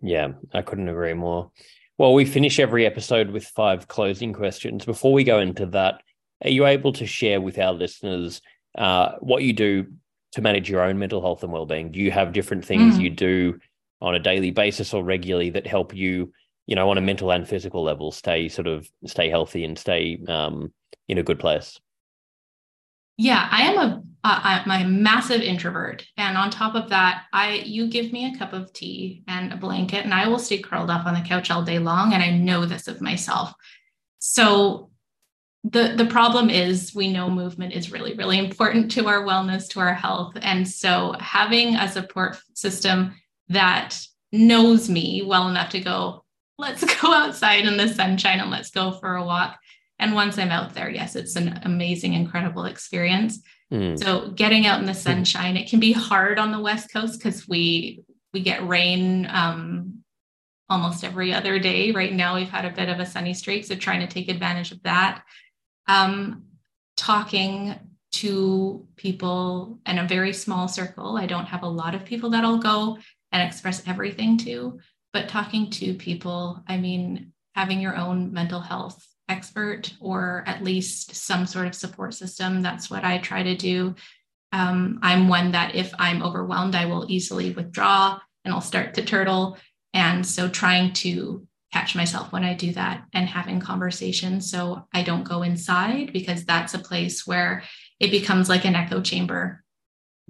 Yeah 0.00 0.28
i 0.52 0.62
couldn't 0.62 0.88
agree 0.88 1.14
more. 1.14 1.50
Well 1.96 2.14
we 2.14 2.24
finish 2.24 2.58
every 2.58 2.86
episode 2.86 3.30
with 3.30 3.46
five 3.46 3.88
closing 3.88 4.32
questions. 4.32 4.84
Before 4.84 5.12
we 5.12 5.24
go 5.24 5.38
into 5.38 5.66
that 5.66 6.02
are 6.44 6.50
you 6.50 6.66
able 6.66 6.92
to 6.94 7.06
share 7.06 7.40
with 7.40 7.58
our 7.58 7.72
listeners 7.72 8.40
uh, 8.76 9.12
what 9.20 9.42
you 9.42 9.52
do 9.52 9.86
to 10.32 10.42
manage 10.42 10.70
your 10.70 10.82
own 10.82 10.98
mental 10.98 11.20
health 11.20 11.42
and 11.42 11.52
well-being? 11.52 11.90
Do 11.90 11.98
you 11.98 12.12
have 12.12 12.32
different 12.32 12.64
things 12.64 12.96
mm. 12.96 13.00
you 13.00 13.10
do 13.10 13.58
on 14.00 14.14
a 14.14 14.20
daily 14.20 14.50
basis 14.50 14.94
or 14.94 15.02
regularly 15.02 15.50
that 15.50 15.66
help 15.66 15.94
you 15.94 16.32
you 16.66 16.76
know 16.76 16.90
on 16.90 16.98
a 16.98 17.00
mental 17.00 17.32
and 17.32 17.48
physical 17.48 17.82
level 17.82 18.12
stay 18.12 18.48
sort 18.48 18.66
of 18.68 18.88
stay 19.06 19.28
healthy 19.28 19.64
and 19.64 19.78
stay 19.78 20.20
um, 20.28 20.72
in 21.08 21.18
a 21.18 21.22
good 21.22 21.38
place 21.38 21.80
yeah 23.18 23.48
i 23.50 23.62
am 23.62 23.78
a 23.78 24.02
am 24.24 24.70
a 24.70 24.84
massive 24.86 25.40
introvert. 25.40 26.04
And 26.16 26.36
on 26.36 26.50
top 26.50 26.74
of 26.74 26.88
that 26.90 27.24
i 27.32 27.54
you 27.64 27.88
give 27.88 28.12
me 28.12 28.26
a 28.26 28.38
cup 28.38 28.52
of 28.52 28.72
tea 28.72 29.22
and 29.28 29.52
a 29.52 29.56
blanket 29.56 30.04
and 30.04 30.14
i 30.14 30.26
will 30.28 30.38
stay 30.38 30.58
curled 30.58 30.90
up 30.90 31.06
on 31.06 31.14
the 31.14 31.28
couch 31.28 31.50
all 31.50 31.62
day 31.62 31.78
long 31.78 32.12
and 32.12 32.22
i 32.22 32.30
know 32.30 32.64
this 32.64 32.88
of 32.88 33.00
myself. 33.00 33.52
So 34.18 34.90
the 35.64 35.94
the 35.96 36.06
problem 36.06 36.50
is 36.50 36.94
we 36.94 37.12
know 37.12 37.28
movement 37.28 37.74
is 37.74 37.92
really 37.92 38.14
really 38.14 38.38
important 38.38 38.90
to 38.92 39.06
our 39.08 39.24
wellness 39.24 39.68
to 39.70 39.80
our 39.80 39.94
health. 39.94 40.36
And 40.40 40.66
so 40.66 41.14
having 41.18 41.74
a 41.74 41.88
support 41.88 42.38
system 42.54 43.14
that 43.48 43.98
knows 44.32 44.90
me 44.90 45.22
well 45.26 45.48
enough 45.48 45.70
to 45.70 45.80
go 45.80 46.24
let's 46.58 46.84
go 47.00 47.14
outside 47.14 47.64
in 47.64 47.76
the 47.76 47.88
sunshine 47.88 48.40
and 48.40 48.50
let's 48.50 48.70
go 48.70 48.92
for 48.92 49.16
a 49.16 49.24
walk 49.24 49.58
and 49.98 50.14
once 50.14 50.38
i'm 50.38 50.50
out 50.50 50.74
there 50.74 50.90
yes 50.90 51.16
it's 51.16 51.36
an 51.36 51.60
amazing 51.64 52.14
incredible 52.14 52.64
experience 52.64 53.40
mm. 53.72 53.98
so 53.98 54.30
getting 54.30 54.66
out 54.66 54.80
in 54.80 54.86
the 54.86 54.94
sunshine 54.94 55.56
it 55.56 55.68
can 55.68 55.80
be 55.80 55.92
hard 55.92 56.38
on 56.38 56.52
the 56.52 56.60
west 56.60 56.92
coast 56.92 57.18
because 57.18 57.48
we 57.48 58.02
we 58.32 58.40
get 58.40 58.66
rain 58.66 59.26
um, 59.30 60.00
almost 60.68 61.02
every 61.02 61.32
other 61.32 61.58
day 61.58 61.92
right 61.92 62.12
now 62.12 62.36
we've 62.36 62.50
had 62.50 62.64
a 62.64 62.70
bit 62.70 62.88
of 62.88 63.00
a 63.00 63.06
sunny 63.06 63.32
streak 63.32 63.64
so 63.64 63.74
trying 63.74 64.00
to 64.00 64.06
take 64.06 64.28
advantage 64.28 64.72
of 64.72 64.82
that 64.82 65.22
um, 65.88 66.44
talking 66.96 67.74
to 68.10 68.86
people 68.96 69.78
in 69.86 69.98
a 69.98 70.06
very 70.06 70.32
small 70.32 70.68
circle. 70.68 71.16
I 71.16 71.26
don't 71.26 71.46
have 71.46 71.62
a 71.62 71.68
lot 71.68 71.94
of 71.94 72.04
people 72.04 72.30
that 72.30 72.44
I'll 72.44 72.58
go 72.58 72.98
and 73.32 73.46
express 73.46 73.86
everything 73.86 74.38
to, 74.38 74.80
but 75.12 75.28
talking 75.28 75.70
to 75.70 75.94
people, 75.94 76.62
I 76.66 76.78
mean, 76.78 77.32
having 77.54 77.80
your 77.80 77.96
own 77.96 78.32
mental 78.32 78.60
health 78.60 79.06
expert 79.28 79.92
or 80.00 80.44
at 80.46 80.64
least 80.64 81.14
some 81.14 81.46
sort 81.46 81.66
of 81.66 81.74
support 81.74 82.14
system. 82.14 82.62
That's 82.62 82.90
what 82.90 83.04
I 83.04 83.18
try 83.18 83.42
to 83.42 83.56
do. 83.56 83.94
Um, 84.52 84.98
I'm 85.02 85.28
one 85.28 85.52
that 85.52 85.74
if 85.74 85.92
I'm 85.98 86.22
overwhelmed, 86.22 86.74
I 86.74 86.86
will 86.86 87.06
easily 87.08 87.52
withdraw 87.52 88.18
and 88.44 88.54
I'll 88.54 88.60
start 88.60 88.94
to 88.94 89.04
turtle. 89.04 89.58
And 89.92 90.26
so 90.26 90.48
trying 90.48 90.92
to 90.94 91.46
catch 91.72 91.94
myself 91.94 92.32
when 92.32 92.44
I 92.44 92.54
do 92.54 92.72
that 92.72 93.04
and 93.12 93.28
having 93.28 93.60
conversations. 93.60 94.50
So 94.50 94.86
I 94.94 95.02
don't 95.02 95.28
go 95.28 95.42
inside 95.42 96.12
because 96.12 96.44
that's 96.44 96.74
a 96.74 96.78
place 96.78 97.26
where 97.26 97.62
it 98.00 98.10
becomes 98.10 98.48
like 98.48 98.64
an 98.64 98.74
echo 98.74 99.02
chamber. 99.02 99.62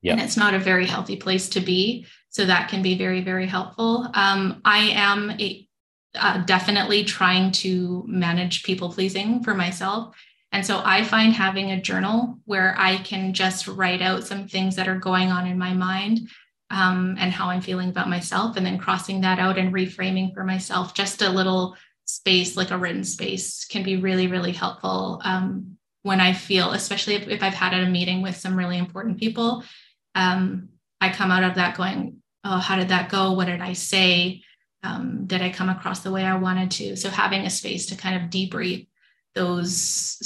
Yep. 0.03 0.13
And 0.13 0.21
it's 0.21 0.37
not 0.37 0.55
a 0.55 0.59
very 0.59 0.87
healthy 0.87 1.17
place 1.17 1.49
to 1.51 1.61
be. 1.61 2.07
So 2.31 2.45
that 2.45 2.69
can 2.69 2.83
be 2.83 2.99
very, 2.99 3.21
very 3.21 3.47
helpful. 3.47 4.09
Um, 4.15 4.61
I 4.65 4.91
am 4.95 5.31
a, 5.33 5.68
uh, 6.19 6.39
definitely 6.45 7.05
trying 7.05 7.53
to 7.53 8.05
manage 8.07 8.63
people 8.63 8.93
pleasing 8.93 9.43
for 9.43 9.55
myself. 9.55 10.15
And 10.53 10.65
so 10.65 10.81
I 10.85 11.05
find 11.05 11.33
having 11.33 11.71
a 11.71 11.81
journal 11.81 12.39
where 12.45 12.75
I 12.79 12.99
can 12.99 13.35
just 13.35 13.69
write 13.69 14.01
out 14.01 14.25
some 14.25 14.49
things 14.49 14.77
that 14.77 14.89
are 14.89 14.99
going 14.99 15.31
on 15.31 15.47
in 15.47 15.59
my 15.59 15.75
mind 15.75 16.29
um, 16.71 17.17
and 17.19 17.33
how 17.33 17.49
I'm 17.49 17.61
feeling 17.61 17.89
about 17.89 18.09
myself, 18.09 18.57
and 18.57 18.65
then 18.65 18.79
crossing 18.79 19.23
that 19.23 19.39
out 19.39 19.59
and 19.59 19.73
reframing 19.73 20.35
for 20.35 20.45
myself. 20.45 20.95
Just 20.95 21.23
a 21.23 21.31
little 21.31 21.77
space, 22.05 22.57
like 22.57 22.71
a 22.71 22.79
written 22.79 23.05
space, 23.05 23.65
can 23.65 23.83
be 23.83 23.97
really, 23.97 24.27
really 24.27 24.53
helpful 24.53 25.21
um, 25.25 25.79
when 26.03 26.21
I 26.21 26.33
feel, 26.33 26.73
especially 26.73 27.15
if, 27.15 27.29
if, 27.29 27.43
I've 27.43 27.55
had 27.55 27.75
a 27.75 27.89
meeting 27.89 28.23
with 28.23 28.37
some 28.37 28.57
really 28.57 28.79
important 28.79 29.19
people. 29.19 29.65
Um, 30.15 30.69
I 31.01 31.11
come 31.11 31.31
out 31.31 31.43
of 31.43 31.55
that 31.57 31.77
going, 31.77 32.23
Oh, 32.45 32.59
how 32.59 32.77
did 32.77 32.89
that 32.89 33.11
go? 33.11 33.33
What 33.33 33.47
did 33.47 33.61
I 33.61 33.73
say? 33.73 34.43
Um, 34.83 35.27
did 35.27 35.43
I 35.43 35.51
come 35.51 35.69
across 35.69 36.01
the 36.01 36.13
way 36.13 36.25
I 36.25 36.37
wanted 36.37 36.71
to? 36.73 36.97
So, 36.97 37.11
having 37.11 37.47
a 37.47 37.51
space 37.51 37.87
to 37.87 37.97
kind 37.97 38.23
of 38.23 38.31
debrief 38.31 38.87
those 39.35 39.77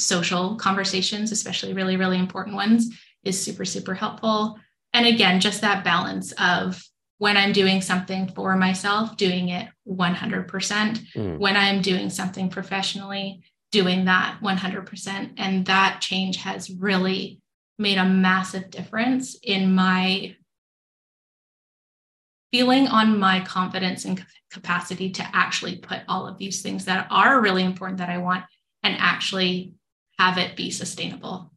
social 0.01 0.57
conversations, 0.57 1.33
especially 1.33 1.73
really, 1.73 1.97
really 1.97 2.19
important 2.19 2.57
ones, 2.57 2.89
is 3.25 3.43
super, 3.43 3.65
super 3.65 3.95
helpful 3.95 4.59
and 4.93 5.07
again 5.07 5.41
just 5.41 5.61
that 5.61 5.85
balance 5.85 6.33
of 6.33 6.83
when 7.19 7.37
i'm 7.37 7.53
doing 7.53 7.81
something 7.81 8.29
for 8.29 8.57
myself 8.57 9.17
doing 9.17 9.49
it 9.49 9.69
100% 9.89 10.47
mm. 10.49 11.39
when 11.39 11.57
i'm 11.57 11.81
doing 11.83 12.11
something 12.11 12.49
professionally 12.49 13.43
doing 13.71 14.05
that 14.05 14.39
100% 14.43 15.33
and 15.39 15.67
that 15.67 16.01
change 16.01 16.37
has 16.37 16.71
really 16.71 17.41
made 17.79 17.97
a 17.97 18.05
massive 18.05 18.71
difference 18.71 19.37
in 19.43 19.75
my 19.75 20.37
feeling 22.53 22.87
on 22.87 23.19
my 23.19 23.41
confidence 23.41 24.05
and 24.05 24.25
capacity 24.53 25.11
to 25.11 25.29
actually 25.33 25.77
put 25.77 26.01
all 26.07 26.29
of 26.29 26.39
these 26.39 26.63
things 26.63 26.85
that 26.85 27.07
are 27.11 27.41
really 27.41 27.65
important 27.65 27.99
that 27.99 28.11
I 28.11 28.19
want 28.19 28.45
and 28.83 28.95
actually 28.99 29.73
have 30.19 30.39
it 30.39 30.55
be 30.55 30.71
sustainable. 30.71 31.53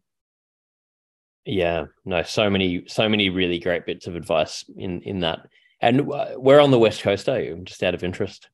Yeah, 1.45 1.85
no, 2.05 2.23
so 2.23 2.49
many, 2.49 2.85
so 2.87 3.07
many 3.07 3.29
really 3.29 3.59
great 3.59 3.85
bits 3.85 4.07
of 4.07 4.15
advice 4.15 4.65
in 4.75 5.01
in 5.01 5.19
that. 5.19 5.47
And 5.81 6.07
where 6.07 6.59
on 6.59 6.71
the 6.71 6.79
west 6.79 7.03
coast 7.03 7.29
are 7.29 7.39
you? 7.39 7.59
Just 7.63 7.83
out 7.83 7.93
of 7.93 8.03
interest. 8.03 8.49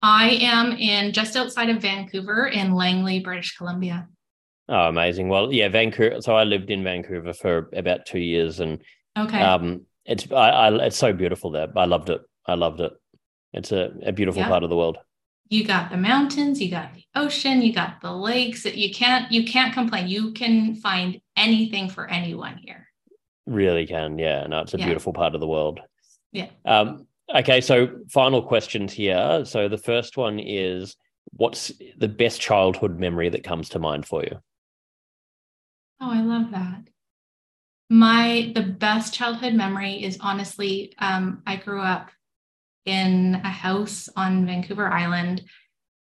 I 0.00 0.30
am 0.40 0.72
in 0.72 1.12
just 1.12 1.36
outside 1.36 1.68
of 1.68 1.82
Vancouver 1.82 2.46
in 2.46 2.74
Langley, 2.74 3.20
British 3.20 3.56
Columbia. 3.56 4.08
Oh, 4.68 4.88
amazing! 4.88 5.28
Well, 5.28 5.52
yeah, 5.52 5.68
Vancouver. 5.68 6.22
So 6.22 6.34
I 6.34 6.44
lived 6.44 6.70
in 6.70 6.84
Vancouver 6.84 7.34
for 7.34 7.68
about 7.74 8.06
two 8.06 8.20
years, 8.20 8.60
and 8.60 8.80
okay, 9.18 9.40
um, 9.42 9.82
it's 10.04 10.30
I, 10.30 10.50
I 10.50 10.84
it's 10.86 10.96
so 10.96 11.12
beautiful 11.12 11.50
there. 11.50 11.68
I 11.76 11.84
loved 11.84 12.10
it. 12.10 12.20
I 12.46 12.54
loved 12.54 12.80
it. 12.80 12.92
It's 13.52 13.72
a, 13.72 13.92
a 14.02 14.12
beautiful 14.12 14.42
yeah. 14.42 14.48
part 14.48 14.64
of 14.64 14.70
the 14.70 14.76
world. 14.76 14.98
You 15.48 15.64
got 15.64 15.90
the 15.90 15.96
mountains, 15.96 16.60
you 16.60 16.70
got 16.70 16.94
the 16.94 17.04
ocean, 17.14 17.62
you 17.62 17.72
got 17.72 18.00
the 18.00 18.12
lakes. 18.12 18.64
You 18.64 18.92
can't 18.92 19.30
you 19.30 19.44
can't 19.44 19.72
complain. 19.72 20.08
You 20.08 20.32
can 20.32 20.76
find 20.76 21.20
anything 21.36 21.88
for 21.88 22.06
anyone 22.08 22.58
here. 22.58 22.88
Really 23.46 23.86
can, 23.86 24.18
yeah. 24.18 24.46
No, 24.46 24.60
it's 24.60 24.74
a 24.74 24.78
yeah. 24.78 24.86
beautiful 24.86 25.12
part 25.12 25.34
of 25.34 25.40
the 25.40 25.46
world. 25.46 25.80
Yeah. 26.32 26.48
Um, 26.64 27.06
okay, 27.34 27.60
so 27.60 27.88
final 28.08 28.42
questions 28.42 28.92
here. 28.92 29.44
So 29.44 29.68
the 29.68 29.78
first 29.78 30.16
one 30.16 30.38
is 30.38 30.96
what's 31.36 31.70
the 31.98 32.08
best 32.08 32.40
childhood 32.40 32.98
memory 32.98 33.28
that 33.28 33.44
comes 33.44 33.68
to 33.70 33.78
mind 33.78 34.06
for 34.06 34.22
you? 34.22 34.38
Oh, 36.00 36.10
I 36.10 36.22
love 36.22 36.50
that. 36.50 36.88
My 37.94 38.50
the 38.56 38.62
best 38.62 39.14
childhood 39.14 39.54
memory 39.54 40.02
is 40.02 40.18
honestly, 40.20 40.94
um, 40.98 41.44
I 41.46 41.54
grew 41.54 41.80
up 41.80 42.10
in 42.84 43.36
a 43.36 43.48
house 43.48 44.08
on 44.16 44.46
Vancouver 44.46 44.88
Island. 44.88 45.44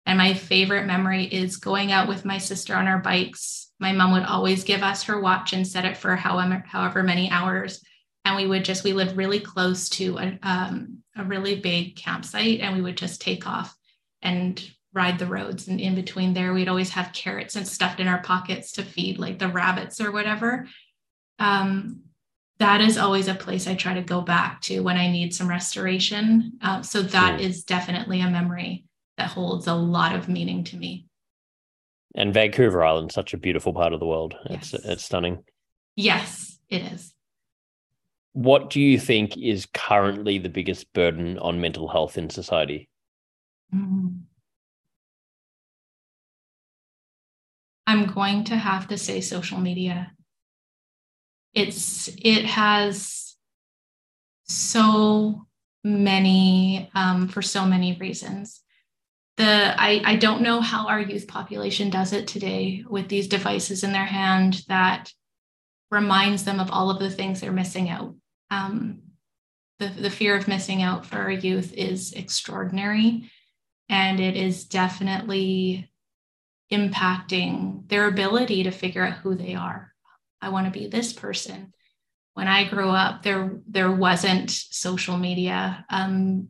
And 0.07 0.17
my 0.17 0.33
favorite 0.33 0.87
memory 0.87 1.25
is 1.27 1.59
going 1.59 1.93
out 1.93 2.09
with 2.09 2.25
my 2.25 2.39
sister 2.39 2.75
on 2.75 2.89
our 2.89 3.01
bikes. 3.01 3.71
My 3.79 3.93
mom 3.93 4.13
would 4.13 4.23
always 4.23 4.65
give 4.65 4.83
us 4.83 5.03
her 5.03 5.21
watch 5.21 5.53
and 5.53 5.69
set 5.69 5.85
it 5.85 5.99
for 5.99 6.17
however, 6.17 6.65
however 6.67 7.03
many 7.03 7.31
hours. 7.31 7.85
And 8.25 8.37
we 8.37 8.47
would 8.47 8.65
just, 8.65 8.85
we 8.85 8.95
lived 8.95 9.15
really 9.15 9.41
close 9.41 9.91
to 9.91 10.17
a, 10.17 10.39
um, 10.43 11.03
a 11.15 11.25
really 11.25 11.57
big 11.57 11.97
campsite 11.97 12.61
and 12.61 12.75
we 12.75 12.81
would 12.81 12.97
just 12.97 13.21
take 13.21 13.47
off 13.47 13.77
and 14.23 14.67
ride 14.95 15.19
the 15.19 15.27
roads. 15.27 15.69
And 15.69 15.79
in 15.79 15.95
between 15.95 16.33
there, 16.33 16.55
we'd 16.55 16.69
always 16.69 16.91
have 16.91 17.13
carrots 17.13 17.55
and 17.55 17.69
stuffed 17.69 18.01
in 18.01 18.09
our 18.09 18.23
pockets 18.23 18.73
to 18.73 18.83
feed 18.83 19.19
like 19.19 19.39
the 19.39 19.49
rabbits 19.49 20.01
or 20.01 20.11
whatever. 20.11 20.67
Um, 21.43 22.03
that 22.59 22.81
is 22.81 22.97
always 22.97 23.27
a 23.27 23.35
place 23.35 23.67
I 23.67 23.75
try 23.75 23.95
to 23.95 24.03
go 24.03 24.21
back 24.21 24.61
to 24.63 24.81
when 24.81 24.97
I 24.97 25.11
need 25.11 25.35
some 25.35 25.49
restoration. 25.49 26.53
Uh, 26.63 26.83
so 26.83 27.03
that 27.03 27.41
hmm. 27.41 27.41
is 27.41 27.65
definitely 27.65 28.21
a 28.21 28.31
memory 28.31 28.85
that 29.19 29.29
holds 29.29 29.67
a 29.67 29.75
lot 29.75 30.15
of 30.15 30.29
meaning 30.29 30.63
to 30.65 30.77
me. 30.77 31.07
And 32.15 32.33
Vancouver 32.33 32.85
Island, 32.85 33.11
such 33.11 33.35
a 33.35 33.39
beautiful 33.39 33.73
part 33.73 33.93
of 33.93 33.99
the 33.99 34.07
world. 34.07 34.35
Yes. 34.49 34.75
It's 34.75 34.85
it's 34.85 35.05
stunning. 35.05 35.43
Yes, 35.97 36.59
it 36.69 36.83
is. 36.93 37.13
What 38.35 38.71
do 38.71 38.81
you 38.81 38.99
think 38.99 39.37
is 39.37 39.67
currently 39.75 40.39
the 40.39 40.49
biggest 40.49 40.93
burden 40.93 41.39
on 41.39 41.61
mental 41.61 41.89
health 41.89 42.17
in 42.17 42.31
society? 42.31 42.89
Mm. 43.75 44.21
I'm 47.87 48.07
going 48.07 48.45
to 48.45 48.57
have 48.57 48.89
to 48.89 48.97
say 48.97 49.21
social 49.21 49.59
media 49.59 50.13
it's 51.55 52.09
it 52.19 52.45
has 52.45 53.37
so 54.45 55.47
many 55.85 56.91
um, 56.95 57.29
for 57.29 57.43
so 57.43 57.65
many 57.65 57.95
reasons. 57.95 58.61
The 59.37 59.75
I, 59.79 60.03
I 60.05 60.17
don't 60.17 60.43
know 60.43 60.61
how 60.61 60.89
our 60.89 61.01
youth 61.01 61.27
population 61.27 61.91
does 61.91 62.13
it 62.13 62.27
today 62.27 62.85
with 62.89 63.09
these 63.09 63.29
devices 63.29 63.83
in 63.83 63.93
their 63.93 64.05
hand 64.05 64.63
that 64.69 65.11
reminds 65.91 66.45
them 66.45 66.61
of 66.61 66.71
all 66.71 66.91
of 66.91 66.99
the 66.99 67.11
things 67.11 67.41
they're 67.41 67.53
missing 67.53 67.89
out. 67.89 68.15
Um, 68.51 69.03
the, 69.79 69.89
the 69.89 70.11
fear 70.11 70.37
of 70.37 70.49
missing 70.49 70.83
out 70.83 71.05
for 71.07 71.17
our 71.17 71.31
youth 71.31 71.73
is 71.75 72.13
extraordinary 72.13 73.31
and 73.89 74.21
it 74.21 74.37
is 74.37 74.65
definitely 74.65 75.91
impacting 76.71 77.89
their 77.89 78.07
ability 78.07 78.63
to 78.63 78.71
figure 78.71 79.05
out 79.05 79.15
who 79.15 79.35
they 79.35 79.55
are 79.55 79.92
I 80.43 80.51
want 80.51 80.67
to 80.67 80.79
be 80.79 80.89
this 80.89 81.13
person. 81.13 81.73
When 82.35 82.49
I 82.49 82.69
grew 82.69 82.89
up, 82.91 83.23
there 83.23 83.59
there 83.69 83.93
wasn't 83.93 84.51
social 84.51 85.17
media. 85.17 85.85
Um, 85.89 86.49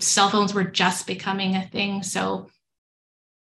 cell 0.00 0.28
phones 0.28 0.52
were 0.52 0.64
just 0.64 1.06
becoming 1.06 1.54
a 1.54 1.66
thing. 1.66 2.02
So 2.02 2.48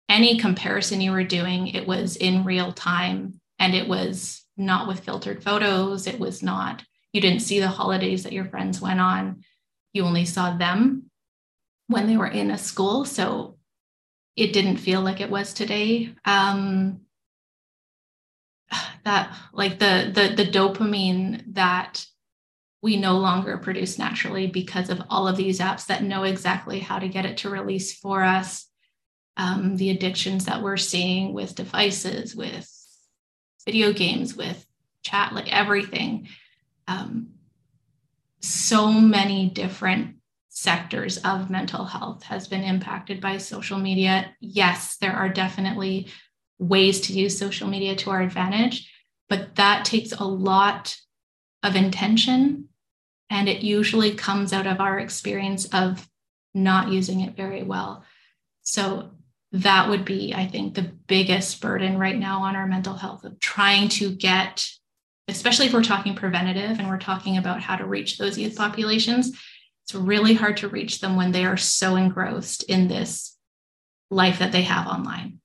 any 0.08 0.38
comparison 0.38 1.00
you 1.00 1.12
were 1.12 1.24
doing, 1.24 1.68
it 1.68 1.86
was 1.86 2.16
in 2.16 2.44
real 2.44 2.72
time, 2.72 3.40
and 3.58 3.74
it 3.74 3.86
was 3.86 4.42
not 4.56 4.88
with 4.88 5.00
filtered 5.00 5.44
photos. 5.44 6.06
It 6.06 6.18
was 6.18 6.42
not. 6.42 6.82
You 7.12 7.20
didn't 7.20 7.40
see 7.40 7.60
the 7.60 7.68
holidays 7.68 8.24
that 8.24 8.32
your 8.32 8.46
friends 8.46 8.80
went 8.80 9.00
on. 9.00 9.42
You 9.92 10.04
only 10.04 10.24
saw 10.24 10.56
them 10.56 11.10
when 11.88 12.06
they 12.06 12.16
were 12.16 12.26
in 12.26 12.50
a 12.50 12.58
school. 12.58 13.04
So 13.04 13.58
it 14.36 14.52
didn't 14.52 14.76
feel 14.76 15.00
like 15.00 15.20
it 15.20 15.30
was 15.30 15.52
today. 15.52 16.14
Um, 16.24 17.00
that 19.04 19.34
like 19.52 19.78
the 19.78 20.10
the 20.14 20.34
the 20.42 20.50
dopamine 20.50 21.54
that 21.54 22.04
we 22.80 22.96
no 22.96 23.18
longer 23.18 23.58
produce 23.58 23.98
naturally 23.98 24.46
because 24.46 24.88
of 24.88 25.02
all 25.10 25.26
of 25.26 25.36
these 25.36 25.58
apps 25.58 25.86
that 25.86 26.04
know 26.04 26.22
exactly 26.22 26.78
how 26.78 26.98
to 26.98 27.08
get 27.08 27.26
it 27.26 27.38
to 27.38 27.50
release 27.50 27.92
for 27.92 28.22
us. 28.22 28.66
Um, 29.36 29.76
the 29.76 29.90
addictions 29.90 30.46
that 30.46 30.62
we're 30.62 30.76
seeing 30.76 31.32
with 31.32 31.54
devices 31.54 32.34
with 32.34 32.68
video 33.64 33.92
games 33.92 34.34
with 34.34 34.64
chat 35.02 35.32
like 35.32 35.52
everything. 35.52 36.28
Um, 36.88 37.30
so 38.40 38.90
many 38.90 39.48
different 39.48 40.16
sectors 40.48 41.18
of 41.18 41.50
mental 41.50 41.84
health 41.84 42.24
has 42.24 42.48
been 42.48 42.62
impacted 42.62 43.20
by 43.20 43.38
social 43.38 43.78
media. 43.78 44.34
Yes 44.40 44.96
there 44.96 45.12
are 45.12 45.28
definitely 45.28 46.08
ways 46.58 47.00
to 47.02 47.12
use 47.12 47.38
social 47.38 47.68
media 47.68 47.94
to 47.96 48.10
our 48.10 48.20
advantage, 48.20 48.90
but 49.28 49.54
that 49.56 49.84
takes 49.84 50.12
a 50.12 50.24
lot 50.24 50.96
of 51.62 51.76
intention. 51.76 52.68
And 53.30 53.48
it 53.48 53.62
usually 53.62 54.14
comes 54.14 54.52
out 54.52 54.66
of 54.66 54.80
our 54.80 54.98
experience 54.98 55.66
of 55.66 56.08
not 56.54 56.88
using 56.88 57.20
it 57.20 57.36
very 57.36 57.62
well. 57.62 58.04
So 58.62 59.10
that 59.52 59.88
would 59.88 60.04
be, 60.04 60.34
I 60.34 60.46
think, 60.46 60.74
the 60.74 60.90
biggest 61.06 61.60
burden 61.60 61.98
right 61.98 62.16
now 62.16 62.42
on 62.42 62.56
our 62.56 62.66
mental 62.66 62.94
health 62.94 63.24
of 63.24 63.38
trying 63.40 63.88
to 63.90 64.10
get, 64.10 64.68
especially 65.26 65.66
if 65.66 65.72
we're 65.72 65.82
talking 65.82 66.14
preventative 66.14 66.78
and 66.78 66.88
we're 66.88 66.98
talking 66.98 67.38
about 67.38 67.62
how 67.62 67.76
to 67.76 67.86
reach 67.86 68.18
those 68.18 68.38
youth 68.38 68.56
populations. 68.56 69.38
It's 69.84 69.94
really 69.94 70.34
hard 70.34 70.58
to 70.58 70.68
reach 70.68 71.00
them 71.00 71.16
when 71.16 71.32
they 71.32 71.46
are 71.46 71.56
so 71.56 71.96
engrossed 71.96 72.64
in 72.64 72.88
this 72.88 73.36
life 74.10 74.38
that 74.38 74.52
they 74.52 74.62
have 74.62 74.86
online. 74.86 75.40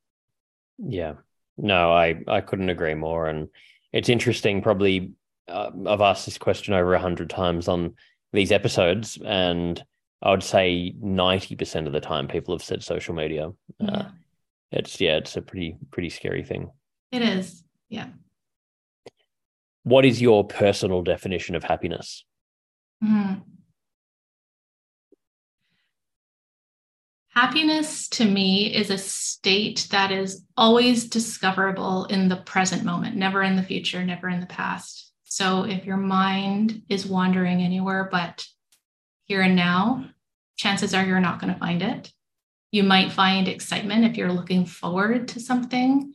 Yeah, 0.77 1.13
no, 1.57 1.91
I 1.91 2.21
I 2.27 2.41
couldn't 2.41 2.69
agree 2.69 2.95
more, 2.95 3.27
and 3.27 3.49
it's 3.91 4.09
interesting. 4.09 4.61
Probably 4.61 5.13
uh, 5.47 5.71
I've 5.87 6.01
asked 6.01 6.25
this 6.25 6.37
question 6.37 6.73
over 6.73 6.93
a 6.93 6.99
hundred 6.99 7.29
times 7.29 7.67
on 7.67 7.95
these 8.31 8.51
episodes, 8.51 9.17
and 9.23 9.83
I 10.21 10.31
would 10.31 10.43
say 10.43 10.93
ninety 10.99 11.55
percent 11.55 11.87
of 11.87 11.93
the 11.93 11.99
time 11.99 12.27
people 12.27 12.53
have 12.53 12.63
said 12.63 12.83
social 12.83 13.13
media. 13.13 13.47
Uh, 13.47 13.51
yeah. 13.79 13.91
Uh, 13.91 14.09
it's 14.71 14.99
yeah, 14.99 15.17
it's 15.17 15.37
a 15.37 15.41
pretty 15.41 15.77
pretty 15.91 16.09
scary 16.09 16.43
thing. 16.43 16.71
It 17.11 17.21
is, 17.21 17.63
yeah. 17.89 18.07
What 19.83 20.05
is 20.05 20.21
your 20.21 20.47
personal 20.47 21.03
definition 21.03 21.55
of 21.55 21.63
happiness? 21.63 22.25
Mm-hmm. 23.03 23.41
Happiness 27.33 28.07
to 28.09 28.25
me 28.25 28.71
is 28.75 28.91
a 28.91 28.97
state 28.97 29.87
that 29.89 30.11
is 30.11 30.45
always 30.55 31.09
discoverable 31.09 32.05
in 32.05 32.29
the 32.29 32.35
present 32.35 32.83
moment, 32.83 33.15
never 33.15 33.41
in 33.41 33.55
the 33.55 33.63
future, 33.63 34.03
never 34.03 34.29
in 34.29 34.39
the 34.39 34.45
past. 34.45 35.11
So 35.23 35.63
if 35.63 35.83
your 35.83 35.97
mind 35.97 36.83
is 36.89 37.07
wandering 37.07 37.63
anywhere 37.63 38.07
but 38.11 38.45
here 39.25 39.41
and 39.41 39.55
now, 39.55 40.05
chances 40.57 40.93
are 40.93 41.03
you're 41.03 41.19
not 41.19 41.41
going 41.41 41.51
to 41.51 41.59
find 41.59 41.81
it. 41.81 42.11
You 42.71 42.83
might 42.83 43.11
find 43.11 43.47
excitement 43.47 44.05
if 44.05 44.15
you're 44.15 44.31
looking 44.31 44.67
forward 44.67 45.29
to 45.29 45.39
something. 45.39 46.13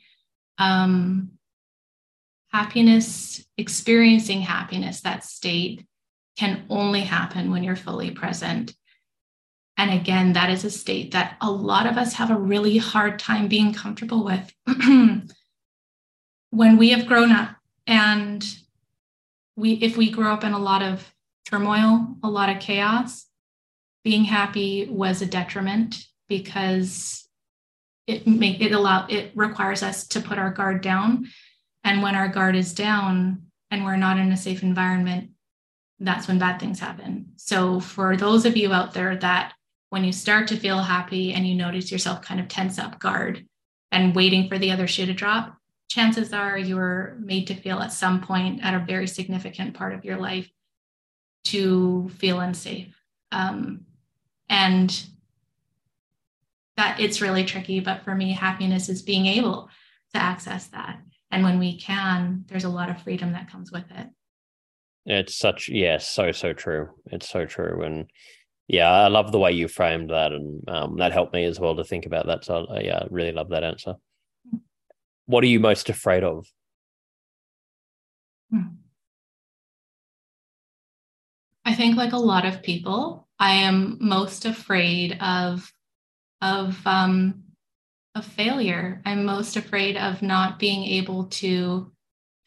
Um, 0.59 1.33
happiness, 2.53 3.45
experiencing 3.57 4.43
happiness, 4.43 5.01
that 5.01 5.25
state 5.25 5.85
can 6.37 6.65
only 6.71 7.01
happen 7.01 7.51
when 7.51 7.65
you're 7.65 7.75
fully 7.75 8.13
present 8.13 8.73
and 9.79 9.93
again, 9.93 10.33
that 10.33 10.51
is 10.51 10.65
a 10.65 10.71
state 10.71 11.13
that 11.13 11.37
a 11.41 11.51
lot 11.51 11.87
of 11.87 11.97
us 11.97 12.13
have 12.15 12.33
a 12.33 12.37
really 12.37 12.79
hard 12.79 13.21
time 13.21 13.47
being 13.47 13.73
comfortable 13.73 14.25
with. 14.25 14.53
when 16.51 16.77
we 16.77 16.91
have 16.91 17.07
grown 17.07 17.31
up 17.31 17.51
and 17.87 18.45
we 19.55 19.75
if 19.75 19.97
we 19.97 20.11
grow 20.11 20.33
up 20.33 20.43
in 20.43 20.53
a 20.53 20.59
lot 20.59 20.83
of 20.83 21.15
turmoil, 21.49 22.17
a 22.25 22.29
lot 22.29 22.49
of 22.49 22.61
chaos, 22.61 23.27
being 24.03 24.25
happy 24.25 24.89
was 24.91 25.23
a 25.23 25.27
detriment 25.27 26.05
because 26.29 27.29
it 28.09 28.27
make 28.27 28.61
it 28.61 28.73
allow 28.73 29.07
it 29.09 29.31
requires 29.37 29.85
us 29.85 30.09
to 30.09 30.21
put 30.21 30.39
our 30.39 30.51
guard 30.51 30.81
down 30.81 31.29
and 31.85 32.03
when 32.03 32.17
our 32.17 32.29
guard 32.29 32.57
is 32.57 32.75
down 32.75 33.43
and 33.71 33.85
we're 33.85 33.97
not 33.97 34.19
in 34.19 34.33
a 34.33 34.37
safe 34.37 34.63
environment 34.63 35.31
that's 36.01 36.27
when 36.27 36.39
bad 36.39 36.59
things 36.59 36.81
happen 36.81 37.27
so 37.37 37.81
for 37.81 38.17
those 38.17 38.47
of 38.47 38.57
you 38.57 38.73
out 38.73 38.95
there 38.95 39.17
that 39.17 39.53
when 39.91 40.05
you 40.05 40.13
start 40.13 40.49
to 40.49 40.57
feel 40.57 40.79
happy 40.79 41.33
and 41.33 41.47
you 41.47 41.55
notice 41.55 41.91
yourself 41.91 42.23
kind 42.23 42.41
of 42.41 42.49
tense 42.49 42.79
up 42.79 42.99
guard 42.99 43.47
and 43.91 44.15
waiting 44.15 44.49
for 44.49 44.59
the 44.59 44.71
other 44.71 44.87
shoe 44.87 45.07
to 45.07 45.15
drop 45.15 45.59
chances 45.89 46.33
are 46.33 46.57
you're 46.57 47.17
made 47.21 47.47
to 47.47 47.55
feel 47.55 47.81
at 47.81 47.93
some 47.93 48.21
point 48.21 48.61
at 48.63 48.75
a 48.75 48.85
very 48.85 49.07
significant 49.07 49.75
part 49.75 49.95
of 49.95 50.05
your 50.05 50.19
life 50.19 50.49
to 51.45 52.11
feel 52.17 52.41
unsafe. 52.41 52.95
Um, 53.33 53.87
and 54.49 55.05
that 56.77 57.01
it's 57.01 57.21
really 57.21 57.45
tricky 57.45 57.81
but 57.81 58.05
for 58.05 58.15
me 58.15 58.33
happiness 58.33 58.89
is 58.89 59.03
being 59.03 59.27
able 59.27 59.69
to 60.15 60.21
access 60.21 60.69
that. 60.69 61.01
And 61.31 61.43
when 61.43 61.59
we 61.59 61.79
can 61.79 62.45
there's 62.49 62.65
a 62.65 62.71
lot 62.71 62.89
of 62.89 63.03
freedom 63.03 63.33
that 63.33 63.51
comes 63.51 63.73
with 63.73 63.85
it. 63.91 64.07
It's 65.05 65.37
such 65.37 65.69
yeah 65.69 65.99
so 65.99 66.33
so 66.33 66.53
true. 66.53 66.91
It's 67.07 67.29
so 67.29 67.47
true. 67.47 67.83
And 67.83 68.11
yeah 68.69 68.91
i 68.91 69.09
love 69.09 69.33
the 69.33 69.39
way 69.39 69.53
you 69.53 69.67
framed 69.69 70.11
that 70.11 70.33
and 70.33 70.69
um, 70.69 70.97
that 70.97 71.13
helped 71.13 71.33
me 71.33 71.45
as 71.45 71.59
well 71.59 71.75
to 71.75 71.85
think 71.85 72.07
about 72.07 72.27
that 72.27 72.45
so 72.45 72.67
uh, 72.71 72.81
yeah 72.83 72.99
i 72.99 73.07
really 73.11 73.33
love 73.33 73.49
that 73.49 73.65
answer 73.65 73.95
what 75.27 75.43
are 75.43 75.49
you 75.49 75.61
most 75.61 75.89
afraid 75.89 76.23
of 76.23 76.47
hmm. 78.51 78.61
i 81.65 81.75
think 81.75 81.97
like 81.97 82.13
a 82.13 82.19
lot 82.19 82.45
of 82.45 82.63
people 82.63 83.27
i 83.39 83.53
am 83.53 83.99
most 84.01 84.45
afraid 84.45 85.19
of 85.21 85.73
of 86.41 86.79
um, 86.87 87.43
of 88.15 88.25
failure. 88.25 89.01
I'm 89.05 89.25
most 89.25 89.57
afraid 89.57 89.97
of 89.97 90.23
not 90.23 90.59
being 90.59 90.85
able 90.85 91.25
to 91.25 91.91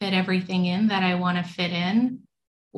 fit 0.00 0.12
everything 0.12 0.66
in 0.66 0.88
that 0.88 1.02
I 1.02 1.14
want 1.14 1.38
to 1.38 1.52
fit 1.52 1.72
in. 1.72 2.20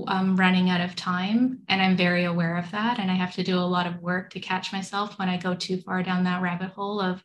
I'm 0.06 0.36
running 0.36 0.70
out 0.70 0.80
of 0.80 0.96
time, 0.96 1.60
and 1.68 1.80
I'm 1.80 1.96
very 1.96 2.24
aware 2.24 2.56
of 2.56 2.70
that. 2.72 2.98
And 2.98 3.10
I 3.10 3.14
have 3.14 3.34
to 3.34 3.44
do 3.44 3.58
a 3.58 3.60
lot 3.60 3.86
of 3.86 4.02
work 4.02 4.30
to 4.30 4.40
catch 4.40 4.72
myself 4.72 5.18
when 5.18 5.28
I 5.28 5.36
go 5.36 5.54
too 5.54 5.80
far 5.80 6.02
down 6.02 6.24
that 6.24 6.42
rabbit 6.42 6.70
hole 6.70 7.00
of 7.00 7.22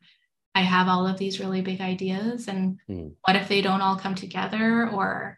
I 0.56 0.62
have 0.62 0.88
all 0.88 1.08
of 1.08 1.18
these 1.18 1.40
really 1.40 1.62
big 1.62 1.82
ideas, 1.82 2.48
and 2.48 2.80
mm. 2.90 3.14
what 3.24 3.36
if 3.36 3.48
they 3.48 3.62
don't 3.62 3.82
all 3.82 3.96
come 3.96 4.16
together, 4.16 4.90
or 4.90 5.38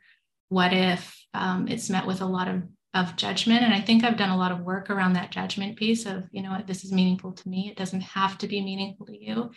what 0.49 0.73
if 0.73 1.17
um, 1.33 1.67
it's 1.67 1.89
met 1.89 2.05
with 2.05 2.21
a 2.21 2.25
lot 2.25 2.47
of 2.47 2.63
of 2.93 3.15
judgment 3.15 3.63
and 3.63 3.73
i 3.73 3.79
think 3.79 4.03
i've 4.03 4.17
done 4.17 4.29
a 4.29 4.37
lot 4.37 4.51
of 4.51 4.59
work 4.59 4.89
around 4.89 5.13
that 5.13 5.31
judgment 5.31 5.77
piece 5.77 6.05
of 6.05 6.25
you 6.31 6.41
know 6.41 6.51
what, 6.51 6.67
this 6.67 6.83
is 6.83 6.91
meaningful 6.91 7.31
to 7.31 7.47
me 7.47 7.69
it 7.69 7.77
doesn't 7.77 8.01
have 8.01 8.37
to 8.37 8.47
be 8.47 8.61
meaningful 8.61 9.05
to 9.05 9.17
you 9.17 9.49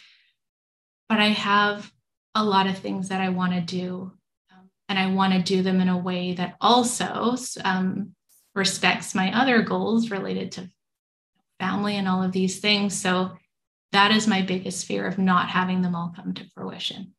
but 1.08 1.18
i 1.18 1.26
have 1.26 1.90
a 2.36 2.44
lot 2.44 2.68
of 2.68 2.78
things 2.78 3.08
that 3.08 3.20
i 3.20 3.28
want 3.28 3.52
to 3.52 3.60
do 3.60 4.12
and 4.88 4.98
i 4.98 5.06
want 5.06 5.32
to 5.32 5.42
do 5.42 5.62
them 5.62 5.80
in 5.80 5.88
a 5.88 5.98
way 5.98 6.34
that 6.34 6.56
also 6.60 7.36
um, 7.64 8.14
respects 8.54 9.14
my 9.14 9.36
other 9.38 9.62
goals 9.62 10.10
related 10.10 10.52
to 10.52 10.70
family 11.60 11.96
and 11.96 12.08
all 12.08 12.22
of 12.22 12.32
these 12.32 12.60
things 12.60 12.98
so 12.98 13.32
that 13.92 14.10
is 14.10 14.26
my 14.26 14.42
biggest 14.42 14.86
fear 14.86 15.06
of 15.06 15.18
not 15.18 15.48
having 15.48 15.82
them 15.82 15.94
all 15.94 16.12
come 16.14 16.34
to 16.34 16.48
fruition 16.54 17.12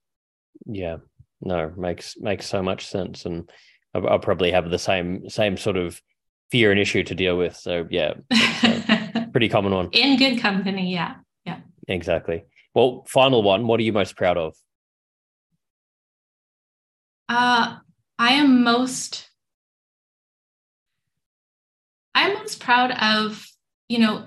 yeah 0.66 0.98
no 1.42 1.72
makes 1.78 2.18
makes 2.18 2.46
so 2.46 2.62
much 2.62 2.88
sense 2.88 3.26
and 3.26 3.50
I'll, 3.94 4.08
I'll, 4.10 4.20
probably 4.20 4.52
have 4.52 4.70
the 4.70 4.78
same 4.78 5.30
same 5.30 5.56
sort 5.56 5.78
of 5.78 6.02
fear 6.52 6.72
and 6.72 6.80
issue 6.80 7.04
to 7.04 7.16
deal 7.16 7.38
with. 7.38 7.56
So 7.56 7.88
yeah, 7.90 8.14
pretty 9.32 9.50
common 9.50 9.74
one. 9.74 9.90
In 9.92 10.18
good 10.18 10.40
company, 10.40 10.94
yeah, 10.94 11.16
yeah. 11.46 11.60
Exactly. 11.88 12.46
Well, 12.74 13.06
final 13.08 13.42
one. 13.42 13.68
What 13.68 13.80
are 13.80 13.84
you 13.84 13.94
most 13.94 14.16
proud 14.16 14.38
of? 14.38 14.56
Uh, 17.28 17.78
I 18.20 18.34
am 18.34 18.64
most. 18.64 19.30
I'm 22.14 22.34
most 22.36 22.60
proud 22.60 22.92
of 22.92 23.46
you 23.90 24.00
know 24.00 24.26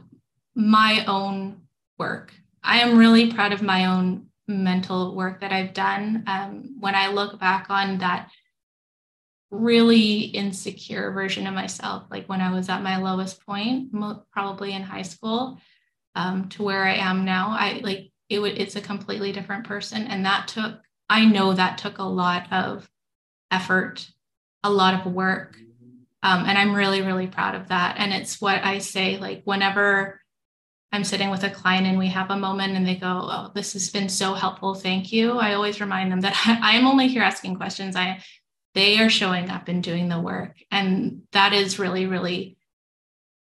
my 0.54 1.04
own 1.06 1.62
work. 1.98 2.32
I 2.62 2.80
am 2.80 2.98
really 2.98 3.32
proud 3.32 3.52
of 3.52 3.62
my 3.62 3.86
own 3.86 4.26
mental 4.46 5.14
work 5.14 5.40
that 5.40 5.52
I've 5.52 5.74
done. 5.74 6.24
Um, 6.26 6.76
when 6.80 6.94
I 6.94 7.08
look 7.08 7.38
back 7.38 7.66
on 7.70 7.98
that 7.98 8.30
really 9.50 10.20
insecure 10.20 11.12
version 11.12 11.46
of 11.46 11.54
myself, 11.54 12.04
like 12.10 12.28
when 12.28 12.40
I 12.40 12.52
was 12.52 12.68
at 12.68 12.82
my 12.82 12.98
lowest 12.98 13.44
point, 13.46 13.92
probably 14.32 14.72
in 14.72 14.82
high 14.82 15.02
school, 15.02 15.58
um, 16.14 16.48
to 16.50 16.62
where 16.62 16.84
I 16.84 16.94
am 16.94 17.24
now. 17.24 17.50
I 17.58 17.80
like 17.82 18.10
it 18.28 18.40
would 18.40 18.58
it's 18.58 18.76
a 18.76 18.80
completely 18.80 19.32
different 19.32 19.64
person. 19.64 20.06
And 20.06 20.26
that 20.26 20.48
took, 20.48 20.80
I 21.08 21.24
know 21.24 21.52
that 21.52 21.78
took 21.78 21.98
a 21.98 22.04
lot 22.04 22.52
of 22.52 22.88
effort, 23.50 24.08
a 24.62 24.70
lot 24.70 24.94
of 24.94 25.12
work. 25.12 25.56
Um, 26.22 26.44
and 26.46 26.58
I'm 26.58 26.74
really, 26.74 27.00
really 27.02 27.28
proud 27.28 27.54
of 27.54 27.68
that. 27.68 27.96
And 27.98 28.12
it's 28.12 28.40
what 28.40 28.64
I 28.64 28.78
say, 28.78 29.18
like 29.18 29.42
whenever 29.44 30.20
I'm 30.90 31.04
sitting 31.04 31.30
with 31.30 31.44
a 31.44 31.50
client 31.50 31.86
and 31.86 31.98
we 31.98 32.08
have 32.08 32.30
a 32.30 32.36
moment 32.36 32.76
and 32.76 32.86
they 32.86 32.96
go, 32.96 33.06
Oh, 33.06 33.52
this 33.54 33.74
has 33.74 33.90
been 33.90 34.08
so 34.08 34.34
helpful. 34.34 34.74
Thank 34.74 35.12
you. 35.12 35.32
I 35.32 35.54
always 35.54 35.80
remind 35.80 36.10
them 36.10 36.20
that 36.22 36.34
I, 36.46 36.76
I'm 36.76 36.86
only 36.86 37.08
here 37.08 37.22
asking 37.22 37.56
questions. 37.56 37.94
I 37.94 38.22
they 38.74 39.00
are 39.00 39.10
showing 39.10 39.50
up 39.50 39.68
and 39.68 39.82
doing 39.82 40.08
the 40.08 40.20
work. 40.20 40.56
And 40.70 41.22
that 41.32 41.52
is 41.52 41.78
really, 41.78 42.06
really 42.06 42.56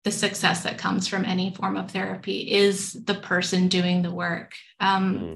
the 0.03 0.11
success 0.11 0.63
that 0.63 0.77
comes 0.77 1.07
from 1.07 1.25
any 1.25 1.51
form 1.51 1.77
of 1.77 1.89
therapy 1.89 2.51
is 2.51 2.93
the 2.93 3.15
person 3.15 3.67
doing 3.67 4.03
the 4.03 4.11
work. 4.11 4.53
Um, 4.79 5.15
mm-hmm. 5.15 5.35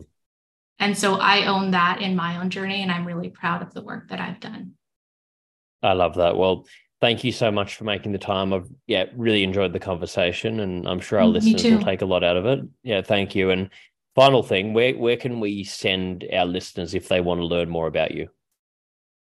And 0.80 0.98
so 0.98 1.16
I 1.16 1.46
own 1.46 1.72
that 1.72 2.02
in 2.02 2.16
my 2.16 2.40
own 2.40 2.50
journey, 2.50 2.82
and 2.82 2.92
I'm 2.92 3.06
really 3.06 3.30
proud 3.30 3.62
of 3.62 3.74
the 3.74 3.82
work 3.82 4.10
that 4.10 4.20
I've 4.20 4.40
done. 4.40 4.74
I 5.84 5.94
love 5.94 6.16
that. 6.16 6.38
Well, 6.38 6.66
thank 7.02 7.24
you 7.24 7.32
so 7.32 7.52
much 7.52 7.76
for 7.76 7.84
making 7.84 8.12
the 8.12 8.18
time. 8.18 8.54
I've 8.54 8.70
yeah 8.88 9.06
really 9.16 9.44
enjoyed 9.44 9.74
the 9.74 9.80
conversation, 9.80 10.60
and 10.62 10.88
I'm 10.88 11.00
sure 11.00 11.20
our 11.20 11.26
mm, 11.26 11.34
listeners 11.34 11.64
will 11.64 11.84
take 11.84 12.02
a 12.02 12.06
lot 12.06 12.24
out 12.24 12.38
of 12.38 12.46
it. 12.46 12.60
Yeah, 12.84 13.02
thank 13.02 13.36
you. 13.36 13.52
And 13.52 13.70
final 14.16 14.44
thing, 14.44 14.74
where 14.74 14.94
where 14.94 15.18
can 15.18 15.40
we 15.40 15.64
send 15.64 16.26
our 16.34 16.46
listeners 16.46 16.94
if 16.94 17.08
they 17.08 17.22
want 17.22 17.40
to 17.40 17.46
learn 17.46 17.70
more 17.70 17.88
about 17.88 18.12
you? 18.12 18.30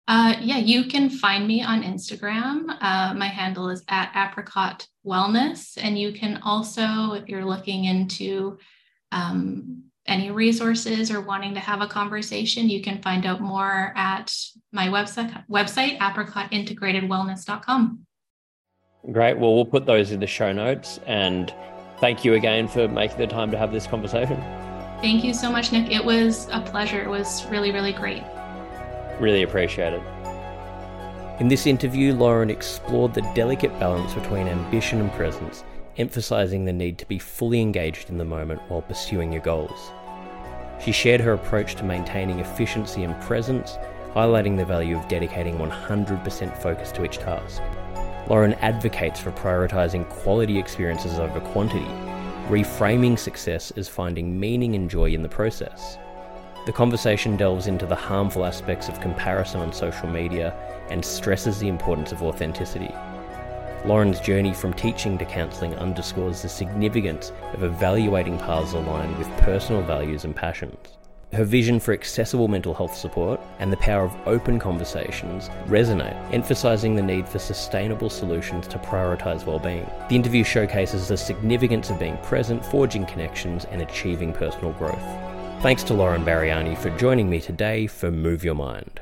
Uh, 0.08 0.36
yeah, 0.42 0.58
you 0.58 0.86
can 0.86 1.10
find 1.10 1.48
me 1.48 1.64
on 1.64 1.82
Instagram. 1.82 2.76
Uh, 2.82 3.14
my 3.14 3.28
handle 3.28 3.70
is 3.70 3.84
at 3.88 4.12
apricot 4.16 4.86
wellness. 5.06 5.78
And 5.82 5.98
you 5.98 6.12
can 6.12 6.42
also, 6.44 7.14
if 7.14 7.30
you're 7.30 7.46
looking 7.46 7.86
into 7.86 8.58
um, 9.14 9.84
any 10.06 10.32
resources 10.32 11.12
or 11.12 11.22
wanting 11.22 11.54
to 11.54 11.60
have 11.60 11.82
a 11.82 11.88
conversation, 11.88 12.70
you 12.70 12.82
can 12.82 13.02
find 13.02 13.26
out 13.26 13.42
more 13.42 13.94
at 13.96 14.36
my 14.72 14.88
website, 14.88 15.46
website 15.50 15.98
apricotintegratedwellness.com. 16.00 18.00
Great. 19.12 19.38
Well, 19.38 19.56
we'll 19.56 19.66
put 19.66 19.86
those 19.86 20.12
in 20.12 20.20
the 20.20 20.28
show 20.28 20.52
notes. 20.52 21.00
And 21.06 21.54
thank 22.00 22.26
you 22.26 22.34
again 22.34 22.68
for 22.68 22.88
making 22.88 23.18
the 23.18 23.28
time 23.28 23.52
to 23.52 23.58
have 23.58 23.72
this 23.72 23.88
conversation. 23.88 24.38
Thank 25.02 25.24
you 25.24 25.34
so 25.34 25.52
much, 25.52 25.72
Nick. 25.72 25.92
It 25.92 26.04
was 26.04 26.48
a 26.52 26.62
pleasure. 26.62 27.02
It 27.02 27.10
was 27.10 27.46
really, 27.48 27.72
really 27.72 27.92
great. 27.92 28.24
Really 29.20 29.44
appreciate 29.44 29.94
it. 29.94 30.02
In 31.40 31.48
this 31.48 31.68
interview, 31.68 32.14
Lauren 32.14 32.50
explored 32.50 33.14
the 33.14 33.22
delicate 33.34 33.78
balance 33.80 34.14
between 34.14 34.48
ambition 34.48 35.02
and 35.02 35.12
presence, 35.12 35.64
emphasizing 35.98 36.66
the 36.66 36.74
need 36.74 36.98
to 36.98 37.08
be 37.08 37.20
fully 37.20 37.62
engaged 37.62 38.10
in 38.10 38.18
the 38.18 38.26
moment 38.26 38.62
while 38.68 38.82
pursuing 38.82 39.32
your 39.32 39.42
goals. 39.42 39.92
She 40.84 40.92
shared 40.92 41.22
her 41.22 41.34
approach 41.34 41.76
to 41.76 41.84
maintaining 41.84 42.40
efficiency 42.40 43.04
and 43.04 43.20
presence, 43.22 43.78
highlighting 44.14 44.58
the 44.58 44.66
value 44.66 44.98
of 44.98 45.08
dedicating 45.08 45.58
100% 45.58 46.58
focus 46.62 46.92
to 46.92 47.06
each 47.06 47.18
task. 47.18 47.62
Lauren 48.30 48.54
advocates 48.56 49.20
for 49.20 49.32
prioritizing 49.32 50.08
quality 50.10 50.58
experiences 50.58 51.20
over 51.20 51.40
quantity, 51.40 51.86
reframing 52.48 53.18
success 53.18 53.72
as 53.72 53.88
finding 53.88 54.40
meaning 54.40 54.76
and 54.76 54.90
joy 54.90 55.12
in 55.12 55.22
the 55.22 55.30
process. 55.30 55.98
The 56.66 56.72
conversation 56.72 57.36
delves 57.36 57.68
into 57.68 57.86
the 57.86 57.96
harmful 57.96 58.46
aspects 58.46 58.88
of 58.88 59.02
comparison 59.02 59.60
on 59.60 59.74
social 59.74 60.08
media 60.08 60.54
and 60.90 61.04
stresses 61.04 61.60
the 61.60 61.68
importance 61.68 62.12
of 62.12 62.24
authenticity. 62.24 62.94
Lauren's 63.86 64.20
journey 64.20 64.54
from 64.54 64.74
teaching 64.74 65.18
to 65.18 65.26
counselling 65.26 65.76
underscores 65.76 66.42
the 66.42 66.50
significance 66.50 67.32
of 67.54 67.64
evaluating 67.64 68.38
paths 68.40 68.74
aligned 68.74 69.18
with 69.18 69.28
personal 69.38 69.82
values 69.82 70.24
and 70.24 70.36
passions. 70.36 70.98
Her 71.34 71.44
vision 71.44 71.80
for 71.80 71.94
accessible 71.94 72.48
mental 72.48 72.74
health 72.74 72.96
support 72.96 73.42
and 73.60 73.74
the 73.74 73.78
power 73.78 74.04
of 74.04 74.16
open 74.28 74.60
conversations 74.60 75.50
resonate, 75.66 76.16
emphasizing 76.32 76.96
the 76.96 77.02
need 77.02 77.28
for 77.28 77.40
sustainable 77.40 78.10
solutions 78.10 78.68
to 78.68 78.78
prioritize 78.78 79.46
well-being. 79.46 79.90
The 80.10 80.16
interview 80.16 80.44
showcases 80.44 81.08
the 81.08 81.18
significance 81.18 81.90
of 81.90 82.00
being 82.00 82.18
present, 82.20 82.64
forging 82.64 83.06
connections, 83.06 83.66
and 83.66 83.82
achieving 83.82 84.32
personal 84.32 84.74
growth. 84.74 85.04
Thanks 85.62 85.84
to 85.86 85.94
Lauren 85.94 86.24
Barirani 86.24 86.78
for 86.78 86.92
joining 86.98 87.30
me 87.30 87.42
today 87.42 87.88
for 87.88 88.12
Move 88.12 88.44
Your 88.44 88.56
Mind. 88.56 89.02